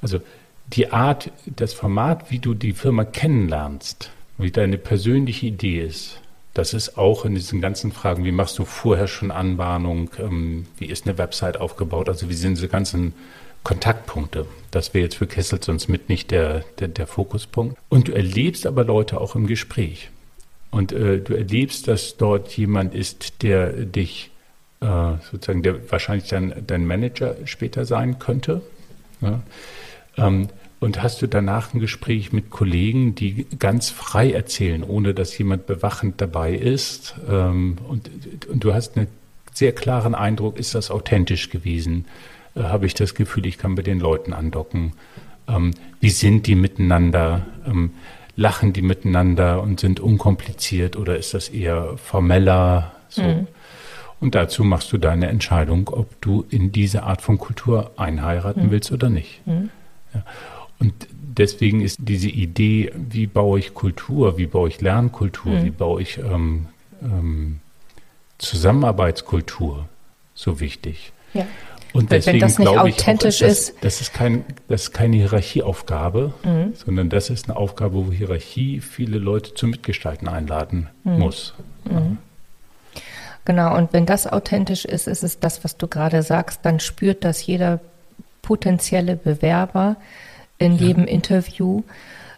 also 0.00 0.20
die 0.68 0.92
Art, 0.92 1.32
das 1.44 1.74
Format, 1.74 2.30
wie 2.30 2.38
du 2.38 2.54
die 2.54 2.72
Firma 2.72 3.04
kennenlernst, 3.04 4.12
wie 4.38 4.52
deine 4.52 4.78
persönliche 4.78 5.46
Idee 5.46 5.80
ist, 5.80 6.20
das 6.54 6.72
ist 6.72 6.98
auch 6.98 7.24
in 7.24 7.34
diesen 7.34 7.60
ganzen 7.60 7.90
Fragen, 7.90 8.24
wie 8.24 8.30
machst 8.30 8.60
du 8.60 8.64
vorher 8.64 9.08
schon 9.08 9.32
Anbahnung, 9.32 10.10
ähm, 10.20 10.66
wie 10.78 10.86
ist 10.86 11.08
eine 11.08 11.18
Website 11.18 11.56
aufgebaut, 11.56 12.08
also 12.08 12.28
wie 12.28 12.34
sind 12.34 12.58
diese 12.58 12.68
ganzen 12.68 13.14
Kontaktpunkte. 13.64 14.46
Das 14.70 14.94
wäre 14.94 15.02
jetzt 15.02 15.16
für 15.16 15.26
Kessel 15.26 15.60
sonst 15.60 15.88
mit 15.88 16.08
nicht 16.08 16.30
der, 16.30 16.64
der, 16.78 16.86
der 16.86 17.08
Fokuspunkt. 17.08 17.76
Und 17.88 18.06
du 18.06 18.12
erlebst 18.12 18.68
aber 18.68 18.84
Leute 18.84 19.20
auch 19.20 19.34
im 19.34 19.48
Gespräch. 19.48 20.10
Und 20.70 20.92
äh, 20.92 21.18
du 21.18 21.34
erlebst, 21.34 21.88
dass 21.88 22.16
dort 22.16 22.56
jemand 22.56 22.94
ist, 22.94 23.42
der 23.42 23.72
dich 23.72 24.30
äh, 24.80 25.12
sozusagen, 25.30 25.62
der 25.62 25.90
wahrscheinlich 25.90 26.28
dann 26.28 26.52
dein 26.66 26.86
Manager 26.86 27.36
später 27.44 27.84
sein 27.84 28.18
könnte. 28.18 28.62
Ja? 29.20 29.42
Ähm, 30.16 30.48
und 30.80 31.02
hast 31.02 31.20
du 31.20 31.26
danach 31.26 31.74
ein 31.74 31.80
Gespräch 31.80 32.32
mit 32.32 32.48
Kollegen, 32.48 33.14
die 33.14 33.46
ganz 33.58 33.90
frei 33.90 34.32
erzählen, 34.32 34.82
ohne 34.82 35.12
dass 35.12 35.36
jemand 35.36 35.66
bewachend 35.66 36.20
dabei 36.22 36.54
ist. 36.54 37.16
Ähm, 37.28 37.76
und, 37.86 38.10
und 38.48 38.64
du 38.64 38.72
hast 38.72 38.96
einen 38.96 39.08
sehr 39.52 39.72
klaren 39.72 40.14
Eindruck, 40.14 40.58
ist 40.58 40.74
das 40.74 40.90
authentisch 40.90 41.50
gewesen? 41.50 42.06
Äh, 42.54 42.62
Habe 42.62 42.86
ich 42.86 42.94
das 42.94 43.14
Gefühl, 43.14 43.44
ich 43.44 43.58
kann 43.58 43.74
bei 43.74 43.82
den 43.82 44.00
Leuten 44.00 44.32
andocken? 44.32 44.94
Ähm, 45.48 45.72
wie 46.00 46.10
sind 46.10 46.46
die 46.46 46.54
miteinander? 46.54 47.46
Ähm, 47.66 47.90
lachen 48.36 48.72
die 48.72 48.82
miteinander 48.82 49.62
und 49.62 49.80
sind 49.80 50.00
unkompliziert 50.00 50.96
oder 50.96 51.16
ist 51.16 51.34
das 51.34 51.48
eher 51.48 51.96
formeller? 51.96 52.92
So. 53.08 53.22
Mhm. 53.22 53.46
Und 54.20 54.34
dazu 54.34 54.64
machst 54.64 54.92
du 54.92 54.98
deine 54.98 55.28
Entscheidung, 55.28 55.88
ob 55.88 56.20
du 56.20 56.44
in 56.50 56.72
diese 56.72 57.04
Art 57.04 57.22
von 57.22 57.38
Kultur 57.38 57.92
einheiraten 57.96 58.66
mhm. 58.66 58.70
willst 58.70 58.92
oder 58.92 59.08
nicht. 59.08 59.46
Mhm. 59.46 59.70
Ja. 60.14 60.24
Und 60.78 60.92
deswegen 61.12 61.80
ist 61.80 61.98
diese 62.00 62.28
Idee, 62.28 62.92
wie 62.94 63.26
baue 63.26 63.58
ich 63.58 63.74
Kultur, 63.74 64.36
wie 64.38 64.46
baue 64.46 64.68
ich 64.68 64.80
Lernkultur, 64.80 65.52
mhm. 65.52 65.64
wie 65.64 65.70
baue 65.70 66.02
ich 66.02 66.18
ähm, 66.18 66.66
ähm, 67.02 67.60
Zusammenarbeitskultur 68.38 69.88
so 70.34 70.60
wichtig. 70.60 71.12
Ja. 71.34 71.46
Und 71.92 72.12
deswegen 72.12 72.34
Wenn 72.34 72.40
das 72.40 72.58
nicht 72.58 72.68
authentisch 72.68 73.40
ich 73.40 73.46
auch, 73.46 73.50
ist. 73.50 73.74
Das, 73.80 74.00
ist 74.00 74.14
kein, 74.14 74.44
das 74.68 74.82
ist 74.82 74.92
keine 74.92 75.16
Hierarchieaufgabe, 75.16 76.32
mhm. 76.44 76.74
sondern 76.74 77.08
das 77.08 77.30
ist 77.30 77.48
eine 77.48 77.56
Aufgabe, 77.56 78.06
wo 78.06 78.12
Hierarchie 78.12 78.80
viele 78.80 79.18
Leute 79.18 79.54
zum 79.54 79.70
Mitgestalten 79.70 80.28
einladen 80.28 80.88
mhm. 81.04 81.18
muss. 81.18 81.54
Mhm. 81.84 82.18
Genau, 83.44 83.76
und 83.76 83.92
wenn 83.92 84.06
das 84.06 84.26
authentisch 84.26 84.84
ist, 84.84 85.08
ist 85.08 85.24
es 85.24 85.40
das, 85.40 85.64
was 85.64 85.76
du 85.76 85.88
gerade 85.88 86.22
sagst, 86.22 86.60
dann 86.62 86.78
spürt 86.78 87.24
das 87.24 87.44
jeder 87.44 87.80
potenzielle 88.42 89.16
Bewerber 89.16 89.96
in 90.58 90.76
ja. 90.76 90.86
jedem 90.86 91.04
Interview. 91.06 91.82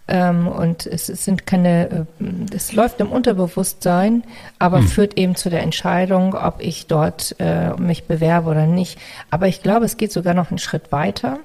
Ähm, 0.08 0.48
und 0.48 0.86
es, 0.86 1.08
es, 1.08 1.24
sind 1.24 1.46
keine, 1.46 2.06
äh, 2.20 2.54
es 2.54 2.72
läuft 2.72 3.00
im 3.00 3.12
Unterbewusstsein, 3.12 4.24
aber 4.58 4.78
hm. 4.78 4.88
führt 4.88 5.18
eben 5.18 5.36
zu 5.36 5.48
der 5.48 5.62
Entscheidung, 5.62 6.34
ob 6.34 6.56
ich 6.60 6.86
dort 6.86 7.36
äh, 7.38 7.74
mich 7.74 8.04
bewerbe 8.04 8.50
oder 8.50 8.66
nicht. 8.66 8.98
Aber 9.30 9.46
ich 9.46 9.62
glaube, 9.62 9.84
es 9.84 9.96
geht 9.96 10.12
sogar 10.12 10.34
noch 10.34 10.50
einen 10.50 10.58
Schritt 10.58 10.90
weiter. 10.90 11.38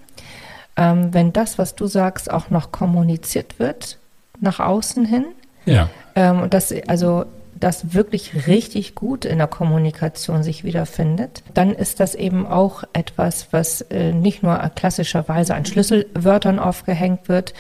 Ähm, 0.76 1.14
wenn 1.14 1.34
das, 1.34 1.58
was 1.58 1.76
du 1.76 1.88
sagst, 1.88 2.32
auch 2.32 2.50
noch 2.50 2.72
kommuniziert 2.72 3.60
wird 3.60 3.98
nach 4.40 4.60
außen 4.60 5.06
hin. 5.06 5.26
Ja. 5.66 5.90
Ähm, 6.16 6.42
und 6.42 6.54
das, 6.54 6.74
also 6.88 7.26
das 7.60 7.94
wirklich 7.94 8.48
richtig 8.48 8.96
gut 8.96 9.26
in 9.26 9.40
der 9.40 9.48
Kommunikation 9.48 10.44
sich 10.44 10.64
wiederfindet, 10.64 11.44
dann 11.54 11.74
ist 11.74 12.00
das 12.00 12.16
eben 12.16 12.46
auch 12.46 12.84
etwas, 12.94 13.48
was 13.52 13.82
äh, 13.82 14.14
nicht 14.14 14.44
nur 14.44 14.58
klassischerweise 14.76 15.56
an 15.56 15.66
Schlüsselwörtern 15.66 16.60
aufgehängt 16.60 17.30
wird, 17.30 17.54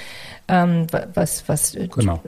ähm, 0.47 0.87
was, 1.13 1.47
was 1.47 1.75
äh, 1.75 1.87
genau. 1.87 2.21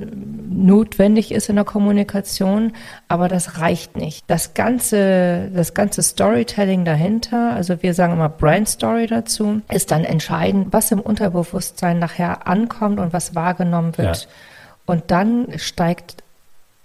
notwendig 0.50 1.32
ist 1.32 1.50
in 1.50 1.56
der 1.56 1.66
Kommunikation, 1.66 2.74
aber 3.08 3.28
das 3.28 3.60
reicht 3.60 3.96
nicht. 3.96 4.24
Das 4.28 4.54
ganze, 4.54 5.50
das 5.54 5.74
ganze 5.74 6.02
Storytelling 6.02 6.86
dahinter, 6.86 7.54
also 7.54 7.82
wir 7.82 7.94
sagen 7.94 8.14
immer 8.14 8.30
Brand 8.30 8.68
Story 8.68 9.08
dazu, 9.08 9.62
ist 9.72 9.92
dann 9.92 10.04
entscheidend, 10.04 10.68
was 10.72 10.92
im 10.92 11.00
Unterbewusstsein 11.00 12.00
nachher 12.00 12.48
ankommt 12.48 13.00
und 13.00 13.14
was 13.14 13.36
wahrgenommen 13.36 13.98
wird. 13.98 14.24
Ja. 14.24 14.30
Und 14.86 15.12
dann 15.12 15.48
steigt 15.58 16.24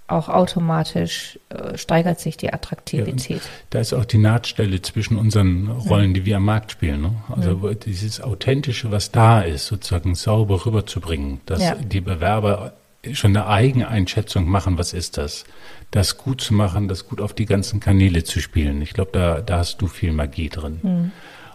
auch 0.07 0.29
automatisch 0.29 1.39
äh, 1.49 1.79
steigert 1.79 2.21
sich 2.21 2.37
die 2.37 2.53
Attraktivität. 2.53 3.39
Ja, 3.39 3.49
da 3.71 3.81
ist 3.81 3.95
auch 3.95 4.05
die 4.05 4.19
Nahtstelle 4.19 4.83
zwischen 4.83 5.17
unseren 5.17 5.69
Rollen, 5.69 6.13
die 6.13 6.27
wir 6.27 6.37
am 6.37 6.45
Markt 6.45 6.73
spielen. 6.73 7.01
Ne? 7.01 7.15
Also 7.35 7.69
ja. 7.69 7.75
dieses 7.75 8.21
Authentische, 8.21 8.91
was 8.91 9.13
da 9.13 9.41
ist, 9.41 9.67
sozusagen 9.67 10.15
sauber 10.15 10.67
rüberzubringen, 10.67 11.41
dass 11.47 11.63
ja. 11.63 11.75
die 11.75 12.03
Bewerber 12.03 12.75
schon 13.13 13.37
eine 13.37 13.47
Eigeneinschätzung 13.47 14.47
machen, 14.47 14.79
was 14.79 14.93
ist 14.93 15.17
das? 15.17 15.45
Das 15.91 16.19
gut 16.19 16.41
zu 16.41 16.55
machen, 16.55 16.89
das 16.89 17.07
gut 17.07 17.21
auf 17.21 17.33
die 17.33 17.47
ganzen 17.47 17.81
Kanäle 17.81 18.25
zu 18.25 18.41
spielen. 18.41 18.83
Ich 18.83 18.93
glaube, 18.93 19.11
da, 19.13 19.41
da 19.41 19.59
hast 19.59 19.81
du 19.81 19.87
viel 19.87 20.13
Magie 20.13 20.49
drin. 20.49 20.81
Mhm. 20.83 21.13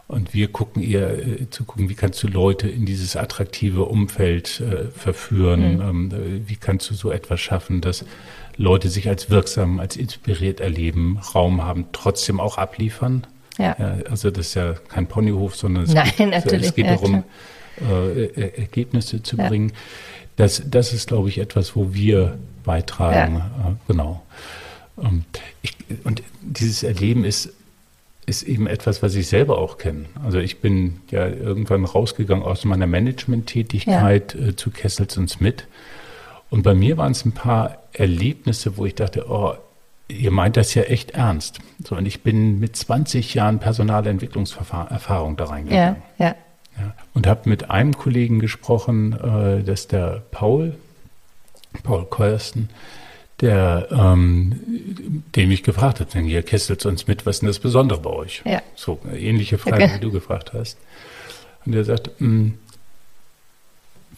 Und 0.10 0.34
wir 0.34 0.47
gucken 0.47 0.82
eher 0.82 1.20
äh, 1.20 1.51
zu 1.51 1.66
gucken, 1.66 1.88
wie 1.88 1.93
kannst 1.93 2.24
du 2.24 2.28
Leute 2.28 2.68
in 2.68 2.84
dieses 2.84 3.16
attraktive 3.16 3.86
Umfeld 3.86 4.60
äh, 4.60 4.86
verführen? 4.88 5.76
Mhm. 5.76 5.82
Ähm, 5.82 6.12
äh, 6.12 6.49
wie 6.49 6.55
kannst 6.55 6.89
du 6.89 6.95
so 6.95 7.12
etwas 7.12 7.39
schaffen, 7.39 7.80
dass 7.80 8.03
Leute 8.57 8.89
sich 8.89 9.07
als 9.07 9.30
wirksam, 9.30 9.80
als 9.80 9.95
inspiriert 9.95 10.62
erleben, 10.62 11.20
Raum 11.36 11.64
haben, 11.64 11.86
trotzdem 11.91 12.39
auch 12.39 12.57
abliefern? 12.57 13.28
Ja. 13.60 13.76
ja 13.78 13.97
also 14.10 14.32
das 14.32 14.47
ist 14.47 14.53
ja 14.55 14.74
kein 14.88 15.05
Ponyhof, 15.05 15.55
sondern 15.55 15.84
es 15.84 15.93
Nein, 15.93 16.12
geht, 16.18 16.30
natürlich. 16.32 16.66
es 16.70 16.74
geht 16.74 16.88
ja, 16.88 16.95
darum, 16.95 17.24
äh, 17.80 18.49
Ergebnisse 18.62 19.22
zu 19.22 19.38
ja. 19.38 19.47
bringen. 19.47 19.74
Das, 20.38 20.64
das 20.66 20.91
ist, 20.91 21.10
glaube 21.10 21.30
ich, 21.30 21.38
etwas, 21.38 21.76
wo 21.76 21.93
wir 21.93 22.39
beitragen. 22.64 23.43
Genau. 23.88 24.24
Ähm, 24.99 25.26
ich, 25.62 25.74
und 26.03 26.24
dieses 26.41 26.82
Erleben 26.82 27.26
ist 27.26 27.53
ist 28.30 28.44
eben 28.44 28.68
etwas, 28.68 29.02
was 29.02 29.16
ich 29.16 29.28
selber 29.28 29.58
auch 29.58 29.78
kenne. 29.78 30.06
Also 30.24 30.40
ich 30.40 30.62
bin 30.62 31.02
ja 31.10 31.28
irgendwann 31.28 31.84
rausgegangen 31.84 32.44
aus 32.44 32.64
meiner 32.64 32.88
Management-Tätigkeit 32.88 34.36
ja. 34.36 34.48
äh, 34.48 34.56
zu 34.56 34.70
Kessels 34.70 35.18
und 35.18 35.30
Smith. 35.30 35.66
Und 36.50 36.64
bei 36.64 36.74
mir 36.74 36.98
waren 36.98 37.12
es 37.12 37.26
ein 37.26 37.32
paar 37.32 37.80
Erlebnisse, 37.94 38.78
wo 38.78 38.86
ich 38.86 38.96
dachte, 38.96 39.26
oh, 39.30 39.54
ihr 40.08 40.32
meint 40.32 40.58
das 40.58 40.74
ja 40.74 40.84
echt 40.84 41.12
ernst. 41.12 41.60
So, 41.84 41.96
und 41.96 42.06
ich 42.06 42.24
bin 42.24 42.60
mit 42.60 42.76
20 42.76 43.34
Jahren 43.34 43.60
Personalentwicklungserfahrung 43.60 45.36
da 45.38 45.46
reingegangen. 45.46 45.98
Ja, 46.18 46.26
ja. 46.26 46.36
Ja, 46.78 46.94
und 47.14 47.28
habe 47.28 47.50
mit 47.50 47.70
einem 47.70 47.98
Kollegen 47.98 48.40
gesprochen, 48.40 49.14
äh, 49.14 49.64
das 49.64 49.82
ist 49.82 49.92
der 49.92 50.22
Paul, 50.32 50.76
Paul 51.84 52.06
Keuersten, 52.06 52.70
der, 53.42 53.88
ähm, 53.92 54.60
den 55.36 55.50
mich 55.50 55.64
gefragt 55.64 56.00
hat, 56.00 56.16
ihr 56.16 56.44
kästelt 56.44 56.86
uns 56.86 57.08
mit, 57.08 57.26
was 57.26 57.38
ist 57.38 57.42
denn 57.42 57.48
das 57.48 57.60
Besondere 57.60 58.02
bei 58.02 58.10
euch? 58.10 58.42
Ja. 58.46 58.62
So, 58.76 59.00
eine 59.04 59.20
ähnliche 59.20 59.58
Frage, 59.58 59.84
okay. 59.84 59.96
wie 59.96 60.00
du 60.00 60.12
gefragt 60.12 60.54
hast. 60.54 60.78
Und 61.66 61.76
er 61.76 61.84
sagt, 61.84 62.10
mh, 62.20 62.28
hm, 62.28 62.54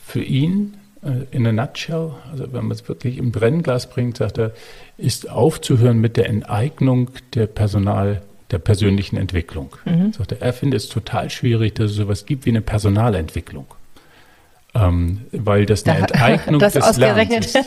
für 0.05 0.23
ihn, 0.23 0.77
äh, 1.03 1.35
in 1.35 1.47
a 1.47 1.51
nutshell, 1.51 2.11
also 2.31 2.51
wenn 2.51 2.65
man 2.65 2.71
es 2.71 2.87
wirklich 2.87 3.17
im 3.17 3.31
Brennglas 3.31 3.89
bringt, 3.89 4.17
sagt 4.17 4.37
er, 4.37 4.51
ist 4.97 5.29
aufzuhören 5.29 5.99
mit 5.99 6.17
der 6.17 6.27
Enteignung 6.27 7.09
der 7.33 7.47
Personal, 7.47 8.21
der 8.51 8.59
persönlichen 8.59 9.17
Entwicklung. 9.17 9.75
Mhm. 9.85 10.13
Sagt 10.13 10.33
er, 10.33 10.41
er 10.41 10.53
findet 10.53 10.81
es 10.81 10.89
total 10.89 11.29
schwierig, 11.29 11.75
dass 11.75 11.91
es 11.91 11.97
sowas 11.97 12.25
gibt 12.25 12.45
wie 12.45 12.49
eine 12.49 12.61
Personalentwicklung. 12.61 13.65
Ähm, 14.73 15.25
weil 15.33 15.65
das 15.65 15.85
eine 15.85 15.99
Enteignung 15.99 16.59
das 16.59 16.73
des 16.73 16.95
Lernens 16.95 17.47
ist. 17.47 17.57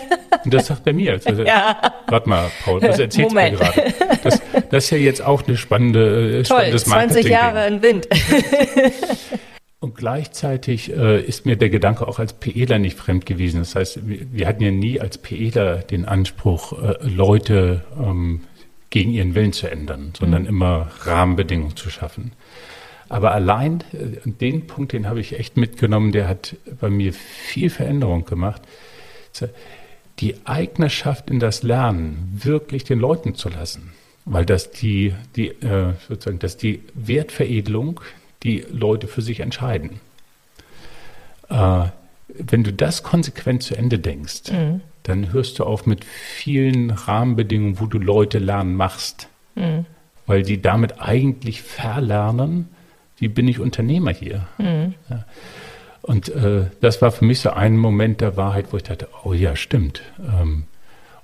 Und 0.43 0.55
das 0.55 0.67
sagt 0.67 0.87
er 0.87 0.95
mir. 0.95 1.21
Also, 1.25 1.43
ja. 1.47 1.77
Warte 2.07 2.29
mal, 2.29 2.51
Paul, 2.65 2.81
was 2.81 2.99
erzählst 2.99 3.31
du 3.31 3.35
mir 3.35 3.51
gerade? 3.51 3.95
Das, 4.23 4.41
das, 4.71 4.85
ist 4.85 4.91
ja 4.91 4.97
jetzt 4.97 5.23
auch 5.23 5.47
eine 5.47 5.59
spannende, 5.59 6.43
Toll, 6.45 6.79
spannendes 6.79 6.85
20 6.85 7.29
Jahre 7.29 7.67
in 7.67 7.83
Wind. 7.83 8.09
Und 9.81 9.97
gleichzeitig 9.97 10.97
äh, 10.97 11.21
ist 11.21 11.45
mir 11.45 11.57
der 11.57 11.69
Gedanke 11.69 12.09
auch 12.09 12.19
als 12.19 12.33
PEler 12.33 12.79
nicht 12.79 12.97
fremd 12.97 13.27
gewesen. 13.27 13.61
Das 13.61 13.75
heißt, 13.75 14.09
wir, 14.09 14.21
wir 14.33 14.47
hatten 14.47 14.63
ja 14.63 14.71
nie 14.71 14.99
als 14.99 15.19
PEler 15.19 15.77
den 15.77 16.07
Anspruch, 16.07 16.73
äh, 16.83 16.97
Leute 17.07 17.85
ähm, 18.01 18.41
gegen 18.89 19.11
ihren 19.11 19.35
Willen 19.35 19.53
zu 19.53 19.71
ändern, 19.71 20.15
sondern 20.19 20.45
mhm. 20.45 20.49
immer 20.49 20.91
Rahmenbedingungen 21.03 21.77
zu 21.77 21.91
schaffen. 21.91 22.33
Aber 23.09 23.33
allein 23.33 23.83
äh, 23.93 24.29
den 24.29 24.67
Punkt, 24.67 24.93
den 24.93 25.07
habe 25.07 25.21
ich 25.21 25.39
echt 25.39 25.57
mitgenommen, 25.57 26.13
der 26.13 26.29
hat 26.29 26.57
bei 26.81 26.91
mir 26.91 27.13
viel 27.13 27.71
Veränderung 27.71 28.25
gemacht. 28.25 28.63
Die 30.21 30.37
Eignerschaft 30.45 31.31
in 31.31 31.41
das 31.41 31.63
Lernen 31.63 32.41
wirklich 32.43 32.85
den 32.85 33.01
Leuten 33.01 33.35
zu 33.35 33.49
lassen, 33.49 33.93
weil 34.25 34.47
das 34.47 34.71
die, 34.71 35.15
die 35.35 35.49
äh, 35.49 35.95
sozusagen, 36.09 36.39
dass 36.39 36.57
die 36.57 36.83
Wertveredelung 36.95 38.01
die 38.45 38.65
Leute 38.71 39.09
für 39.09 39.23
sich 39.23 39.41
entscheiden. 39.41 40.01
Äh, 41.49 41.87
wenn 42.29 42.65
du 42.65 42.73
das 42.73 43.03
konsequent 43.03 43.63
zu 43.63 43.77
Ende 43.77 43.99
denkst, 43.99 44.51
mhm. 44.51 44.81
dann 45.03 45.33
hörst 45.33 45.59
du 45.59 45.65
auf 45.65 45.87
mit 45.87 46.05
vielen 46.05 46.91
Rahmenbedingungen, 46.91 47.81
wo 47.81 47.87
du 47.87 47.99
Leute 47.99 48.39
lernen 48.39 48.75
machst. 48.75 49.29
Mhm. 49.55 49.87
Weil 50.27 50.43
die 50.43 50.63
damit 50.63 51.01
eigentlich 51.01 51.63
verlernen, 51.63 52.69
wie 53.25 53.29
bin 53.29 53.49
ich 53.49 53.59
Unternehmer 53.59 54.11
hier. 54.11 54.47
Mhm. 54.59 54.95
Ja. 55.09 55.25
Und 56.03 56.29
äh, 56.29 56.67
das 56.83 57.01
war 57.01 57.11
für 57.11 57.25
mich 57.25 57.41
so 57.41 57.51
ein 57.51 57.79
Moment 57.79 58.21
der 58.21 58.37
Wahrheit, 58.37 58.67
wo 58.71 58.77
ich 58.77 58.83
dachte, 58.83 59.09
oh 59.25 59.33
ja, 59.33 59.57
stimmt. 59.57 60.03
Ähm, 60.21 60.65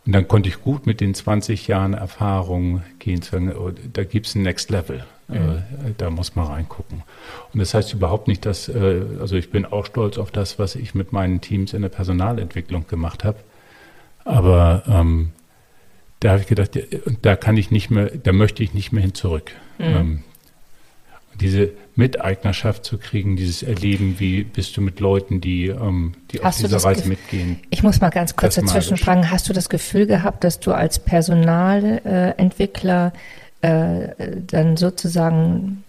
und 0.07 0.13
dann 0.13 0.27
konnte 0.27 0.49
ich 0.49 0.63
gut 0.63 0.87
mit 0.87 1.03
den 1.03 1.13
20 1.13 1.69
Jahren 1.69 1.93
Erfahrung 1.93 2.83
gehen, 2.99 3.21
sagen, 3.21 3.53
oh, 3.55 3.71
da 3.93 4.05
gibt 4.05 4.29
es 4.29 4.35
ein 4.35 4.41
Next 4.41 4.71
Level. 4.71 5.05
Mhm. 5.29 5.37
Äh, 5.37 5.61
da 5.99 6.09
muss 6.09 6.37
man 6.37 6.47
reingucken. 6.47 7.03
Und 7.53 7.61
das 7.61 7.75
heißt 7.75 7.93
überhaupt 7.93 8.27
nicht, 8.27 8.47
dass, 8.47 8.71
äh, 8.71 9.03
also 9.21 9.37
ich 9.37 9.51
bin 9.51 9.67
auch 9.67 9.85
stolz 9.85 10.17
auf 10.17 10.31
das, 10.31 10.59
was 10.59 10.75
ich 10.75 10.95
mit 10.95 11.13
meinen 11.13 11.43
Teams 11.43 11.75
in 11.75 11.83
der 11.83 11.91
Personalentwicklung 11.91 12.87
gemacht 12.87 13.25
habe. 13.25 13.41
Aber 14.25 14.85
ähm, 14.89 15.33
da 16.21 16.31
habe 16.31 16.41
ich 16.41 16.47
gedacht, 16.47 16.71
da 17.21 17.37
kann 17.37 17.59
ich 17.59 17.71
nicht 17.71 17.91
mehr, 17.91 18.07
da 18.07 18.33
möchte 18.33 18.63
ich 18.63 18.73
nicht 18.73 18.93
mehr 18.93 19.03
hin 19.03 19.13
zurück. 19.13 19.51
Mhm. 19.77 19.85
Ähm, 19.85 20.25
diese 21.41 21.71
Miteignerschaft 21.95 22.85
zu 22.85 22.99
kriegen, 22.99 23.37
dieses 23.37 23.63
Erleben, 23.63 24.17
wie 24.19 24.45
bist 24.45 24.77
du 24.77 24.81
mit 24.81 25.01
Leuten, 25.01 25.41
die, 25.41 25.69
ähm, 25.69 26.15
die 26.31 26.43
auf 26.43 26.57
dieser 26.57 26.85
Reise 26.85 27.09
mitgehen. 27.09 27.61
Ich 27.71 27.83
muss 27.83 28.01
mal 28.01 28.11
ganz 28.11 28.37
kurz 28.37 28.57
dazwischen 28.57 28.97
fragen, 28.97 29.31
hast 29.31 29.49
du 29.49 29.53
das 29.53 29.69
Gefühl 29.69 30.07
gehabt, 30.07 30.45
dass 30.45 30.61
du 30.61 30.73
als 30.73 30.99
Personalentwickler 30.99 33.13
äh, 33.63 34.09
dann 34.47 34.77
sozusagen 34.77 35.85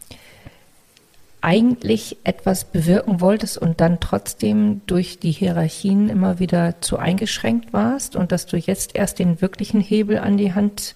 eigentlich 1.41 2.17
etwas 2.23 2.65
bewirken 2.65 3.19
wolltest 3.19 3.57
und 3.57 3.81
dann 3.81 3.99
trotzdem 3.99 4.81
durch 4.85 5.19
die 5.19 5.31
Hierarchien 5.31 6.09
immer 6.09 6.39
wieder 6.39 6.81
zu 6.81 6.97
eingeschränkt 6.97 7.73
warst 7.73 8.15
und 8.15 8.31
dass 8.31 8.45
du 8.45 8.57
jetzt 8.57 8.95
erst 8.95 9.19
den 9.19 9.41
wirklichen 9.41 9.81
Hebel 9.81 10.19
an 10.19 10.37
die 10.37 10.53
Hand 10.53 10.95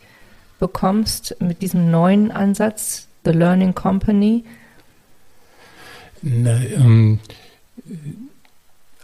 bekommst 0.60 1.36
mit 1.40 1.62
diesem 1.62 1.90
neuen 1.90 2.32
Ansatz, 2.32 3.08
The 3.26 3.32
Learning 3.32 3.74
Company? 3.74 4.44
Na, 6.22 6.60
ähm, 6.64 7.20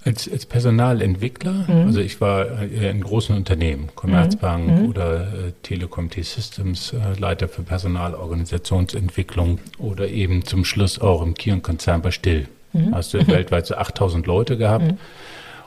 als, 0.03 0.31
als 0.31 0.45
Personalentwickler, 0.47 1.65
mhm. 1.67 1.87
also 1.87 1.99
ich 1.99 2.19
war 2.21 2.61
in 2.63 3.01
großen 3.01 3.35
Unternehmen, 3.35 3.89
Commerzbank 3.95 4.67
mhm. 4.67 4.79
mhm. 4.79 4.89
oder 4.89 5.21
äh, 5.21 5.51
Telekom 5.61 6.09
T-Systems, 6.09 6.93
äh, 6.93 7.19
Leiter 7.19 7.47
für 7.47 7.61
Personalorganisationsentwicklung 7.61 9.59
oder 9.77 10.07
eben 10.07 10.43
zum 10.43 10.65
Schluss 10.65 10.99
auch 10.99 11.21
im 11.21 11.35
Kion-Konzern 11.35 12.01
bei 12.01 12.11
Still. 12.11 12.47
Mhm. 12.73 12.95
Hast 12.95 13.13
du 13.13 13.19
mhm. 13.19 13.27
weltweit 13.27 13.67
so 13.67 13.75
8000 13.75 14.25
Leute 14.25 14.57
gehabt. 14.57 14.95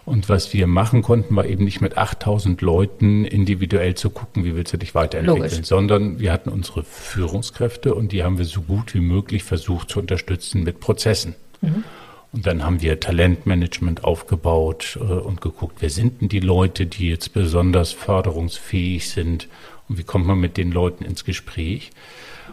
Und 0.06 0.28
was 0.28 0.52
wir 0.52 0.66
machen 0.66 1.00
konnten, 1.02 1.34
war 1.34 1.46
eben 1.46 1.64
nicht 1.64 1.80
mit 1.80 1.96
8000 1.96 2.60
Leuten 2.60 3.24
individuell 3.24 3.94
zu 3.94 4.10
gucken, 4.10 4.44
wie 4.44 4.54
willst 4.54 4.72
du 4.74 4.76
dich 4.76 4.94
weiterentwickeln, 4.94 5.50
Logisch. 5.50 5.66
sondern 5.66 6.18
wir 6.18 6.30
hatten 6.30 6.50
unsere 6.50 6.84
Führungskräfte 6.84 7.94
und 7.94 8.12
die 8.12 8.22
haben 8.22 8.36
wir 8.36 8.44
so 8.44 8.62
gut 8.62 8.94
wie 8.94 9.00
möglich 9.00 9.44
versucht 9.44 9.90
zu 9.90 10.00
unterstützen 10.00 10.62
mit 10.62 10.80
Prozessen. 10.80 11.34
Mhm. 11.62 11.84
Und 12.32 12.46
dann 12.46 12.64
haben 12.64 12.82
wir 12.82 13.00
Talentmanagement 13.00 14.04
aufgebaut 14.04 14.98
äh, 15.00 15.04
und 15.04 15.40
geguckt, 15.40 15.76
wer 15.78 15.90
sind 15.90 16.20
denn 16.20 16.28
die 16.28 16.40
Leute, 16.40 16.84
die 16.84 17.08
jetzt 17.08 17.32
besonders 17.32 17.92
förderungsfähig 17.92 19.08
sind 19.08 19.48
und 19.88 19.98
wie 19.98 20.04
kommt 20.04 20.26
man 20.26 20.38
mit 20.38 20.56
den 20.56 20.70
Leuten 20.70 21.04
ins 21.04 21.24
Gespräch. 21.24 21.92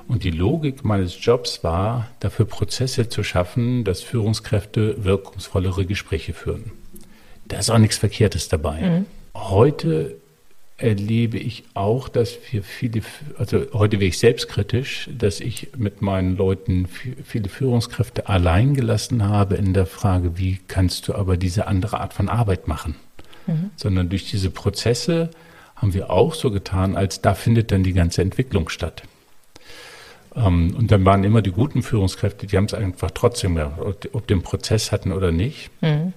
Und 0.07 0.23
die 0.23 0.31
Logik 0.31 0.85
meines 0.85 1.23
Jobs 1.23 1.63
war, 1.63 2.09
dafür 2.19 2.45
Prozesse 2.45 3.09
zu 3.09 3.23
schaffen, 3.23 3.83
dass 3.83 4.01
Führungskräfte 4.01 5.03
wirkungsvollere 5.03 5.85
Gespräche 5.85 6.33
führen. 6.33 6.71
Da 7.45 7.59
ist 7.59 7.69
auch 7.69 7.77
nichts 7.77 7.97
Verkehrtes 7.97 8.49
dabei. 8.49 8.81
Mhm. 8.81 9.05
Heute 9.35 10.15
erlebe 10.81 11.37
ich 11.37 11.63
auch, 11.73 12.09
dass 12.09 12.37
wir 12.49 12.63
viele, 12.63 13.01
also 13.37 13.65
heute 13.73 13.99
wäre 13.99 14.09
ich 14.09 14.17
selbstkritisch, 14.17 15.09
dass 15.15 15.39
ich 15.39 15.69
mit 15.77 16.01
meinen 16.01 16.35
Leuten 16.35 16.87
viele 16.87 17.49
Führungskräfte 17.49 18.27
allein 18.27 18.73
gelassen 18.73 19.27
habe 19.27 19.55
in 19.55 19.73
der 19.73 19.85
Frage, 19.85 20.37
wie 20.37 20.59
kannst 20.67 21.07
du 21.07 21.15
aber 21.15 21.37
diese 21.37 21.67
andere 21.67 21.99
Art 21.99 22.13
von 22.13 22.29
Arbeit 22.29 22.67
machen? 22.67 22.95
Mhm. 23.47 23.71
Sondern 23.75 24.09
durch 24.09 24.29
diese 24.29 24.49
Prozesse 24.49 25.29
haben 25.75 25.93
wir 25.93 26.09
auch 26.09 26.33
so 26.33 26.51
getan, 26.51 26.95
als 26.95 27.21
da 27.21 27.33
findet 27.33 27.71
dann 27.71 27.83
die 27.83 27.93
ganze 27.93 28.21
Entwicklung 28.21 28.69
statt. 28.69 29.03
Ähm, 30.35 30.75
und 30.77 30.91
dann 30.91 31.05
waren 31.05 31.23
immer 31.23 31.41
die 31.41 31.51
guten 31.51 31.83
Führungskräfte, 31.83 32.47
die 32.47 32.57
haben 32.57 32.65
es 32.65 32.73
einfach 32.73 33.11
trotzdem 33.11 33.55
gemacht, 33.55 34.09
ob 34.13 34.27
den 34.27 34.41
Prozess 34.41 34.91
hatten 34.91 35.11
oder 35.11 35.31
nicht. 35.31 35.69
Mhm. 35.81 36.13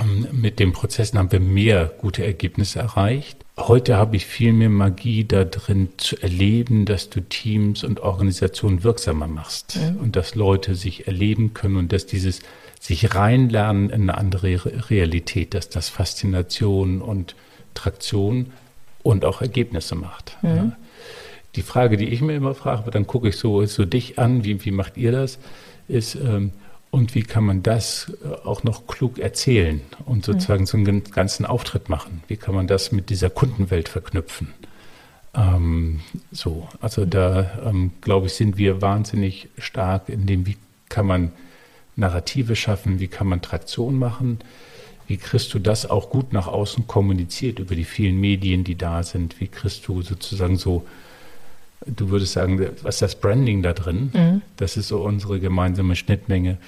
Ähm, 0.00 0.26
mit 0.32 0.58
den 0.58 0.72
Prozessen 0.72 1.18
haben 1.18 1.32
wir 1.32 1.40
mehr 1.40 1.92
gute 1.98 2.24
Ergebnisse 2.24 2.78
erreicht. 2.78 3.44
Heute 3.56 3.96
habe 3.96 4.16
ich 4.16 4.24
viel 4.26 4.52
mehr 4.52 4.70
Magie 4.70 5.24
da 5.24 5.44
drin 5.44 5.90
zu 5.98 6.16
erleben, 6.16 6.86
dass 6.86 7.10
du 7.10 7.20
Teams 7.20 7.84
und 7.84 8.00
Organisationen 8.00 8.84
wirksamer 8.84 9.26
machst 9.26 9.76
ja. 9.76 9.94
und 10.00 10.16
dass 10.16 10.34
Leute 10.34 10.74
sich 10.74 11.06
erleben 11.06 11.52
können 11.52 11.76
und 11.76 11.92
dass 11.92 12.06
dieses 12.06 12.40
sich 12.80 13.14
reinlernen 13.14 13.90
in 13.90 14.02
eine 14.02 14.16
andere 14.16 14.88
Realität, 14.88 15.52
dass 15.52 15.68
das 15.68 15.90
Faszination 15.90 17.02
und 17.02 17.34
Traktion 17.74 18.46
und 19.02 19.24
auch 19.26 19.42
Ergebnisse 19.42 19.94
macht. 19.94 20.38
Ja. 20.42 20.56
Ja. 20.56 20.72
Die 21.56 21.62
Frage, 21.62 21.96
die 21.96 22.08
ich 22.08 22.22
mir 22.22 22.34
immer 22.36 22.54
frage, 22.54 22.78
aber 22.78 22.90
dann 22.90 23.06
gucke 23.06 23.28
ich 23.28 23.36
so, 23.36 23.64
so 23.66 23.84
dich 23.84 24.18
an, 24.18 24.44
wie, 24.44 24.64
wie 24.64 24.70
macht 24.70 24.96
ihr 24.96 25.12
das, 25.12 25.38
ist, 25.88 26.14
ähm, 26.14 26.52
und 26.90 27.14
wie 27.14 27.22
kann 27.22 27.44
man 27.44 27.62
das 27.62 28.12
äh, 28.24 28.46
auch 28.46 28.64
noch 28.64 28.86
klug 28.86 29.18
erzählen 29.18 29.80
und 30.06 30.24
sozusagen 30.24 30.66
so 30.66 30.76
einen 30.76 31.04
ganzen 31.04 31.46
Auftritt 31.46 31.88
machen? 31.88 32.22
Wie 32.28 32.36
kann 32.36 32.54
man 32.54 32.66
das 32.66 32.92
mit 32.92 33.10
dieser 33.10 33.30
Kundenwelt 33.30 33.88
verknüpfen? 33.88 34.54
Ähm, 35.34 36.00
so, 36.32 36.68
also 36.80 37.04
da 37.04 37.60
ähm, 37.64 37.92
glaube 38.00 38.26
ich, 38.26 38.34
sind 38.34 38.56
wir 38.56 38.82
wahnsinnig 38.82 39.48
stark 39.58 40.08
in 40.08 40.26
dem, 40.26 40.46
wie 40.46 40.56
kann 40.88 41.06
man 41.06 41.32
Narrative 41.94 42.56
schaffen, 42.56 42.98
wie 42.98 43.08
kann 43.08 43.28
man 43.28 43.40
Traktion 43.40 43.96
machen, 43.96 44.40
wie 45.06 45.16
kriegst 45.16 45.54
du 45.54 45.58
das 45.58 45.88
auch 45.88 46.10
gut 46.10 46.32
nach 46.32 46.48
außen 46.48 46.86
kommuniziert 46.86 47.58
über 47.60 47.74
die 47.76 47.84
vielen 47.84 48.18
Medien, 48.18 48.64
die 48.64 48.76
da 48.76 49.02
sind, 49.02 49.40
wie 49.40 49.48
kriegst 49.48 49.86
du 49.86 50.02
sozusagen 50.02 50.56
so 50.56 50.86
du 51.86 52.10
würdest 52.10 52.32
sagen, 52.32 52.60
was 52.82 52.96
ist 52.96 53.02
das 53.02 53.14
Branding 53.14 53.62
da 53.62 53.72
drin? 53.72 54.10
Mhm. 54.12 54.42
Das 54.56 54.76
ist 54.76 54.88
so 54.88 55.02
unsere 55.02 55.40
gemeinsame 55.40 55.96
Schnittmenge, 55.96 56.58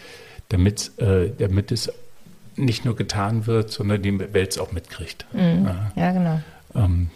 damit, 0.48 0.92
äh, 0.98 1.30
damit 1.38 1.72
es 1.72 1.92
nicht 2.56 2.84
nur 2.84 2.96
getan 2.96 3.46
wird, 3.46 3.70
sondern 3.70 4.02
die 4.02 4.18
Welt 4.34 4.52
es 4.52 4.58
auch 4.58 4.72
mitkriegt. 4.72 5.26
Mhm. 5.32 5.66
Ja. 5.66 5.92
ja. 5.96 6.12
genau. 6.12 6.40
Ähm, 6.74 7.10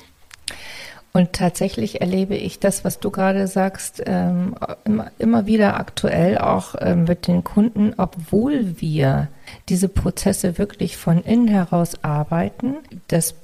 Und 1.13 1.33
tatsächlich 1.33 2.01
erlebe 2.01 2.37
ich 2.37 2.59
das, 2.59 2.85
was 2.85 3.01
du 3.01 3.11
gerade 3.11 3.47
sagst, 3.47 4.03
ähm, 4.07 4.55
immer, 4.85 5.11
immer, 5.19 5.47
wieder 5.47 5.79
aktuell 5.79 6.39
auch 6.39 6.75
ähm, 6.79 7.05
mit 7.05 7.27
den 7.27 7.45
Kunden, 7.45 7.95
obwohl 7.97 8.81
wir 8.81 9.29
diese 9.69 9.89
Prozesse 9.89 10.59
wirklich 10.59 10.97
von 10.97 11.23
innen 11.23 11.49
heraus 11.49 12.03
arbeiten. 12.03 12.77
Das 13.09 13.35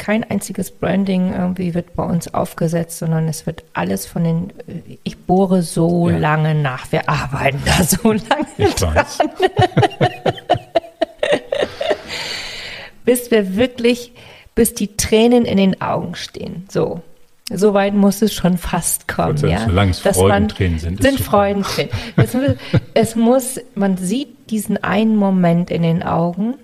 kein 0.00 0.24
einziges 0.24 0.70
Branding 0.70 1.34
irgendwie 1.34 1.74
wird 1.74 1.94
bei 1.94 2.02
uns 2.02 2.32
aufgesetzt, 2.32 2.98
sondern 2.98 3.28
es 3.28 3.44
wird 3.44 3.64
alles 3.74 4.06
von 4.06 4.24
den, 4.24 4.52
ich 5.04 5.18
bohre 5.18 5.60
so 5.60 6.08
ja. 6.08 6.16
lange 6.16 6.54
nach, 6.54 6.90
wir 6.90 7.06
arbeiten 7.08 7.62
da 7.66 7.84
so 7.84 8.12
lange 8.12 8.46
ich 8.56 8.74
dran. 8.76 8.94
Weiß. 8.96 9.18
bis 13.04 13.30
wir 13.30 13.56
wirklich, 13.56 14.12
bis 14.54 14.72
die 14.72 14.96
Tränen 14.96 15.44
in 15.44 15.58
den 15.58 15.82
Augen 15.82 16.14
stehen. 16.14 16.64
So. 16.70 17.02
So 17.52 17.74
weit 17.74 17.92
muss 17.92 18.22
es 18.22 18.32
schon 18.32 18.56
fast 18.56 19.06
kommen, 19.06 19.36
Gott, 19.38 19.50
ja. 19.50 19.66
Solange 19.66 19.90
es 19.90 20.00
Freudentränen 20.00 20.78
sind. 20.78 21.02
Sind 21.02 21.20
Freudentränen. 21.20 21.90
es, 22.16 22.34
es 22.94 23.16
muss, 23.16 23.60
man 23.74 23.98
sieht 23.98 24.50
diesen 24.50 24.82
einen 24.82 25.16
Moment 25.16 25.70
in 25.70 25.82
den 25.82 26.02
Augen, 26.02 26.54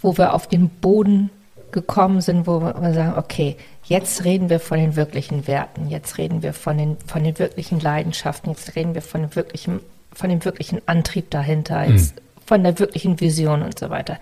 wo 0.00 0.18
wir 0.18 0.34
auf 0.34 0.48
den 0.48 0.70
Boden 0.70 1.30
gekommen 1.76 2.22
sind, 2.22 2.46
wo 2.46 2.60
wir 2.60 2.94
sagen, 2.94 3.18
okay, 3.18 3.54
jetzt 3.84 4.24
reden 4.24 4.48
wir 4.48 4.60
von 4.60 4.78
den 4.78 4.96
wirklichen 4.96 5.46
Werten, 5.46 5.90
jetzt 5.90 6.16
reden 6.16 6.42
wir 6.42 6.54
von 6.54 6.78
den, 6.78 6.96
von 7.06 7.22
den 7.22 7.38
wirklichen 7.38 7.80
Leidenschaften, 7.80 8.50
jetzt 8.50 8.74
reden 8.76 8.94
wir 8.94 9.02
von 9.02 9.20
dem 9.20 9.36
wirklichen, 9.36 9.80
von 10.10 10.30
dem 10.30 10.42
wirklichen 10.42 10.80
Antrieb 10.86 11.30
dahinter, 11.30 11.84
jetzt 11.84 12.16
mhm. 12.16 12.20
von 12.46 12.64
der 12.64 12.78
wirklichen 12.78 13.20
Vision 13.20 13.62
und 13.62 13.78
so 13.78 13.90
weiter. 13.90 14.18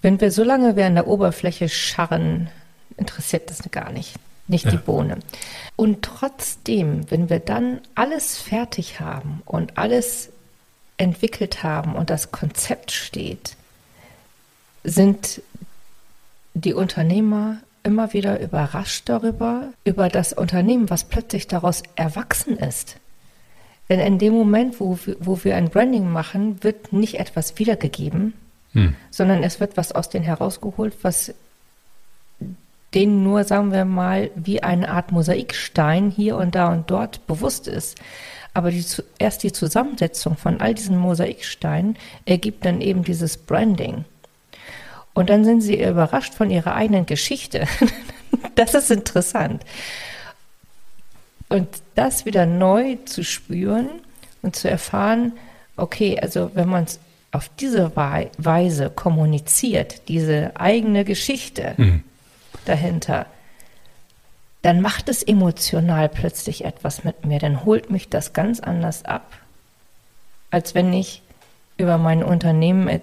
Wenn 0.00 0.20
wir 0.20 0.30
so 0.30 0.44
lange 0.44 0.76
wir 0.76 0.86
an 0.86 0.94
der 0.94 1.08
Oberfläche 1.08 1.68
scharren, 1.68 2.48
interessiert 2.96 3.50
das 3.50 3.68
gar 3.72 3.90
nicht, 3.90 4.14
nicht 4.46 4.66
ja. 4.66 4.70
die 4.70 4.76
Bohne. 4.76 5.18
Und 5.74 6.02
trotzdem, 6.02 7.10
wenn 7.10 7.30
wir 7.30 7.40
dann 7.40 7.80
alles 7.96 8.38
fertig 8.38 9.00
haben 9.00 9.42
und 9.44 9.76
alles 9.76 10.28
entwickelt 10.98 11.64
haben 11.64 11.96
und 11.96 12.10
das 12.10 12.30
Konzept 12.30 12.92
steht, 12.92 13.56
sind 14.84 15.42
die 16.54 16.72
Unternehmer 16.72 17.58
immer 17.82 18.12
wieder 18.12 18.40
überrascht 18.40 19.08
darüber, 19.08 19.68
über 19.84 20.08
das 20.08 20.32
Unternehmen, 20.32 20.88
was 20.88 21.04
plötzlich 21.04 21.46
daraus 21.46 21.82
erwachsen 21.96 22.56
ist. 22.56 22.96
Denn 23.88 24.00
in 24.00 24.18
dem 24.18 24.32
Moment, 24.32 24.80
wo, 24.80 24.98
wo 25.20 25.44
wir 25.44 25.56
ein 25.56 25.68
Branding 25.68 26.10
machen, 26.10 26.62
wird 26.64 26.92
nicht 26.92 27.20
etwas 27.20 27.58
wiedergegeben, 27.58 28.32
hm. 28.72 28.94
sondern 29.10 29.42
es 29.42 29.60
wird 29.60 29.76
was 29.76 29.92
aus 29.92 30.08
denen 30.08 30.24
herausgeholt, 30.24 30.94
was 31.02 31.34
denen 32.94 33.22
nur, 33.24 33.44
sagen 33.44 33.72
wir 33.72 33.84
mal, 33.84 34.30
wie 34.34 34.62
eine 34.62 34.88
Art 34.88 35.12
Mosaikstein 35.12 36.10
hier 36.10 36.36
und 36.36 36.54
da 36.54 36.72
und 36.72 36.90
dort 36.90 37.26
bewusst 37.26 37.68
ist. 37.68 37.98
Aber 38.54 38.70
die, 38.70 38.84
erst 39.18 39.42
die 39.42 39.52
Zusammensetzung 39.52 40.36
von 40.36 40.60
all 40.60 40.74
diesen 40.74 40.96
Mosaiksteinen 40.96 41.96
ergibt 42.24 42.64
dann 42.64 42.80
eben 42.80 43.02
dieses 43.02 43.36
Branding. 43.36 44.04
Und 45.14 45.30
dann 45.30 45.44
sind 45.44 45.60
sie 45.60 45.80
überrascht 45.80 46.34
von 46.34 46.50
ihrer 46.50 46.74
eigenen 46.74 47.06
Geschichte. 47.06 47.66
das 48.56 48.74
ist 48.74 48.90
interessant. 48.90 49.64
Und 51.48 51.68
das 51.94 52.26
wieder 52.26 52.46
neu 52.46 52.96
zu 53.04 53.22
spüren 53.22 53.88
und 54.42 54.56
zu 54.56 54.68
erfahren, 54.68 55.32
okay, 55.76 56.18
also 56.20 56.50
wenn 56.54 56.68
man 56.68 56.84
es 56.84 56.98
auf 57.30 57.50
diese 57.60 57.94
Weise 57.96 58.90
kommuniziert, 58.90 60.08
diese 60.08 60.52
eigene 60.54 61.04
Geschichte 61.04 61.74
mhm. 61.76 62.04
dahinter, 62.64 63.26
dann 64.62 64.80
macht 64.80 65.08
es 65.08 65.22
emotional 65.22 66.08
plötzlich 66.08 66.64
etwas 66.64 67.04
mit 67.04 67.26
mir, 67.26 67.38
dann 67.38 67.64
holt 67.64 67.90
mich 67.90 68.08
das 68.08 68.32
ganz 68.32 68.60
anders 68.60 69.04
ab, 69.04 69.30
als 70.50 70.74
wenn 70.74 70.92
ich 70.92 71.22
über 71.76 71.98
mein 71.98 72.22
Unternehmen 72.22 72.88
äh, 72.88 73.00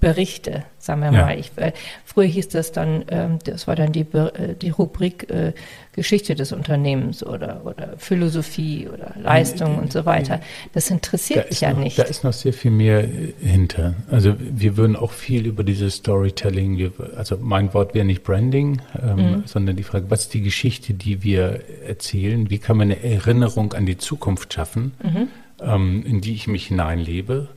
berichte, 0.00 0.64
sagen 0.78 1.00
wir 1.00 1.12
ja. 1.12 1.26
mal. 1.26 1.38
Ich, 1.38 1.52
äh, 1.56 1.72
früher 2.04 2.26
hieß 2.26 2.48
das 2.48 2.72
dann, 2.72 3.04
ähm, 3.08 3.38
das 3.44 3.66
war 3.66 3.76
dann 3.76 3.92
die, 3.92 4.00
äh, 4.00 4.54
die 4.60 4.70
Rubrik 4.70 5.30
äh, 5.30 5.52
Geschichte 5.92 6.34
des 6.34 6.52
Unternehmens 6.52 7.24
oder, 7.24 7.62
oder 7.64 7.94
Philosophie 7.96 8.88
oder 8.88 9.14
Leistung 9.18 9.78
und 9.78 9.92
so 9.92 10.04
weiter. 10.04 10.40
Das 10.72 10.90
interessiert 10.90 11.50
mich 11.50 11.60
ja 11.60 11.72
noch, 11.72 11.78
nicht. 11.78 11.98
Da 11.98 12.02
ist 12.02 12.24
noch 12.24 12.32
sehr 12.32 12.52
viel 12.52 12.72
mehr 12.72 13.04
äh, 13.04 13.32
hinter. 13.40 13.94
Also 14.10 14.34
wir 14.38 14.76
würden 14.76 14.96
auch 14.96 15.12
viel 15.12 15.46
über 15.46 15.62
dieses 15.62 15.94
Storytelling, 15.96 16.76
wir, 16.76 16.92
also 17.16 17.38
mein 17.40 17.72
Wort 17.74 17.94
wäre 17.94 18.04
nicht 18.04 18.24
Branding, 18.24 18.82
ähm, 19.00 19.16
mhm. 19.16 19.42
sondern 19.46 19.76
die 19.76 19.84
Frage, 19.84 20.10
was 20.10 20.22
ist 20.22 20.34
die 20.34 20.42
Geschichte, 20.42 20.94
die 20.94 21.22
wir 21.22 21.60
erzählen? 21.86 22.50
Wie 22.50 22.58
kann 22.58 22.76
man 22.76 22.90
eine 22.90 23.02
Erinnerung 23.02 23.72
an 23.72 23.86
die 23.86 23.98
Zukunft 23.98 24.52
schaffen, 24.52 24.92
mhm. 25.02 25.28
ähm, 25.62 26.04
in 26.04 26.20
die 26.20 26.34
ich 26.34 26.48
mich 26.48 26.66
hineinlebe? 26.66 27.48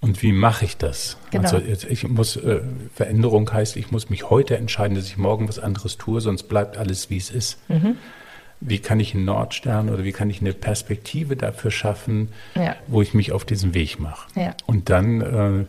Und 0.00 0.22
wie 0.22 0.32
mache 0.32 0.64
ich 0.64 0.78
das? 0.78 1.18
Genau. 1.30 1.50
Also 1.50 1.58
ich 1.58 2.08
muss 2.08 2.36
äh, 2.36 2.60
Veränderung 2.94 3.52
heißt, 3.52 3.76
ich 3.76 3.90
muss 3.90 4.08
mich 4.08 4.30
heute 4.30 4.56
entscheiden, 4.56 4.94
dass 4.94 5.06
ich 5.06 5.18
morgen 5.18 5.48
was 5.48 5.58
anderes 5.58 5.98
tue, 5.98 6.20
sonst 6.20 6.44
bleibt 6.44 6.78
alles 6.78 7.10
wie 7.10 7.18
es 7.18 7.30
ist. 7.30 7.58
Mhm. 7.68 7.96
Wie 8.60 8.78
kann 8.78 9.00
ich 9.00 9.14
einen 9.14 9.24
Nordstern 9.24 9.88
oder 9.88 10.04
wie 10.04 10.12
kann 10.12 10.30
ich 10.30 10.40
eine 10.40 10.52
Perspektive 10.52 11.36
dafür 11.36 11.70
schaffen, 11.70 12.30
ja. 12.54 12.76
wo 12.86 13.02
ich 13.02 13.14
mich 13.14 13.32
auf 13.32 13.44
diesen 13.44 13.74
Weg 13.74 13.98
mache? 13.98 14.28
Ja. 14.40 14.54
Und 14.66 14.90
dann 14.90 15.20
äh, 15.20 15.64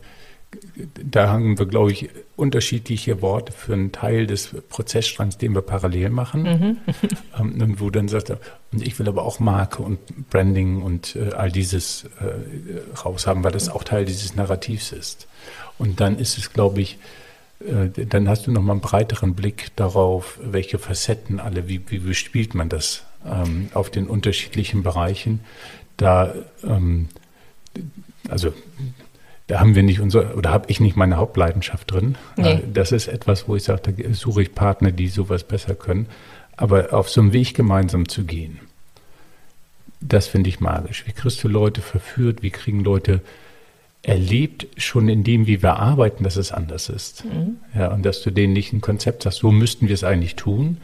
da 1.03 1.29
haben 1.29 1.57
wir, 1.57 1.65
glaube 1.65 1.91
ich, 1.91 2.09
unterschiedliche 2.35 3.21
Worte 3.21 3.51
für 3.51 3.73
einen 3.73 3.91
Teil 3.91 4.27
des 4.27 4.55
Prozessstrangs, 4.69 5.37
den 5.37 5.55
wir 5.55 5.61
parallel 5.61 6.09
machen. 6.09 6.43
Mhm. 6.43 6.77
ähm, 7.39 7.79
wo 7.79 7.89
dann 7.89 8.07
sagt 8.07 8.31
er, 8.31 8.39
und 8.71 8.85
ich 8.85 8.97
will 8.99 9.07
aber 9.07 9.23
auch 9.23 9.39
Marke 9.39 9.83
und 9.83 9.99
Branding 10.29 10.81
und 10.81 11.15
äh, 11.15 11.33
all 11.33 11.51
dieses 11.51 12.05
äh, 12.19 12.97
raushaben, 12.97 13.43
weil 13.43 13.51
das 13.51 13.69
auch 13.69 13.83
Teil 13.83 14.05
dieses 14.05 14.35
Narrativs 14.35 14.91
ist. 14.91 15.27
Und 15.77 15.99
dann 15.99 16.17
ist 16.17 16.37
es, 16.37 16.53
glaube 16.53 16.81
ich, 16.81 16.97
äh, 17.59 18.05
dann 18.05 18.29
hast 18.29 18.47
du 18.47 18.51
nochmal 18.51 18.75
einen 18.75 18.81
breiteren 18.81 19.35
Blick 19.35 19.75
darauf, 19.75 20.39
welche 20.41 20.79
Facetten 20.79 21.39
alle, 21.39 21.67
wie, 21.67 21.81
wie 21.87 21.99
bespielt 21.99 22.55
man 22.55 22.69
das 22.69 23.03
ähm, 23.25 23.69
auf 23.73 23.89
den 23.89 24.07
unterschiedlichen 24.07 24.83
Bereichen. 24.83 25.41
Da, 25.97 26.33
ähm, 26.63 27.09
also 28.29 28.53
da 29.47 29.59
haben 29.59 29.75
wir 29.75 29.83
nicht 29.83 29.99
unser, 29.99 30.37
oder 30.37 30.51
habe 30.51 30.69
ich 30.69 30.79
nicht 30.79 30.95
meine 30.95 31.17
Hauptleidenschaft 31.17 31.91
drin. 31.91 32.17
Nee. 32.37 32.53
Äh, 32.53 32.59
das 32.73 32.93
ist 32.93 33.07
etwas, 33.07 33.49
wo 33.49 33.55
ich 33.57 33.63
sage, 33.63 33.91
da 33.91 34.13
suche 34.13 34.43
ich 34.43 34.55
Partner, 34.55 34.91
die 34.91 35.09
sowas 35.09 35.43
besser 35.43 35.75
können. 35.75 36.07
Aber 36.57 36.93
auf 36.93 37.09
so 37.09 37.21
einem 37.21 37.33
Weg 37.33 37.53
gemeinsam 37.53 38.07
zu 38.07 38.23
gehen, 38.23 38.59
das 39.99 40.27
finde 40.27 40.49
ich 40.49 40.59
magisch. 40.59 41.05
Wie 41.07 41.11
kriegst 41.11 41.43
du 41.43 41.47
Leute 41.47 41.81
verführt? 41.81 42.41
Wie 42.41 42.49
kriegen 42.49 42.83
Leute 42.83 43.21
erlebt, 44.03 44.67
schon 44.77 45.09
in 45.09 45.23
dem, 45.23 45.45
wie 45.45 45.61
wir 45.61 45.75
arbeiten, 45.75 46.23
dass 46.23 46.35
es 46.35 46.51
anders 46.51 46.89
ist? 46.89 47.23
Mhm. 47.25 47.57
Ja, 47.75 47.93
und 47.93 48.03
dass 48.03 48.21
du 48.21 48.31
denen 48.31 48.53
nicht 48.53 48.73
ein 48.73 48.81
Konzept 48.81 49.23
sagst, 49.23 49.39
so 49.39 49.51
müssten 49.51 49.87
wir 49.87 49.93
es 49.93 50.03
eigentlich 50.03 50.35
tun, 50.35 50.77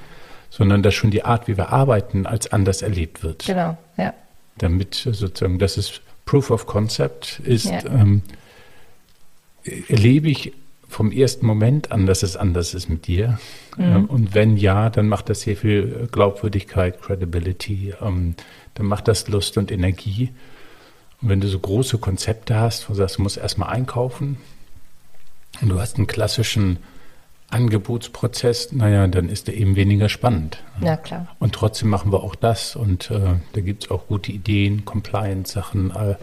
sondern 0.49 0.83
dass 0.83 0.93
schon 0.93 1.11
die 1.11 1.23
Art, 1.23 1.47
wie 1.47 1.57
wir 1.57 1.69
arbeiten, 1.69 2.25
als 2.25 2.51
anders 2.51 2.81
erlebt 2.81 3.23
wird. 3.23 3.45
Genau, 3.45 3.77
ja. 3.97 4.13
Damit 4.59 4.95
sozusagen, 4.95 5.59
das 5.59 5.77
ist 5.77 6.01
Proof 6.25 6.51
of 6.51 6.65
Concept 6.67 7.39
ist, 7.43 7.65
ja. 7.65 7.83
ähm, 7.85 8.21
erlebe 9.87 10.29
ich 10.29 10.53
vom 10.87 11.11
ersten 11.11 11.45
Moment 11.45 11.91
an, 11.91 12.05
dass 12.05 12.23
es 12.23 12.37
anders 12.37 12.73
ist 12.73 12.89
mit 12.89 13.07
dir. 13.07 13.39
Mhm. 13.77 14.05
Und 14.05 14.33
wenn 14.33 14.57
ja, 14.57 14.89
dann 14.89 15.07
macht 15.07 15.29
das 15.29 15.41
sehr 15.41 15.57
viel 15.57 16.07
Glaubwürdigkeit, 16.11 17.01
Credibility, 17.01 17.93
ähm, 18.01 18.35
dann 18.75 18.85
macht 18.85 19.07
das 19.07 19.27
Lust 19.27 19.57
und 19.57 19.71
Energie. 19.71 20.31
Und 21.21 21.29
wenn 21.29 21.41
du 21.41 21.47
so 21.47 21.59
große 21.59 21.97
Konzepte 21.97 22.55
hast, 22.55 22.89
wo 22.89 22.93
du 22.93 22.99
sagst, 22.99 23.17
du 23.17 23.23
musst 23.23 23.37
erstmal 23.37 23.69
einkaufen 23.69 24.37
und 25.61 25.69
du 25.69 25.79
hast 25.79 25.97
einen 25.97 26.07
klassischen 26.07 26.77
Angebotsprozess, 27.49 28.71
naja, 28.73 29.07
dann 29.07 29.29
ist 29.29 29.47
der 29.47 29.55
eben 29.55 29.75
weniger 29.75 30.09
spannend. 30.09 30.61
Ja, 30.81 30.97
klar. 30.97 31.27
Und 31.39 31.53
trotzdem 31.53 31.89
machen 31.89 32.11
wir 32.11 32.21
auch 32.23 32.35
das 32.35 32.75
und 32.75 33.09
äh, 33.09 33.35
da 33.53 33.61
gibt 33.61 33.85
es 33.85 33.91
auch 33.91 34.07
gute 34.07 34.31
Ideen, 34.31 34.85
Compliance-Sachen. 34.85 35.91
Äh, 35.91 36.15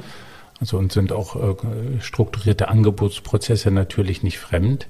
also 0.60 0.78
uns 0.78 0.94
sind 0.94 1.12
auch 1.12 1.36
äh, 1.36 2.00
strukturierte 2.00 2.68
Angebotsprozesse 2.68 3.70
natürlich 3.70 4.22
nicht 4.22 4.38
fremd. 4.38 4.86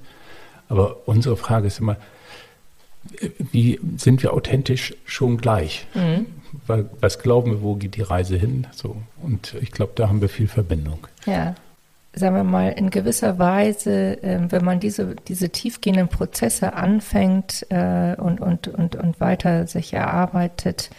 Aber 0.68 1.08
unsere 1.08 1.36
Frage 1.36 1.66
ist 1.66 1.80
immer, 1.80 1.96
wie 3.52 3.78
sind 3.96 4.22
wir 4.22 4.32
authentisch 4.32 4.94
schon 5.04 5.36
gleich? 5.36 5.86
Mhm. 5.94 6.26
Was 7.00 7.18
glauben 7.18 7.50
wir, 7.50 7.62
wo 7.62 7.74
geht 7.74 7.96
die 7.96 8.02
Reise 8.02 8.36
hin? 8.36 8.66
So, 8.72 8.96
und 9.22 9.54
ich 9.60 9.72
glaube, 9.72 9.92
da 9.96 10.08
haben 10.08 10.20
wir 10.20 10.28
viel 10.28 10.48
Verbindung. 10.48 11.06
Ja, 11.26 11.54
sagen 12.14 12.36
wir 12.36 12.44
mal, 12.44 12.70
in 12.70 12.90
gewisser 12.90 13.38
Weise, 13.38 14.22
äh, 14.22 14.40
wenn 14.48 14.64
man 14.64 14.80
diese, 14.80 15.16
diese 15.28 15.50
tiefgehenden 15.50 16.08
Prozesse 16.08 16.74
anfängt 16.74 17.66
äh, 17.70 18.14
und, 18.16 18.40
und, 18.40 18.68
und, 18.68 18.96
und 18.96 19.20
weiter 19.20 19.66
sich 19.66 19.92
erarbeitet, 19.92 20.90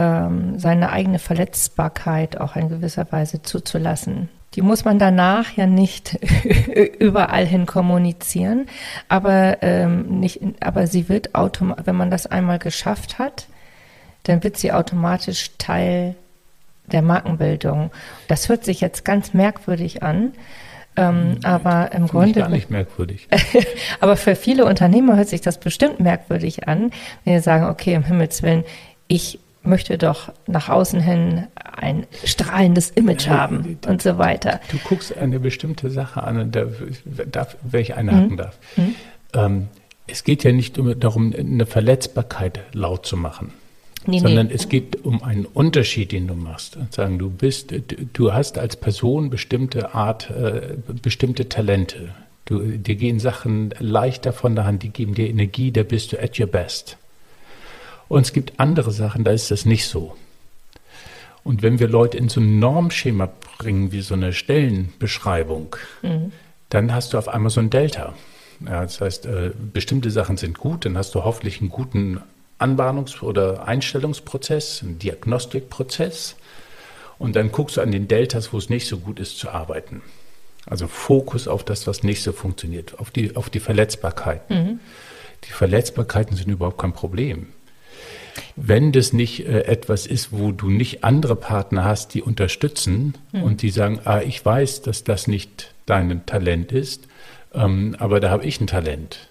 ähm, 0.00 0.58
seine 0.58 0.90
eigene 0.90 1.18
Verletzbarkeit 1.18 2.40
auch 2.40 2.56
in 2.56 2.70
gewisser 2.70 3.06
Weise 3.12 3.42
zuzulassen. 3.42 4.30
Die 4.54 4.62
muss 4.62 4.84
man 4.84 4.98
danach 4.98 5.52
ja 5.52 5.66
nicht 5.66 6.14
überall 6.98 7.46
hin 7.46 7.66
kommunizieren, 7.66 8.66
aber 9.08 9.62
ähm, 9.62 10.18
nicht, 10.18 10.40
aber 10.60 10.86
sie 10.86 11.08
wird 11.10 11.34
automatisch, 11.34 11.86
wenn 11.86 11.96
man 11.96 12.10
das 12.10 12.26
einmal 12.26 12.58
geschafft 12.58 13.18
hat, 13.18 13.46
dann 14.24 14.42
wird 14.42 14.56
sie 14.56 14.72
automatisch 14.72 15.50
Teil 15.58 16.16
der 16.86 17.02
Markenbildung. 17.02 17.90
Das 18.26 18.48
hört 18.48 18.64
sich 18.64 18.80
jetzt 18.80 19.04
ganz 19.04 19.34
merkwürdig 19.34 20.02
an. 20.02 20.32
Ähm, 20.96 21.38
aber 21.44 21.92
im 21.92 22.08
Grunde. 22.08 22.40
gar 22.40 22.48
nicht 22.48 22.70
merkwürdig. 22.70 23.28
aber 24.00 24.16
für 24.16 24.34
viele 24.34 24.64
Unternehmer 24.64 25.16
hört 25.16 25.28
sich 25.28 25.40
das 25.40 25.60
bestimmt 25.60 26.00
merkwürdig 26.00 26.66
an, 26.66 26.90
wenn 27.24 27.36
sie 27.38 27.44
sagen, 27.44 27.66
okay, 27.66 27.94
im 27.94 28.02
Himmels 28.02 28.42
Willen, 28.42 28.64
ich 29.06 29.38
möchte 29.62 29.98
doch 29.98 30.32
nach 30.46 30.68
außen 30.68 31.00
hin 31.00 31.46
ein 31.54 32.06
strahlendes 32.24 32.90
Image 32.90 33.28
haben 33.28 33.78
und 33.86 34.02
so 34.02 34.18
weiter. 34.18 34.60
Du 34.70 34.78
guckst 34.78 35.16
eine 35.16 35.40
bestimmte 35.40 35.90
Sache 35.90 36.22
an, 36.22 36.38
und 36.38 36.56
da, 36.56 36.66
darf, 37.30 37.56
wenn 37.62 37.80
ich 37.80 37.94
einhaken 37.94 38.32
mhm. 38.32 38.36
darf. 38.36 38.58
Mhm. 38.76 38.94
Ähm, 39.34 39.68
es 40.06 40.24
geht 40.24 40.44
ja 40.44 40.52
nicht 40.52 40.78
darum, 40.98 41.34
eine 41.36 41.66
Verletzbarkeit 41.66 42.60
laut 42.72 43.06
zu 43.06 43.16
machen. 43.16 43.52
Nee, 44.06 44.18
sondern 44.18 44.46
nee. 44.46 44.54
es 44.54 44.68
geht 44.68 45.04
um 45.04 45.22
einen 45.22 45.44
Unterschied, 45.44 46.12
den 46.12 46.26
du 46.26 46.34
machst. 46.34 46.76
Und 46.76 46.92
sagen, 46.92 47.18
du 47.18 47.30
bist, 47.30 47.74
du 48.12 48.32
hast 48.32 48.58
als 48.58 48.76
Person 48.76 49.30
bestimmte 49.30 49.94
Art, 49.94 50.30
äh, 50.30 50.76
bestimmte 51.02 51.48
Talente. 51.48 52.14
Du, 52.46 52.60
dir 52.60 52.96
gehen 52.96 53.20
Sachen 53.20 53.74
leichter 53.78 54.32
von 54.32 54.54
der 54.54 54.64
Hand, 54.64 54.82
die 54.82 54.88
geben 54.88 55.14
dir 55.14 55.28
Energie, 55.28 55.70
da 55.70 55.82
bist 55.82 56.12
du 56.12 56.20
at 56.20 56.40
your 56.40 56.46
best. 56.46 56.96
Und 58.10 58.22
es 58.22 58.32
gibt 58.32 58.58
andere 58.58 58.90
Sachen, 58.90 59.22
da 59.22 59.30
ist 59.30 59.52
das 59.52 59.64
nicht 59.64 59.86
so. 59.86 60.16
Und 61.44 61.62
wenn 61.62 61.78
wir 61.78 61.86
Leute 61.86 62.18
in 62.18 62.28
so 62.28 62.40
ein 62.40 62.58
Normschema 62.58 63.30
bringen, 63.56 63.92
wie 63.92 64.00
so 64.00 64.14
eine 64.14 64.32
Stellenbeschreibung, 64.32 65.76
mhm. 66.02 66.32
dann 66.70 66.92
hast 66.92 67.12
du 67.12 67.18
auf 67.18 67.28
einmal 67.28 67.50
so 67.50 67.60
ein 67.60 67.70
Delta. 67.70 68.14
Ja, 68.66 68.82
das 68.82 69.00
heißt, 69.00 69.26
äh, 69.26 69.52
bestimmte 69.72 70.10
Sachen 70.10 70.36
sind 70.36 70.58
gut, 70.58 70.86
dann 70.86 70.98
hast 70.98 71.14
du 71.14 71.22
hoffentlich 71.22 71.60
einen 71.60 71.70
guten 71.70 72.20
Anbahnungs- 72.58 73.22
oder 73.22 73.68
Einstellungsprozess, 73.68 74.82
einen 74.82 74.98
Diagnostikprozess. 74.98 76.34
Und 77.16 77.36
dann 77.36 77.52
guckst 77.52 77.76
du 77.76 77.80
an 77.80 77.92
den 77.92 78.08
Deltas, 78.08 78.52
wo 78.52 78.58
es 78.58 78.70
nicht 78.70 78.88
so 78.88 78.98
gut 78.98 79.20
ist 79.20 79.38
zu 79.38 79.50
arbeiten. 79.50 80.02
Also 80.66 80.88
Fokus 80.88 81.46
auf 81.46 81.62
das, 81.62 81.86
was 81.86 82.02
nicht 82.02 82.24
so 82.24 82.32
funktioniert, 82.32 82.98
auf 82.98 83.12
die, 83.12 83.36
auf 83.36 83.50
die 83.50 83.60
Verletzbarkeiten. 83.60 84.56
Mhm. 84.56 84.80
Die 85.44 85.52
Verletzbarkeiten 85.52 86.36
sind 86.36 86.50
überhaupt 86.50 86.78
kein 86.78 86.92
Problem. 86.92 87.46
Wenn 88.56 88.92
das 88.92 89.12
nicht 89.12 89.46
äh, 89.46 89.62
etwas 89.62 90.06
ist, 90.06 90.32
wo 90.32 90.52
du 90.52 90.70
nicht 90.70 91.04
andere 91.04 91.36
Partner 91.36 91.84
hast, 91.84 92.14
die 92.14 92.22
unterstützen 92.22 93.14
mhm. 93.32 93.42
und 93.42 93.62
die 93.62 93.70
sagen, 93.70 94.00
ah, 94.04 94.20
ich 94.20 94.44
weiß, 94.44 94.82
dass 94.82 95.04
das 95.04 95.26
nicht 95.26 95.74
dein 95.86 96.24
Talent 96.26 96.72
ist, 96.72 97.08
ähm, 97.54 97.96
aber 97.98 98.20
da 98.20 98.30
habe 98.30 98.44
ich 98.44 98.60
ein 98.60 98.66
Talent. 98.66 99.28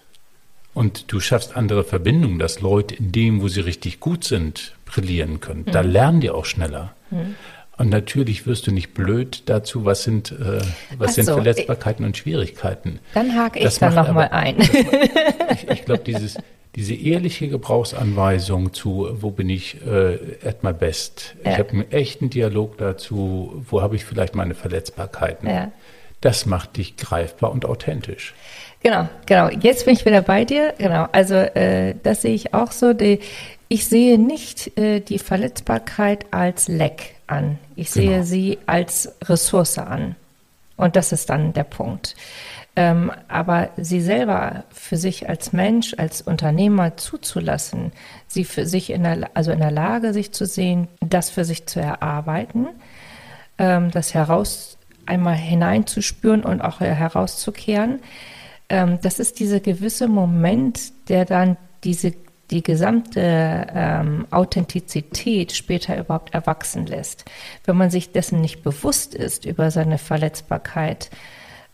Und 0.72 1.12
du 1.12 1.20
schaffst 1.20 1.56
andere 1.56 1.84
Verbindungen, 1.84 2.38
dass 2.38 2.60
Leute 2.60 2.94
in 2.94 3.12
dem, 3.12 3.42
wo 3.42 3.48
sie 3.48 3.60
richtig 3.60 3.98
gut 3.98 4.24
sind, 4.24 4.74
brillieren 4.84 5.40
können. 5.40 5.64
Mhm. 5.66 5.72
Da 5.72 5.80
lernen 5.80 6.20
die 6.20 6.30
auch 6.30 6.44
schneller. 6.44 6.94
Mhm. 7.10 7.34
Und 7.76 7.88
natürlich 7.88 8.46
wirst 8.46 8.66
du 8.66 8.72
nicht 8.72 8.92
blöd 8.92 9.44
dazu, 9.46 9.86
was 9.86 10.02
sind, 10.02 10.32
äh, 10.32 10.60
was 10.98 11.14
sind 11.14 11.24
Verletzbarkeiten 11.24 12.04
ich, 12.04 12.08
und 12.08 12.16
Schwierigkeiten. 12.18 12.98
Dann 13.14 13.34
hake 13.34 13.58
ich 13.58 13.64
das 13.64 13.78
dann 13.78 13.94
nochmal 13.94 14.28
ein. 14.28 14.58
Macht, 14.58 14.74
ich, 14.74 15.70
ich 15.70 15.84
glaube, 15.86 16.02
dieses, 16.04 16.36
diese 16.76 16.94
ehrliche 16.94 17.48
Gebrauchsanweisung 17.48 18.72
zu, 18.72 19.08
wo 19.20 19.30
bin 19.30 19.48
ich 19.48 19.76
äh, 19.84 20.18
at 20.46 20.62
my 20.62 20.72
best. 20.72 21.34
Ja. 21.44 21.52
Ich 21.52 21.58
habe 21.58 21.70
einen 21.70 21.90
echten 21.90 22.30
Dialog 22.30 22.78
dazu, 22.78 23.64
wo 23.68 23.82
habe 23.82 23.96
ich 23.96 24.04
vielleicht 24.04 24.34
meine 24.34 24.54
Verletzbarkeiten. 24.54 25.48
Ja. 25.48 25.72
Das 26.20 26.46
macht 26.46 26.76
dich 26.76 26.96
greifbar 26.96 27.50
und 27.50 27.64
authentisch. 27.64 28.34
Genau, 28.82 29.08
genau. 29.26 29.48
Jetzt 29.48 29.84
bin 29.84 29.94
ich 29.94 30.04
wieder 30.04 30.22
bei 30.22 30.44
dir. 30.44 30.74
Genau. 30.78 31.06
Also 31.12 31.34
äh, 31.34 31.94
das 32.02 32.22
sehe 32.22 32.34
ich 32.34 32.54
auch 32.54 32.72
so. 32.72 32.92
Die, 32.92 33.20
ich 33.68 33.86
sehe 33.86 34.18
nicht 34.18 34.78
äh, 34.78 35.00
die 35.00 35.18
Verletzbarkeit 35.18 36.26
als 36.30 36.68
Leck 36.68 37.14
an. 37.26 37.58
Ich 37.76 37.92
genau. 37.92 38.06
sehe 38.06 38.24
sie 38.24 38.58
als 38.66 39.12
Ressource 39.24 39.78
an. 39.78 40.16
Und 40.76 40.96
das 40.96 41.12
ist 41.12 41.28
dann 41.28 41.52
der 41.52 41.64
Punkt. 41.64 42.16
Ähm, 42.76 43.10
aber 43.28 43.70
sie 43.76 44.00
selber 44.00 44.64
für 44.70 44.96
sich 44.96 45.28
als 45.28 45.52
Mensch, 45.52 45.94
als 45.98 46.22
Unternehmer 46.22 46.96
zuzulassen, 46.96 47.92
sie 48.28 48.44
für 48.44 48.64
sich 48.64 48.90
in 48.90 49.02
der, 49.02 49.30
also 49.34 49.50
in 49.50 49.58
der 49.58 49.72
Lage, 49.72 50.12
sich 50.12 50.32
zu 50.32 50.46
sehen, 50.46 50.88
das 51.00 51.30
für 51.30 51.44
sich 51.44 51.66
zu 51.66 51.80
erarbeiten, 51.80 52.68
ähm, 53.58 53.90
das 53.90 54.14
heraus 54.14 54.78
einmal 55.04 55.34
hineinzuspüren 55.34 56.44
und 56.44 56.60
auch 56.60 56.80
herauszukehren, 56.80 58.00
ähm, 58.68 58.98
das 59.02 59.18
ist 59.18 59.40
dieser 59.40 59.60
gewisse 59.60 60.08
Moment, 60.08 61.08
der 61.08 61.24
dann 61.24 61.56
diese 61.82 62.14
die 62.50 62.62
gesamte 62.62 63.66
ähm, 63.72 64.26
Authentizität 64.30 65.52
später 65.52 65.96
überhaupt 65.96 66.34
erwachsen 66.34 66.86
lässt. 66.86 67.24
Wenn 67.64 67.76
man 67.76 67.90
sich 67.90 68.10
dessen 68.10 68.40
nicht 68.40 68.62
bewusst 68.62 69.14
ist 69.14 69.44
über 69.44 69.70
seine 69.70 69.98
Verletzbarkeit, 69.98 71.10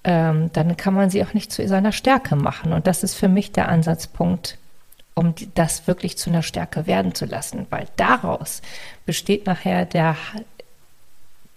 ähm, 0.07 0.51
dann 0.53 0.77
kann 0.77 0.95
man 0.95 1.11
sie 1.11 1.23
auch 1.25 1.35
nicht 1.35 1.53
zu 1.53 1.67
seiner 1.67 1.91
Stärke 1.91 2.37
machen. 2.37 2.73
Und 2.73 2.87
das 2.87 3.03
ist 3.03 3.17
für 3.17 3.29
mich 3.29 3.51
der 3.51 3.69
Ansatzpunkt, 3.69 4.57
um 5.15 5.35
das 5.55 5.89
wirklich 5.89 6.17
zu 6.17 6.31
einer 6.31 6.43
Stärke 6.43 6.87
werden 6.87 7.15
zu 7.15 7.27
lassen, 7.27 7.67
weil 7.71 7.87
daraus 7.97 8.63
besteht 9.05 9.47
nachher 9.47 9.85
der 9.85 10.17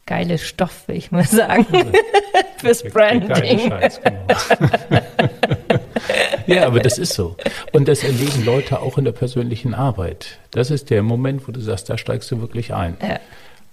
geile 0.07 0.39
Stoff, 0.39 0.87
will 0.87 0.95
ich 0.95 1.11
mal 1.11 1.25
sagen, 1.25 1.67
fürs 2.57 2.81
Branding. 2.81 3.69
Scheiß, 3.69 4.01
genau. 4.01 4.25
ja, 6.47 6.65
aber 6.65 6.79
das 6.79 6.97
ist 6.97 7.13
so. 7.13 7.35
Und 7.71 7.87
das 7.87 8.03
erleben 8.03 8.43
Leute 8.43 8.79
auch 8.79 8.97
in 8.97 9.05
der 9.05 9.11
persönlichen 9.11 9.75
Arbeit. 9.75 10.39
Das 10.49 10.71
ist 10.71 10.89
der 10.89 11.03
Moment, 11.03 11.47
wo 11.47 11.51
du 11.51 11.59
sagst, 11.59 11.87
da 11.91 11.99
steigst 11.99 12.31
du 12.31 12.41
wirklich 12.41 12.73
ein. 12.73 12.97
Ja. 12.99 13.19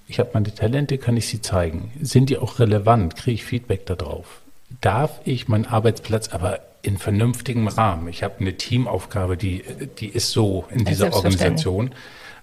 Ich 0.06 0.18
habe 0.18 0.30
meine 0.34 0.54
Talente, 0.54 0.98
kann 0.98 1.16
ich 1.16 1.28
sie 1.28 1.40
zeigen? 1.40 1.92
Sind 2.02 2.28
die 2.28 2.36
auch 2.36 2.58
relevant? 2.58 3.16
Kriege 3.16 3.36
ich 3.36 3.44
Feedback 3.44 3.86
darauf? 3.86 4.42
Darf 4.86 5.20
ich 5.24 5.48
meinen 5.48 5.66
Arbeitsplatz 5.66 6.28
aber 6.28 6.60
in 6.82 6.96
vernünftigem 6.96 7.66
Rahmen. 7.66 8.06
Ich 8.06 8.22
habe 8.22 8.38
eine 8.38 8.56
Teamaufgabe, 8.56 9.36
die, 9.36 9.64
die 9.98 10.06
ist 10.06 10.30
so 10.30 10.64
in 10.70 10.84
dieser 10.84 11.12
Organisation. 11.12 11.90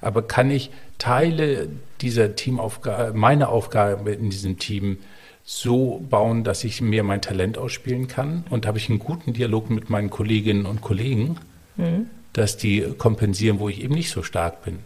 Aber 0.02 0.24
kann 0.24 0.52
ich 0.52 0.70
Teile 0.98 1.70
dieser 2.02 2.36
Teamaufgabe, 2.36 3.18
meine 3.18 3.48
Aufgabe 3.48 4.12
in 4.12 4.30
diesem 4.30 4.60
Team 4.60 4.98
so 5.46 6.06
bauen, 6.10 6.44
dass 6.44 6.66
ich 6.66 6.82
mir 6.82 7.04
mein 7.04 7.22
Talent 7.22 7.58
ausspielen 7.58 8.10
kann? 8.10 8.44
Und 8.50 8.68
habe 8.68 8.78
ich 8.78 8.90
einen 8.90 9.00
guten 9.00 9.32
Dialog 9.32 9.70
mit 9.70 9.90
meinen 9.90 10.10
Kolleginnen 10.10 10.66
und 10.66 10.82
Kollegen, 10.82 11.38
mhm. 11.78 12.08
dass 12.34 12.58
die 12.58 12.82
kompensieren, 12.98 13.60
wo 13.60 13.70
ich 13.70 13.82
eben 13.82 13.94
nicht 13.94 14.10
so 14.10 14.22
stark 14.22 14.66
bin? 14.66 14.80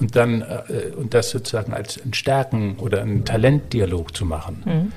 Und 0.00 0.16
dann, 0.16 0.42
äh, 0.42 0.90
und 0.96 1.14
das 1.14 1.30
sozusagen 1.30 1.72
als 1.72 2.02
einen 2.02 2.14
Stärken- 2.14 2.78
oder 2.78 3.02
einen 3.02 3.24
Talentdialog 3.24 4.16
zu 4.16 4.24
machen. 4.24 4.62
Mhm 4.64 4.92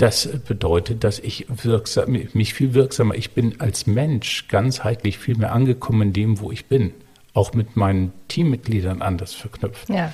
das 0.00 0.28
bedeutet, 0.46 1.04
dass 1.04 1.18
ich 1.18 1.46
wirksam, 1.48 2.12
mich 2.32 2.54
viel 2.54 2.72
wirksamer, 2.72 3.14
ich 3.14 3.32
bin 3.32 3.60
als 3.60 3.86
Mensch 3.86 4.48
ganzheitlich 4.48 5.18
viel 5.18 5.36
mehr 5.36 5.52
angekommen 5.52 6.08
in 6.08 6.12
dem, 6.14 6.40
wo 6.40 6.50
ich 6.50 6.66
bin. 6.66 6.94
Auch 7.34 7.52
mit 7.52 7.76
meinen 7.76 8.12
Teammitgliedern 8.28 9.02
anders 9.02 9.34
verknüpft. 9.34 9.90
Ja. 9.90 10.12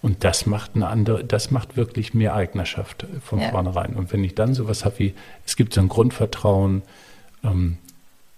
Und 0.00 0.22
das 0.22 0.46
macht 0.46 0.76
eine 0.76 0.86
andere, 0.86 1.24
das 1.24 1.50
macht 1.50 1.76
wirklich 1.76 2.14
mehr 2.14 2.34
Eignerschaft 2.34 3.06
von 3.20 3.40
ja. 3.40 3.50
vornherein. 3.50 3.94
Und 3.96 4.12
wenn 4.12 4.22
ich 4.22 4.36
dann 4.36 4.54
sowas 4.54 4.84
habe 4.84 4.98
wie, 5.00 5.14
es 5.44 5.56
gibt 5.56 5.74
so 5.74 5.80
ein 5.80 5.88
Grundvertrauen, 5.88 6.82
ähm, 7.42 7.78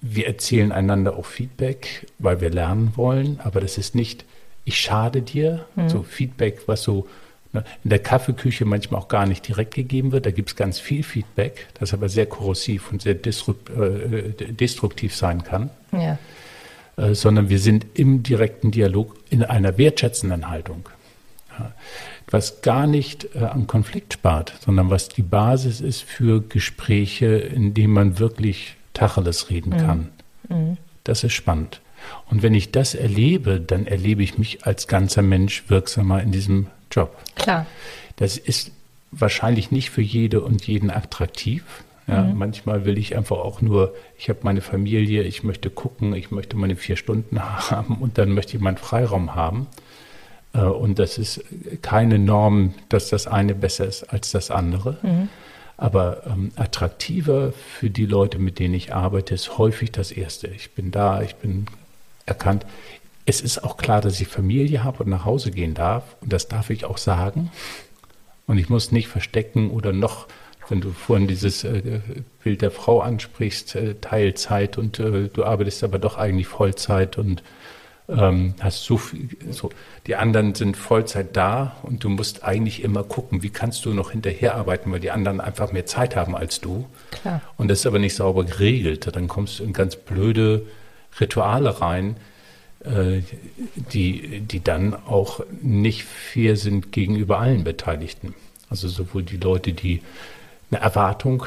wir 0.01 0.27
erzählen 0.27 0.73
einander 0.73 1.17
auch 1.17 1.27
Feedback, 1.27 2.07
weil 2.19 2.41
wir 2.41 2.51
lernen 2.51 2.93
wollen, 2.95 3.41
aber 3.43 3.61
das 3.61 3.77
ist 3.77 3.95
nicht, 3.95 4.25
ich 4.65 4.79
schade 4.79 5.21
dir, 5.21 5.67
mhm. 5.77 5.89
so 5.91 6.03
Feedback, 6.03 6.63
was 6.67 6.83
so 6.83 7.07
in 7.53 7.63
der 7.85 7.99
Kaffeeküche 7.99 8.65
manchmal 8.65 9.01
auch 9.01 9.09
gar 9.09 9.27
nicht 9.27 9.49
direkt 9.49 9.75
gegeben 9.75 10.13
wird. 10.13 10.27
Da 10.27 10.31
gibt 10.31 10.51
es 10.51 10.57
ganz 10.57 10.79
viel 10.79 11.03
Feedback, 11.03 11.67
das 11.79 11.95
aber 11.95 12.09
sehr 12.09 12.27
korrosiv 12.27 12.93
und 12.93 13.03
sehr 13.03 13.15
äh, 13.15 14.33
destruktiv 14.53 15.17
sein 15.17 15.43
kann. 15.43 15.71
Ja. 15.93 16.19
Äh, 16.99 17.15
sondern 17.15 17.49
wir 17.49 17.59
sind 17.59 17.87
im 17.95 18.23
direkten 18.23 18.71
Dialog 18.71 19.15
in 19.31 19.45
einer 19.45 19.79
wertschätzenden 19.79 20.49
Haltung. 20.49 20.89
Was 22.31 22.61
gar 22.61 22.87
nicht 22.87 23.35
äh, 23.35 23.39
an 23.45 23.67
Konflikt 23.67 24.15
spart, 24.15 24.55
sondern 24.65 24.91
was 24.91 25.09
die 25.09 25.23
Basis 25.23 25.81
ist 25.81 26.03
für 26.03 26.43
Gespräche, 26.43 27.27
in 27.27 27.75
denen 27.75 27.93
man 27.93 28.19
wirklich 28.19 28.77
Tacheles 28.95 29.51
reden 29.51 29.71
mhm. 29.71 29.79
kann. 29.79 30.09
Mhm. 30.49 30.77
Das 31.05 31.25
ist 31.25 31.33
spannend. 31.33 31.81
Und 32.31 32.43
wenn 32.43 32.55
ich 32.55 32.71
das 32.71 32.95
erlebe, 32.95 33.61
dann 33.61 33.87
erlebe 33.87 34.23
ich 34.23 34.39
mich 34.39 34.67
als 34.67 34.87
ganzer 34.87 35.23
Mensch 35.23 35.65
wirksamer 35.69 36.23
in 36.23 36.33
diesem 36.33 36.67
Job. 36.91 37.17
Klar. 37.35 37.67
Das 38.17 38.37
ist 38.37 38.73
wahrscheinlich 39.11 39.71
nicht 39.71 39.91
für 39.91 40.03
jede 40.03 40.41
und 40.41 40.67
jeden 40.67 40.91
attraktiv. 40.91 41.65
Ja, 42.07 42.23
mhm. 42.23 42.39
Manchmal 42.39 42.85
will 42.85 42.97
ich 42.97 43.17
einfach 43.17 43.37
auch 43.37 43.61
nur, 43.61 43.95
ich 44.19 44.29
habe 44.31 44.41
meine 44.43 44.63
Familie, 44.63 45.23
ich 45.23 45.45
möchte 45.45 45.69
gucken, 45.69 46.15
ich 46.15 46.31
möchte 46.31 46.57
meine 46.57 46.77
vier 46.77 46.97
Stunden 46.97 47.39
haben 47.71 47.97
und 47.97 48.19
dann 48.19 48.31
möchte 48.31 48.57
ich 48.57 48.63
meinen 48.63 48.79
Freiraum 48.79 49.35
haben. 49.35 49.67
Äh, 50.55 50.61
und 50.61 50.99
das 50.99 51.19
ist 51.19 51.45
keine 51.83 52.19
Norm, 52.19 52.75
dass 52.89 53.11
das 53.11 53.27
eine 53.27 53.55
besser 53.55 53.87
ist 53.87 54.05
als 54.05 54.31
das 54.31 54.51
andere. 54.51 54.99
Mhm. 55.03 55.29
Aber 55.77 56.23
ähm, 56.27 56.51
attraktiver 56.57 57.53
für 57.53 57.89
die 57.89 58.07
Leute, 58.07 58.39
mit 58.39 58.59
denen 58.59 58.75
ich 58.75 58.95
arbeite, 58.95 59.35
ist 59.35 59.59
häufig 59.59 59.93
das 59.93 60.11
Erste. 60.11 60.49
Ich 60.49 60.73
bin 60.73 60.91
da, 60.91 61.23
ich 61.23 61.37
bin 61.37 61.67
erkannt. 62.27 62.67
Es 63.29 63.43
ist 63.43 63.63
auch 63.63 63.77
klar, 63.77 64.01
dass 64.01 64.19
ich 64.23 64.27
Familie 64.27 64.85
habe 64.85 65.05
und 65.05 65.11
nach 65.11 65.27
Hause 65.27 65.51
gehen 65.51 65.75
darf. 65.75 66.17
Und 66.23 66.33
das 66.33 66.49
darf 66.49 66.71
ich 66.71 66.87
auch 66.87 66.97
sagen. 66.97 67.51
Und 68.47 68.57
ich 68.57 68.71
muss 68.71 68.91
nicht 68.91 69.09
verstecken 69.09 69.71
oder 69.71 69.93
noch, 69.93 70.29
wenn 70.71 70.81
du 70.81 70.93
vorhin 70.93 71.29
dieses 71.29 71.63
äh, 71.63 72.01
Bild 72.43 72.63
der 72.63 72.71
Frau 72.71 73.01
ansprichst, 73.01 73.75
äh, 73.75 73.95
Teilzeit 74.01 74.79
und 74.79 74.99
äh, 74.99 75.29
du 75.29 75.45
arbeitest 75.45 75.85
aber 75.85 75.99
doch 75.99 76.17
eigentlich 76.17 76.47
Vollzeit 76.47 77.19
und 77.19 77.43
ähm, 78.09 78.55
hast 78.61 78.85
so 78.85 78.97
viel, 78.97 79.29
so, 79.51 79.69
die 80.07 80.17
anderen 80.17 80.55
sind 80.55 80.79
Vollzeit 80.79 81.37
da 81.37 81.77
und 81.83 82.05
du 82.05 82.09
musst 82.09 82.45
eigentlich 82.45 82.83
immer 82.83 83.05
gucken, 83.05 83.43
wie 83.43 83.51
kannst 83.51 83.85
du 83.85 83.93
noch 83.93 84.13
hinterher 84.13 84.55
arbeiten, 84.55 84.91
weil 84.91 85.01
die 85.01 85.11
anderen 85.11 85.43
einfach 85.43 85.71
mehr 85.71 85.85
Zeit 85.85 86.17
haben 86.17 86.35
als 86.35 86.63
du. 86.63 86.87
Klar. 87.11 87.43
Und 87.59 87.69
das 87.69 87.81
ist 87.81 87.87
aber 87.87 87.99
nicht 87.99 88.15
sauber 88.15 88.45
geregelt. 88.45 89.15
Dann 89.15 89.29
kommst 89.29 89.59
du 89.59 89.65
in 89.65 89.75
ganz 89.75 89.97
blöde 89.97 90.63
Rituale 91.21 91.83
rein, 91.83 92.17
die, 92.85 94.41
die 94.41 94.63
dann 94.63 94.95
auch 94.95 95.41
nicht 95.63 96.05
fair 96.05 96.57
sind 96.57 96.93
gegenüber 96.93 97.41
allen 97.41 97.65
Beteiligten. 97.65 98.35
Also 98.71 98.89
sowohl 98.89 99.23
die 99.23 99.37
Leute, 99.37 99.73
die 99.73 100.01
eine 100.71 100.81
Erwartung 100.81 101.45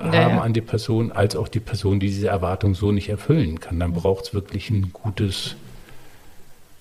ja, 0.00 0.24
haben 0.24 0.38
an 0.40 0.52
die 0.52 0.60
Person, 0.60 1.12
als 1.12 1.36
auch 1.36 1.48
die 1.48 1.60
Person, 1.60 2.00
die 2.00 2.08
diese 2.08 2.28
Erwartung 2.28 2.74
so 2.74 2.92
nicht 2.92 3.08
erfüllen 3.08 3.60
kann. 3.60 3.78
Dann 3.78 3.92
braucht 3.92 4.26
es 4.26 4.34
wirklich 4.34 4.70
ein 4.70 4.92
gutes 4.92 5.56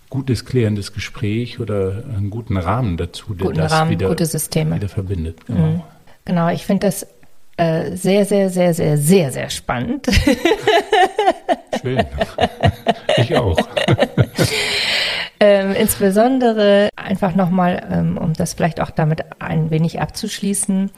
gutes, 0.09 0.45
klärendes 0.45 0.93
Gespräch 0.93 1.59
oder 1.59 2.03
einen 2.15 2.29
guten 2.29 2.57
Rahmen 2.57 2.97
dazu, 2.97 3.33
der 3.33 3.47
guten 3.47 3.57
das 3.57 3.71
Rahmen, 3.71 3.89
wieder, 3.89 4.11
wieder 4.11 4.87
verbindet. 4.87 5.43
Genau, 5.47 5.65
mhm. 5.65 5.81
genau 6.23 6.49
ich 6.49 6.67
finde 6.67 6.85
das 6.85 7.07
äh, 7.57 7.95
sehr, 7.95 8.23
sehr, 8.25 8.51
sehr, 8.51 8.75
sehr, 8.75 8.97
sehr, 8.99 9.31
sehr 9.31 9.49
spannend. 9.49 10.07
Schön. 11.83 12.03
ich 13.17 13.37
auch. 13.37 13.57
ähm, 15.39 15.75
insbesondere 15.75 16.89
einfach 16.95 17.35
nochmal, 17.35 17.87
ähm, 17.91 18.17
um 18.17 18.33
das 18.33 18.53
vielleicht 18.53 18.81
auch 18.81 18.91
damit 18.91 19.23
ein 19.39 19.69
wenig 19.69 20.01
abzuschließen, 20.01 20.89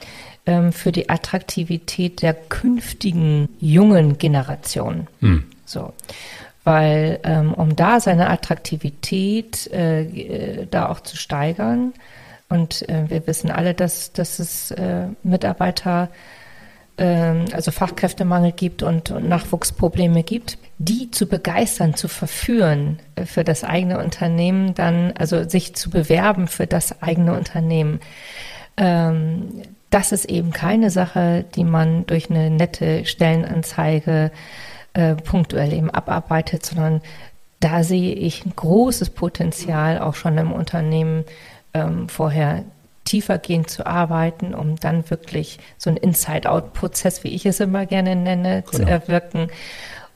ähm, 0.45 0.71
für 0.71 0.91
die 0.91 1.09
Attraktivität 1.09 2.21
der 2.21 2.33
künftigen 2.33 3.49
jungen 3.59 4.17
Generation. 4.17 5.07
Hm. 5.19 5.43
So 5.65 5.93
weil 6.67 7.19
ähm, 7.23 7.53
um 7.53 7.75
da 7.75 7.99
seine 7.99 8.27
Attraktivität 8.27 9.67
äh, 9.67 10.65
da 10.65 10.89
auch 10.89 10.99
zu 10.99 11.15
steigern 11.15 11.93
und 12.49 12.87
äh, 12.89 13.09
wir 13.09 13.25
wissen 13.27 13.51
alle, 13.51 13.73
dass, 13.73 14.13
dass 14.13 14.39
es 14.39 14.71
äh, 14.71 15.07
Mitarbeiter, 15.23 16.09
äh, 16.97 17.33
also 17.53 17.71
Fachkräftemangel 17.71 18.51
gibt 18.51 18.83
und, 18.83 19.11
und 19.11 19.27
Nachwuchsprobleme 19.27 20.23
gibt, 20.23 20.57
die 20.77 21.09
zu 21.11 21.27
begeistern, 21.27 21.95
zu 21.95 22.07
verführen 22.07 22.99
äh, 23.15 23.25
für 23.25 23.43
das 23.43 23.63
eigene 23.63 23.99
Unternehmen, 23.99 24.73
dann 24.73 25.13
also 25.17 25.47
sich 25.47 25.75
zu 25.75 25.89
bewerben 25.89 26.47
für 26.47 26.67
das 26.67 27.01
eigene 27.01 27.33
Unternehmen. 27.33 27.99
Ähm, 28.77 29.61
das 29.89 30.11
ist 30.11 30.25
eben 30.25 30.51
keine 30.51 30.89
Sache, 30.89 31.45
die 31.55 31.63
man 31.63 32.05
durch 32.05 32.29
eine 32.29 32.49
nette 32.49 33.05
Stellenanzeige 33.05 34.31
äh, 34.93 35.15
punktuell 35.15 35.71
eben 35.71 35.89
abarbeitet, 35.89 36.65
sondern 36.65 37.01
da 37.61 37.83
sehe 37.83 38.13
ich 38.13 38.45
ein 38.45 38.53
großes 38.55 39.11
Potenzial 39.11 39.99
auch 39.99 40.15
schon 40.15 40.37
im 40.37 40.51
Unternehmen 40.51 41.23
ähm, 41.73 42.09
vorher 42.09 42.63
tiefergehend 43.05 43.69
zu 43.69 43.85
arbeiten, 43.85 44.53
um 44.53 44.75
dann 44.75 45.09
wirklich 45.09 45.59
so 45.77 45.89
einen 45.89 45.97
Inside-out-Prozess, 45.97 47.23
wie 47.23 47.29
ich 47.29 47.45
es 47.45 47.59
immer 47.59 47.85
gerne 47.85 48.15
nenne, 48.15 48.63
genau. 48.63 48.71
zu 48.71 48.89
erwirken, 48.89 49.49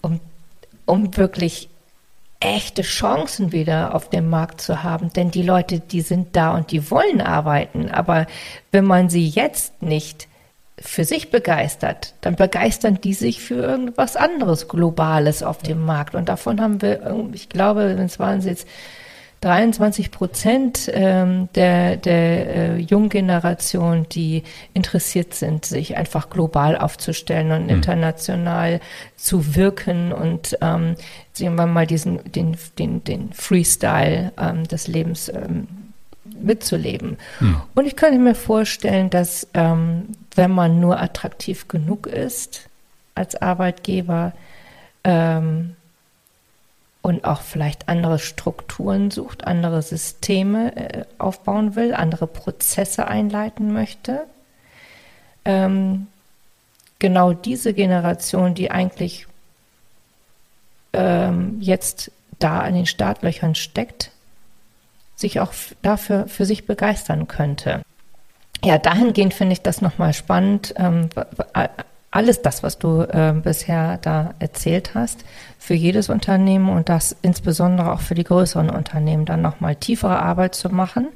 um, 0.01 0.19
um 0.89 1.15
wirklich 1.15 1.69
echte 2.39 2.83
Chancen 2.83 3.51
wieder 3.51 3.93
auf 3.93 4.09
dem 4.09 4.29
Markt 4.29 4.61
zu 4.61 4.83
haben. 4.83 5.11
Denn 5.13 5.31
die 5.31 5.43
Leute, 5.43 5.79
die 5.79 6.01
sind 6.01 6.35
da 6.35 6.55
und 6.55 6.71
die 6.71 6.89
wollen 6.89 7.21
arbeiten. 7.21 7.89
Aber 7.91 8.27
wenn 8.71 8.85
man 8.85 9.09
sie 9.09 9.27
jetzt 9.27 9.81
nicht 9.81 10.27
für 10.77 11.03
sich 11.03 11.31
begeistert, 11.31 12.13
dann 12.21 12.35
begeistern 12.35 13.01
die 13.01 13.13
sich 13.13 13.41
für 13.41 13.55
irgendwas 13.55 14.15
anderes 14.15 14.69
Globales 14.69 15.43
auf 15.43 15.57
dem 15.57 15.85
Markt. 15.85 16.15
Und 16.15 16.29
davon 16.29 16.61
haben 16.61 16.81
wir, 16.81 17.29
ich 17.33 17.49
glaube, 17.49 17.83
es 17.83 18.19
waren 18.19 18.41
jetzt 18.41 18.67
23 19.41 20.11
Prozent 20.11 20.91
ähm, 20.93 21.47
der, 21.55 21.95
der 21.95 22.55
äh, 22.55 22.77
jungen 22.77 23.09
Generation, 23.09 24.05
die 24.09 24.43
interessiert 24.73 25.33
sind, 25.33 25.63
sich 25.63 25.95
einfach 25.95 26.29
global 26.29 26.77
aufzustellen 26.77 27.51
und 27.51 27.63
mhm. 27.63 27.69
international 27.69 28.81
zu 29.15 29.55
wirken 29.55 30.11
und 30.11 30.57
ähm, 30.61 30.95
sehen 31.31 31.55
wir 31.55 31.67
mal 31.67 31.87
diesen 31.87 32.19
den 32.31 32.57
den 32.77 33.03
den 33.05 33.31
Freestyle 33.31 34.33
ähm, 34.37 34.67
des 34.67 34.87
Lebens 34.87 35.29
ähm, 35.29 35.67
mitzuleben. 36.41 37.17
Hm. 37.39 37.61
Und 37.75 37.85
ich 37.85 37.95
könnte 37.95 38.19
mir 38.19 38.35
vorstellen, 38.35 39.09
dass 39.09 39.47
ähm, 39.53 40.07
wenn 40.35 40.51
man 40.51 40.79
nur 40.79 40.99
attraktiv 40.99 41.67
genug 41.67 42.07
ist 42.07 42.69
als 43.15 43.41
Arbeitgeber 43.41 44.33
ähm, 45.03 45.75
und 47.01 47.23
auch 47.23 47.41
vielleicht 47.41 47.87
andere 47.87 48.19
Strukturen 48.19 49.09
sucht, 49.11 49.45
andere 49.45 49.81
Systeme 49.81 50.75
äh, 50.75 51.05
aufbauen 51.17 51.75
will, 51.75 51.93
andere 51.93 52.27
Prozesse 52.27 53.07
einleiten 53.07 53.71
möchte, 53.71 54.25
ähm, 55.45 56.07
genau 56.99 57.33
diese 57.33 57.73
Generation, 57.73 58.53
die 58.53 58.71
eigentlich 58.71 59.27
ähm, 60.93 61.57
jetzt 61.61 62.11
da 62.39 62.59
an 62.59 62.73
den 62.73 62.85
Startlöchern 62.85 63.55
steckt, 63.55 64.11
sich 65.15 65.39
auch 65.39 65.53
dafür 65.81 66.27
für 66.27 66.45
sich 66.45 66.65
begeistern 66.65 67.27
könnte. 67.27 67.81
Ja, 68.63 68.77
dahingehend 68.77 69.33
finde 69.33 69.53
ich 69.53 69.61
das 69.61 69.81
nochmal 69.81 70.13
spannend. 70.13 70.73
Ähm, 70.77 71.09
alles 72.11 72.41
das, 72.41 72.63
was 72.63 72.79
du 72.79 73.01
äh, 73.01 73.33
bisher 73.33 73.97
da 73.97 74.33
erzählt 74.39 74.95
hast, 74.95 75.25
für 75.59 75.75
jedes 75.75 76.09
Unternehmen 76.09 76.69
und 76.69 76.89
das 76.89 77.15
insbesondere 77.21 77.91
auch 77.91 78.01
für 78.01 78.15
die 78.15 78.23
größeren 78.23 78.69
Unternehmen 78.69 79.25
dann 79.25 79.41
nochmal 79.41 79.75
tiefere 79.75 80.19
Arbeit 80.19 80.55
zu 80.55 80.69
machen, 80.69 81.09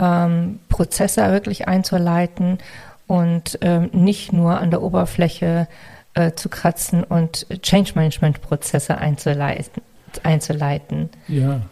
ähm, 0.00 0.58
Prozesse 0.68 1.22
wirklich 1.30 1.68
einzuleiten 1.68 2.58
und 3.06 3.58
ähm, 3.62 3.90
nicht 3.92 4.32
nur 4.32 4.58
an 4.58 4.70
der 4.70 4.82
Oberfläche 4.82 5.68
äh, 6.14 6.32
zu 6.32 6.48
kratzen 6.48 7.04
und 7.04 7.46
Change 7.62 7.92
Management 7.94 8.40
Prozesse 8.40 8.98
einzuleiten. 8.98 9.82
einzuleiten. 10.24 11.10
Ja, 11.28 11.62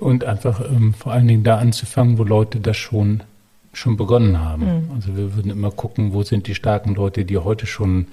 und 0.00 0.24
einfach 0.24 0.60
ähm, 0.60 0.94
vor 0.94 1.12
allen 1.12 1.28
Dingen 1.28 1.44
da 1.44 1.58
anzufangen, 1.58 2.18
wo 2.18 2.24
Leute 2.24 2.60
das 2.60 2.76
schon, 2.76 3.22
schon 3.72 3.96
begonnen 3.96 4.40
haben. 4.40 4.64
Mhm. 4.64 4.90
Also 4.94 5.16
wir 5.16 5.34
würden 5.34 5.50
immer 5.50 5.70
gucken, 5.70 6.12
wo 6.12 6.22
sind 6.22 6.46
die 6.46 6.54
starken 6.54 6.94
Leute, 6.94 7.24
die 7.24 7.38
heute 7.38 7.66
schon 7.66 8.08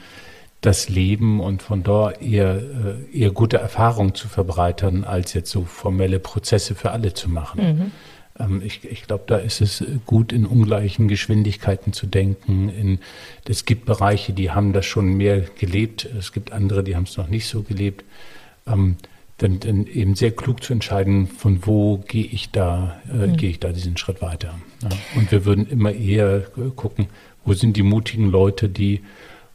das 0.62 0.90
Leben 0.90 1.40
und 1.40 1.62
von 1.62 1.84
dort 1.84 2.22
eher, 2.22 2.56
äh, 2.56 3.18
eher 3.18 3.32
gute 3.32 3.58
Erfahrungen 3.58 4.16
zu 4.16 4.28
verbreitern, 4.28 5.04
als 5.04 5.34
jetzt 5.34 5.52
so 5.52 5.64
formelle 5.64 6.20
Prozesse 6.20 6.76
für 6.76 6.92
alle 6.92 7.14
zu 7.14 7.30
machen. 7.30 7.62
Mhm. 7.62 7.92
Ähm, 8.40 8.62
ich, 8.64 8.84
ich 8.84 9.04
glaube, 9.04 9.26
da 9.28 9.38
ist 9.38 9.62
es 9.62 9.84
gut, 10.06 10.34
in 10.34 10.46
ungleichen 10.46 11.08
Geschwindigkeiten 11.08 11.94
zu 11.94 12.08
denken. 12.08 12.70
In, 12.70 13.00
es 13.48 13.66
gibt 13.66 13.86
Bereiche, 13.86 14.34
die 14.34 14.52
haben 14.52 14.74
das 14.74 14.86
schon 14.86 15.14
mehr 15.14 15.42
gelebt. 15.42 16.06
Es 16.18 16.32
gibt 16.32 16.52
andere, 16.52 16.84
die 16.84 16.96
haben 16.96 17.04
es 17.04 17.18
noch 17.18 17.28
nicht 17.28 17.48
so 17.48 17.62
gelebt. 17.62 18.04
Dann, 19.38 19.60
dann 19.60 19.86
eben 19.88 20.16
sehr 20.16 20.32
klug 20.32 20.64
zu 20.64 20.72
entscheiden, 20.72 21.28
von 21.28 21.66
wo 21.66 21.98
gehe 21.98 22.24
ich 22.24 22.52
da, 22.52 23.02
äh, 23.12 23.28
mhm. 23.28 23.38
gehe 23.38 23.50
ich 23.50 23.60
da 23.60 23.74
diesen 23.74 23.98
Schritt 23.98 24.22
weiter. 24.22 24.56
Ja. 24.82 24.90
Und 25.16 25.30
wir 25.32 25.44
würden 25.44 25.68
immer 25.68 25.92
eher 25.92 26.42
gucken, 26.76 27.08
wo 27.44 27.54
sind 27.54 27.76
die 27.76 27.84
mutigen 27.84 28.32
Leute, 28.32 28.70
die 28.70 29.02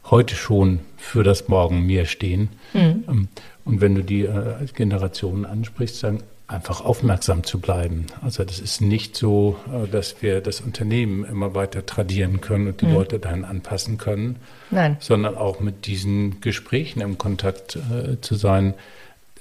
heute 0.09 0.35
schon 0.35 0.79
für 0.97 1.23
das 1.23 1.47
Morgen 1.47 1.85
mehr 1.85 2.05
stehen. 2.05 2.49
Mhm. 2.73 3.03
Ähm, 3.07 3.27
und 3.65 3.81
wenn 3.81 3.95
du 3.95 4.03
die 4.03 4.21
äh, 4.21 4.65
Generationen 4.75 5.45
ansprichst, 5.45 5.99
sagen, 5.99 6.23
einfach 6.51 6.81
aufmerksam 6.81 7.43
zu 7.43 7.59
bleiben. 7.59 8.07
Also 8.21 8.43
das 8.43 8.59
ist 8.59 8.81
nicht 8.81 9.15
so, 9.15 9.57
äh, 9.71 9.87
dass 9.87 10.21
wir 10.21 10.41
das 10.41 10.61
Unternehmen 10.61 11.23
immer 11.23 11.55
weiter 11.55 11.85
tradieren 11.85 12.41
können 12.41 12.67
und 12.67 12.81
die 12.81 12.87
mhm. 12.87 12.93
Leute 12.93 13.19
dann 13.19 13.45
anpassen 13.45 13.97
können, 13.97 14.37
Nein. 14.69 14.97
sondern 14.99 15.35
auch 15.35 15.59
mit 15.59 15.85
diesen 15.85 16.41
Gesprächen 16.41 17.01
im 17.01 17.17
Kontakt 17.17 17.77
äh, 17.77 18.19
zu 18.21 18.35
sein 18.35 18.73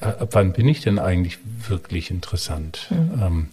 ab 0.01 0.31
wann 0.33 0.53
bin 0.53 0.67
ich 0.69 0.81
denn 0.81 0.99
eigentlich 0.99 1.39
wirklich 1.69 2.11
interessant? 2.11 2.89
Mhm. 2.91 3.23
Ähm, 3.23 3.49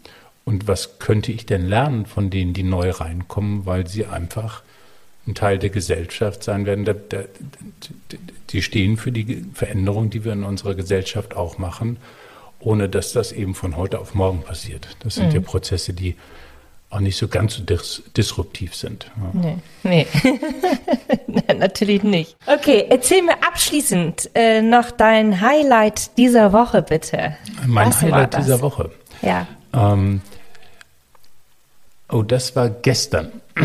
und 0.45 0.67
was 0.67 0.99
könnte 0.99 1.31
ich 1.31 1.45
denn 1.45 1.67
lernen 1.67 2.05
von 2.05 2.29
denen, 2.29 2.53
die 2.53 2.63
neu 2.63 2.89
reinkommen, 2.91 3.65
weil 3.65 3.87
sie 3.87 4.05
einfach 4.05 4.63
ein 5.27 5.35
Teil 5.35 5.59
der 5.59 5.69
Gesellschaft 5.69 6.43
sein 6.43 6.65
werden? 6.65 6.85
Da, 6.85 6.93
da, 6.93 7.23
die 8.49 8.61
stehen 8.61 8.95
für 8.95 9.11
die 9.11 9.45
Veränderung, 9.53 10.09
die 10.09 10.23
wir 10.23 10.31
in 10.31 10.43
unserer 10.43 10.75
Gesellschaft 10.75 11.35
auch 11.35 11.57
machen. 11.57 11.97
ohne 12.59 12.89
dass 12.89 13.13
das 13.13 13.31
eben 13.31 13.53
von 13.55 13.77
heute 13.77 13.99
auf 13.99 14.15
morgen 14.15 14.41
passiert. 14.41 14.87
Das 14.99 15.15
sind 15.15 15.27
mhm. 15.27 15.35
ja 15.35 15.39
Prozesse, 15.41 15.93
die 15.93 16.15
auch 16.89 16.99
nicht 16.99 17.17
so 17.17 17.27
ganz 17.27 17.55
so 17.55 17.63
dis 17.63 18.01
disruptiv 18.15 18.73
sind. 18.73 19.11
Ja. 19.17 19.57
Nee, 19.83 20.07
nee. 21.27 21.53
natürlich 21.57 22.03
nicht. 22.03 22.37
Okay, 22.45 22.85
erzähl 22.89 23.23
mir 23.23 23.43
abschließend 23.45 24.29
äh, 24.35 24.61
noch 24.61 24.91
dein 24.91 25.41
Highlight 25.41 26.17
dieser 26.17 26.53
Woche, 26.53 26.81
bitte. 26.81 27.35
Mein 27.65 27.89
Was 27.89 28.01
Highlight 28.01 28.37
dieser 28.37 28.61
Woche. 28.61 28.91
Ja. 29.21 29.47
Ähm, 29.73 30.21
oh, 32.09 32.21
das 32.21 32.55
war 32.55 32.69
gestern. 32.69 33.31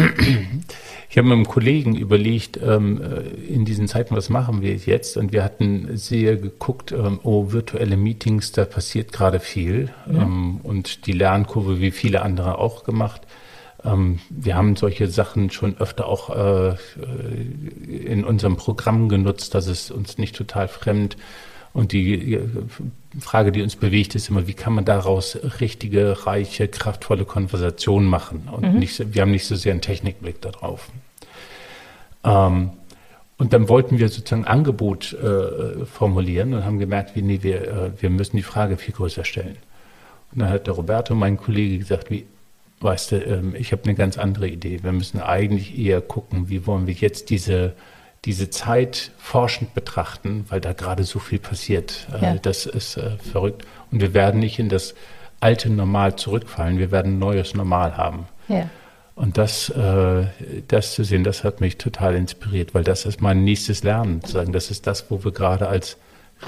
Ich 1.13 1.19
habe 1.19 1.29
mit 1.29 1.37
einem 1.37 1.47
Kollegen 1.47 1.95
überlegt, 1.95 2.59
ähm, 2.63 3.03
äh, 3.03 3.21
in 3.53 3.67
diesen 3.67 3.87
Zeiten, 3.87 4.17
was 4.17 4.31
machen 4.31 4.63
wir 4.63 4.75
jetzt? 4.77 5.19
Und 5.19 5.31
wir 5.31 5.45
hatten 5.45 5.91
sehr 5.93 6.37
geguckt, 6.37 6.91
ähm, 6.93 7.21
oh, 7.23 7.53
virtuelle 7.53 7.99
Meetings, 7.99 8.53
da 8.53 8.65
passiert 8.65 9.13
gerade 9.13 9.39
viel. 9.39 9.91
Ja. 10.11 10.23
Ähm, 10.23 10.61
und 10.63 11.05
die 11.05 11.13
Lernkurve, 11.13 11.81
wie 11.83 11.91
viele 11.91 12.23
andere 12.23 12.57
auch 12.57 12.85
gemacht. 12.85 13.21
Ähm, 13.85 14.21
wir 14.31 14.57
haben 14.57 14.75
solche 14.75 15.07
Sachen 15.07 15.51
schon 15.51 15.77
öfter 15.77 16.07
auch 16.07 16.31
äh, 16.31 16.77
in 17.95 18.25
unserem 18.25 18.57
Programm 18.57 19.11
genutzt. 19.11 19.55
Das 19.55 19.67
ist 19.67 19.91
uns 19.91 20.17
nicht 20.17 20.35
total 20.35 20.67
fremd. 20.67 21.19
Und 21.75 21.93
die 21.93 22.39
Frage, 23.19 23.51
die 23.51 23.63
uns 23.63 23.77
bewegt, 23.77 24.15
ist 24.15 24.29
immer, 24.29 24.47
wie 24.47 24.55
kann 24.55 24.75
man 24.75 24.85
daraus 24.85 25.39
richtige, 25.61 26.27
reiche, 26.27 26.69
kraftvolle 26.69 27.25
Konversationen 27.25 28.07
machen? 28.07 28.49
Und 28.53 28.73
mhm. 28.73 28.79
nicht, 28.79 29.15
wir 29.15 29.23
haben 29.23 29.31
nicht 29.31 29.47
so 29.47 29.57
sehr 29.57 29.73
einen 29.73 29.81
Technikblick 29.81 30.41
darauf. 30.43 30.91
Ähm, 32.25 32.71
und 33.39 33.53
dann 33.53 33.69
wollten 33.69 33.99
wir 33.99 34.09
sozusagen 34.09 34.45
ein 34.45 34.59
Angebot 34.59 35.15
äh, 35.15 35.85
formulieren 35.87 36.55
und 36.55 36.65
haben 36.65 36.79
gemerkt, 36.79 37.17
wie, 37.17 37.23
nee, 37.23 37.39
wir, 37.43 37.63
äh, 37.63 38.03
wir 38.03 38.11
müssen 38.11 38.37
die 38.37 38.43
Frage 38.43 38.77
viel 38.77 38.95
größer 38.95 39.25
stellen. 39.25 39.57
Und 40.33 40.41
dann 40.41 40.51
hat 40.51 40.67
der 40.67 40.75
Roberto, 40.75 41.15
mein 41.15 41.39
Kollege, 41.39 41.79
gesagt, 41.79 42.11
wie, 42.11 42.27
weißt 42.81 43.13
du, 43.13 43.17
ähm, 43.17 43.55
ich 43.57 43.73
habe 43.73 43.85
eine 43.85 43.95
ganz 43.95 44.19
andere 44.19 44.49
Idee. 44.49 44.83
Wir 44.83 44.93
müssen 44.93 45.21
eigentlich 45.21 45.77
eher 45.79 46.01
gucken, 46.03 46.51
wie 46.51 46.67
wollen 46.67 46.87
wir 46.87 46.95
jetzt 46.95 47.31
diese, 47.31 47.73
diese 48.25 48.51
Zeit 48.51 49.11
forschend 49.19 49.75
betrachten, 49.75 50.45
weil 50.49 50.61
da 50.61 50.73
gerade 50.73 51.05
so 51.05 51.19
viel 51.19 51.39
passiert. 51.39 52.07
Äh, 52.13 52.25
ja. 52.25 52.35
Das 52.37 52.67
ist 52.67 52.97
äh, 52.97 53.17
verrückt. 53.19 53.67
Und 53.91 54.01
wir 54.01 54.15
werden 54.15 54.41
nicht 54.41 54.59
in 54.59 54.69
das 54.69 54.95
alte 55.41 55.71
Normal 55.71 56.17
zurückfallen, 56.17 56.79
wir 56.79 56.93
werden 56.93 57.15
ein 57.15 57.19
neues 57.19 57.55
Normal 57.55 57.97
haben. 57.97 58.27
Ja. 58.47 58.71
Und 59.15 59.39
das, 59.39 59.69
äh, 59.71 60.27
das 60.69 60.93
zu 60.93 61.05
sehen, 61.05 61.25
das 61.25 61.45
hat 61.45 61.61
mich 61.61 61.77
total 61.79 62.15
inspiriert, 62.15 62.75
weil 62.75 62.85
das 62.85 63.05
ist 63.05 63.21
mein 63.21 63.45
nächstes 63.45 63.83
Lernen. 63.83 64.23
Sagen, 64.25 64.53
das 64.53 64.71
ist 64.71 64.87
das, 64.87 65.11
wo 65.11 65.23
wir 65.25 65.33
gerade 65.33 65.69
als 65.69 65.99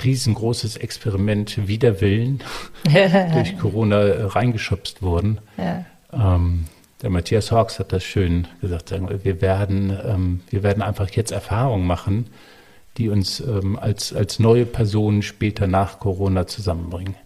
riesengroßes 0.03 0.77
Experiment 0.77 1.69
wider 1.69 2.01
Willen 2.01 2.43
durch 3.33 3.59
Corona 3.59 4.29
reingeschubst 4.29 5.03
wurden. 5.03 5.39
Ja. 5.59 5.85
Ähm, 6.13 6.67
der 7.03 7.11
Matthias 7.11 7.51
Hawks 7.53 7.79
hat 7.79 7.93
das 7.93 8.05
schön 8.05 8.49
gesagt. 8.61 8.89
Sagen, 8.89 9.09
wir 9.23 9.41
werden, 9.41 9.97
ähm, 10.05 10.41
wir 10.51 10.63
werden 10.63 10.83
einfach 10.83 11.11
jetzt 11.11 11.33
Erfahrungen 11.33 11.87
machen, 11.87 12.27
die 12.97 13.09
uns 13.09 13.41
ähm, 13.41 13.79
als, 13.79 14.13
als 14.13 14.39
neue 14.39 14.67
Personen 14.67 15.23
später 15.23 15.67
nach 15.67 15.99
Corona 15.99 16.47
zusammenbringen. 16.47 17.17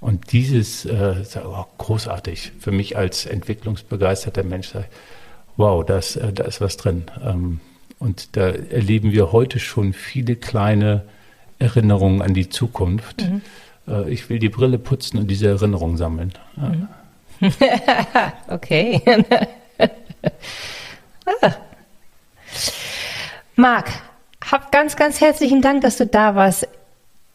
Und 0.00 0.32
dieses, 0.32 0.84
äh, 0.84 1.24
oh, 1.44 1.64
großartig, 1.78 2.52
für 2.58 2.72
mich 2.72 2.96
als 2.96 3.26
entwicklungsbegeisterter 3.26 4.42
Mensch, 4.42 4.72
wow, 5.56 5.84
das, 5.84 6.16
äh, 6.16 6.32
da 6.32 6.44
ist 6.44 6.60
was 6.60 6.76
drin. 6.76 7.04
Ähm, 7.24 7.60
und 7.98 8.36
da 8.36 8.48
erleben 8.48 9.12
wir 9.12 9.32
heute 9.32 9.58
schon 9.58 9.92
viele 9.92 10.36
kleine 10.36 11.04
Erinnerungen 11.58 12.20
an 12.20 12.34
die 12.34 12.48
Zukunft. 12.48 13.22
Mhm. 13.22 13.40
Äh, 13.88 14.10
ich 14.10 14.28
will 14.28 14.38
die 14.38 14.48
Brille 14.48 14.78
putzen 14.78 15.18
und 15.18 15.30
diese 15.30 15.48
Erinnerungen 15.48 15.96
sammeln. 15.96 16.32
Mhm. 16.56 16.88
okay. 18.48 19.02
ah. 21.42 21.54
Marc, 23.56 23.88
hab 24.50 24.70
ganz, 24.72 24.96
ganz 24.96 25.20
herzlichen 25.20 25.62
Dank, 25.62 25.82
dass 25.82 25.96
du 25.96 26.06
da 26.06 26.34
warst. 26.34 26.68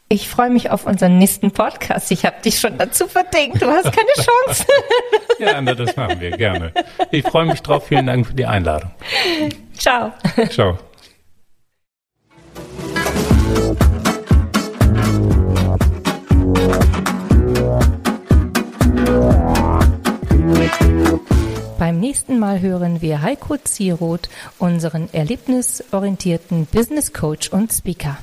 Ich 0.07 0.27
freue 0.27 0.49
mich 0.49 0.69
auf 0.69 0.85
unseren 0.85 1.17
nächsten 1.17 1.51
Podcast. 1.51 2.11
Ich 2.11 2.25
habe 2.25 2.41
dich 2.43 2.59
schon 2.59 2.77
dazu 2.77 3.07
verdingt. 3.07 3.61
Du 3.61 3.67
hast 3.67 3.91
keine 3.93 4.11
Chance. 4.15 4.65
ja, 5.39 5.53
Anna, 5.53 5.73
das 5.73 5.95
machen 5.95 6.19
wir 6.19 6.31
gerne. 6.31 6.73
Ich 7.11 7.25
freue 7.25 7.45
mich 7.45 7.61
drauf. 7.61 7.87
Vielen 7.87 8.07
Dank 8.07 8.27
für 8.27 8.33
die 8.33 8.45
Einladung. 8.45 8.91
Ciao. 9.77 10.11
Ciao. 10.49 10.77
Beim 21.81 21.99
nächsten 21.99 22.37
Mal 22.37 22.61
hören 22.61 23.01
wir 23.01 23.23
Heiko 23.23 23.57
Zieroth, 23.57 24.29
unseren 24.59 25.11
erlebnisorientierten 25.11 26.67
Business 26.67 27.11
Coach 27.11 27.49
und 27.49 27.73
Speaker. 27.73 28.19